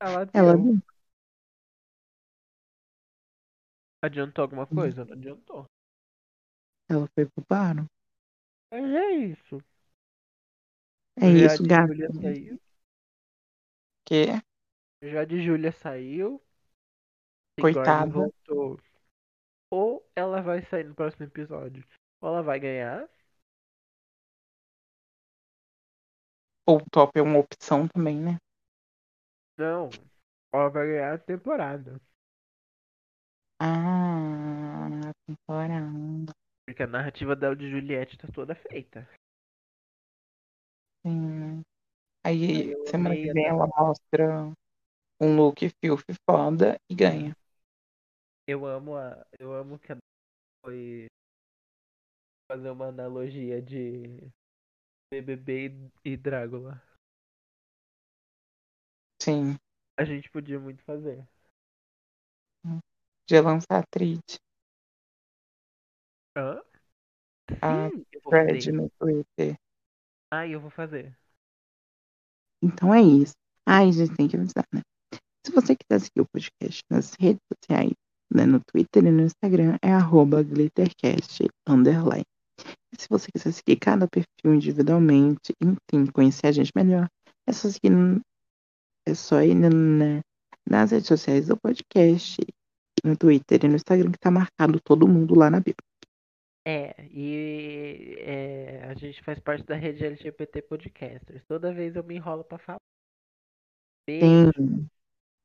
Ela 0.00 0.26
Ela 0.32 0.56
deu. 0.56 0.78
Adiantou 4.02 4.42
alguma 4.42 4.66
coisa? 4.66 5.04
Não 5.04 5.12
adiantou. 5.12 5.66
Ela 6.88 7.08
foi 7.14 7.26
pro 7.26 7.44
bar. 7.48 7.86
Mas 8.70 8.84
é 8.84 9.10
isso. 9.12 9.62
É 11.20 11.28
Já 11.30 11.54
isso, 11.54 11.62
gato. 11.64 11.92
Quê? 14.04 14.26
Já 15.02 15.24
de 15.24 15.42
Júlia 15.42 15.72
saiu. 15.72 16.40
Sigourney 17.58 18.10
voltou. 18.10 18.78
Ou 19.76 20.02
ela 20.16 20.40
vai 20.40 20.62
sair 20.62 20.84
no 20.84 20.94
próximo 20.94 21.26
episódio. 21.26 21.84
Ou 22.22 22.30
ela 22.30 22.42
vai 22.42 22.58
ganhar. 22.58 23.06
Ou 26.66 26.80
top 26.90 27.18
é 27.18 27.22
uma 27.22 27.38
opção 27.40 27.86
também, 27.86 28.16
né? 28.16 28.38
Não. 29.58 29.90
Ou 30.50 30.60
ela 30.60 30.70
vai 30.70 30.86
ganhar 30.86 31.12
a 31.12 31.18
temporada. 31.18 32.00
Ah, 33.60 35.12
temporada. 35.26 36.32
Porque 36.64 36.82
a 36.82 36.86
narrativa 36.86 37.36
dela 37.36 37.54
de 37.54 37.68
Juliette 37.70 38.16
tá 38.16 38.28
toda 38.32 38.54
feita. 38.54 39.06
Sim. 41.04 41.60
Ai, 42.24 42.32
Aí, 42.32 42.72
eu 42.72 42.86
semana 42.86 43.14
que 43.14 43.30
vem, 43.30 43.44
ela 43.44 43.66
mostra 43.66 44.50
um 45.20 45.36
look 45.36 45.68
filf 45.84 46.02
foda 46.26 46.80
e 46.90 46.94
ganha. 46.94 47.36
Eu 48.46 48.64
amo 48.64 48.96
a. 48.96 49.26
Eu 49.40 49.52
amo 49.52 49.78
que 49.78 49.92
a 49.92 49.96
foi 50.64 51.06
fazer 52.50 52.70
uma 52.70 52.86
analogia 52.86 53.60
de 53.60 54.30
BBB 55.12 55.90
e, 56.04 56.16
Drácula. 56.16 56.80
Sim. 59.20 59.56
A 59.98 60.04
gente 60.04 60.30
podia 60.30 60.60
muito 60.60 60.82
fazer. 60.84 61.26
De 63.28 63.40
lançar 63.40 63.80
a 63.80 63.86
Trid. 63.90 64.22
Hã? 66.36 66.62
A 67.62 67.90
Sim, 67.90 68.04
eu 68.12 68.20
vou 68.20 68.30
thread 68.30 68.64
fazer. 68.64 68.72
no 68.72 68.90
Twitter. 68.90 69.58
Ai, 70.32 70.54
eu 70.54 70.60
vou 70.60 70.70
fazer. 70.70 71.18
Então 72.62 72.94
é 72.94 73.00
isso. 73.00 73.34
Ai, 73.66 73.90
gente, 73.90 74.14
tem 74.16 74.28
que 74.28 74.36
avisar, 74.36 74.64
né? 74.72 74.82
Se 75.44 75.52
você 75.52 75.74
quiser 75.74 76.00
seguir 76.00 76.20
o 76.20 76.28
podcast 76.28 76.82
nas 76.90 77.14
redes 77.18 77.42
sociais, 77.52 77.94
né, 78.36 78.44
no 78.46 78.60
Twitter 78.60 79.04
e 79.06 79.10
no 79.10 79.22
Instagram, 79.22 79.76
é 79.82 79.90
arroba 79.92 80.42
glittercast, 80.42 81.48
underline. 81.66 82.24
E 82.92 83.00
se 83.02 83.08
você 83.08 83.28
quiser 83.32 83.52
seguir 83.52 83.76
cada 83.76 84.06
perfil 84.06 84.54
individualmente, 84.54 85.52
enfim, 85.62 86.06
conhecer 86.12 86.48
a 86.48 86.52
gente 86.52 86.70
melhor, 86.76 87.08
é 87.48 87.52
só 87.52 87.68
seguir, 87.68 87.92
é 89.08 89.14
só 89.14 89.42
ir 89.42 89.54
na- 89.54 90.20
nas 90.68 90.90
redes 90.90 91.08
sociais 91.08 91.46
do 91.48 91.56
podcast, 91.56 92.36
no 93.04 93.16
Twitter 93.16 93.64
e 93.64 93.68
no 93.68 93.76
Instagram, 93.76 94.10
que 94.10 94.18
tá 94.18 94.30
marcado 94.30 94.80
todo 94.80 95.08
mundo 95.08 95.34
lá 95.38 95.50
na 95.50 95.60
bio. 95.60 95.74
É, 96.66 97.06
e 97.12 98.16
é, 98.18 98.82
a 98.90 98.94
gente 98.94 99.22
faz 99.22 99.38
parte 99.38 99.64
da 99.64 99.76
rede 99.76 100.04
LGBT 100.04 100.62
Podcasters. 100.62 101.44
Toda 101.46 101.72
vez 101.72 101.94
eu 101.94 102.02
me 102.02 102.16
enrolo 102.16 102.42
pra 102.42 102.58
falar. 102.58 102.80
Tem 104.04 104.50
Beijo. 104.50 104.86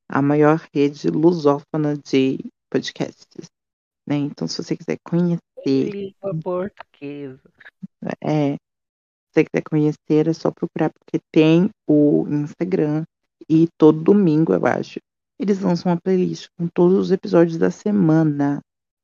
a 0.09 0.21
maior 0.21 0.57
rede 0.73 1.09
lusófona 1.09 1.95
de 1.95 2.39
podcasts, 2.71 3.49
né? 4.07 4.15
Então, 4.15 4.47
se 4.47 4.63
você 4.63 4.75
quiser 4.77 4.97
conhecer 5.05 5.41
Língua 5.65 6.39
portuguesa. 6.41 7.51
É, 8.23 8.53
se 8.53 9.33
você 9.33 9.45
quiser 9.45 9.63
conhecer, 9.69 10.27
é 10.27 10.33
só 10.33 10.51
procurar, 10.51 10.91
porque 10.91 11.19
tem 11.31 11.69
o 11.87 12.25
Instagram 12.27 13.03
e 13.49 13.67
todo 13.77 14.03
domingo, 14.03 14.53
eu 14.53 14.65
acho, 14.65 14.99
eles 15.39 15.61
lançam 15.61 15.91
uma 15.91 15.99
playlist 15.99 16.47
com 16.57 16.67
todos 16.67 16.97
os 16.97 17.11
episódios 17.11 17.57
da 17.57 17.69
semana 17.69 18.61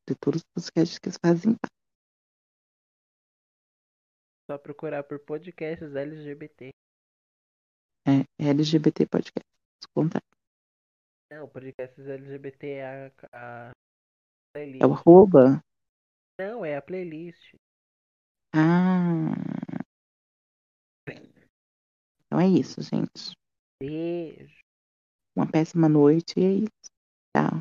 de 0.07 0.15
todos 0.15 0.41
os 0.41 0.45
podcasts 0.53 0.99
que 0.99 1.09
eles 1.09 1.17
fazem. 1.23 1.55
Só 4.49 4.57
procurar 4.57 5.03
por 5.03 5.19
podcasts 5.19 5.93
LGBT. 5.95 6.69
É, 8.07 8.23
LGBT 8.39 9.05
Podcast. 9.07 9.57
Conta. 11.27 11.35
Não, 11.35 11.47
podcasts 11.47 12.07
LGBT 12.07 12.67
é 12.67 12.85
a, 12.85 13.11
a 13.33 13.71
playlist. 14.53 14.81
É 14.81 14.87
o 14.87 14.93
arroba? 14.93 15.61
Não, 16.39 16.65
é 16.65 16.77
a 16.77 16.81
playlist. 16.81 17.55
Ah. 18.55 19.33
Então 22.25 22.39
é 22.39 22.47
isso, 22.47 22.81
gente. 22.81 23.33
Beijo. 23.81 24.55
Uma 25.35 25.49
péssima 25.49 25.87
noite 25.87 26.39
e 26.39 26.43
é 26.43 26.51
isso. 26.51 26.91
Tchau. 27.35 27.59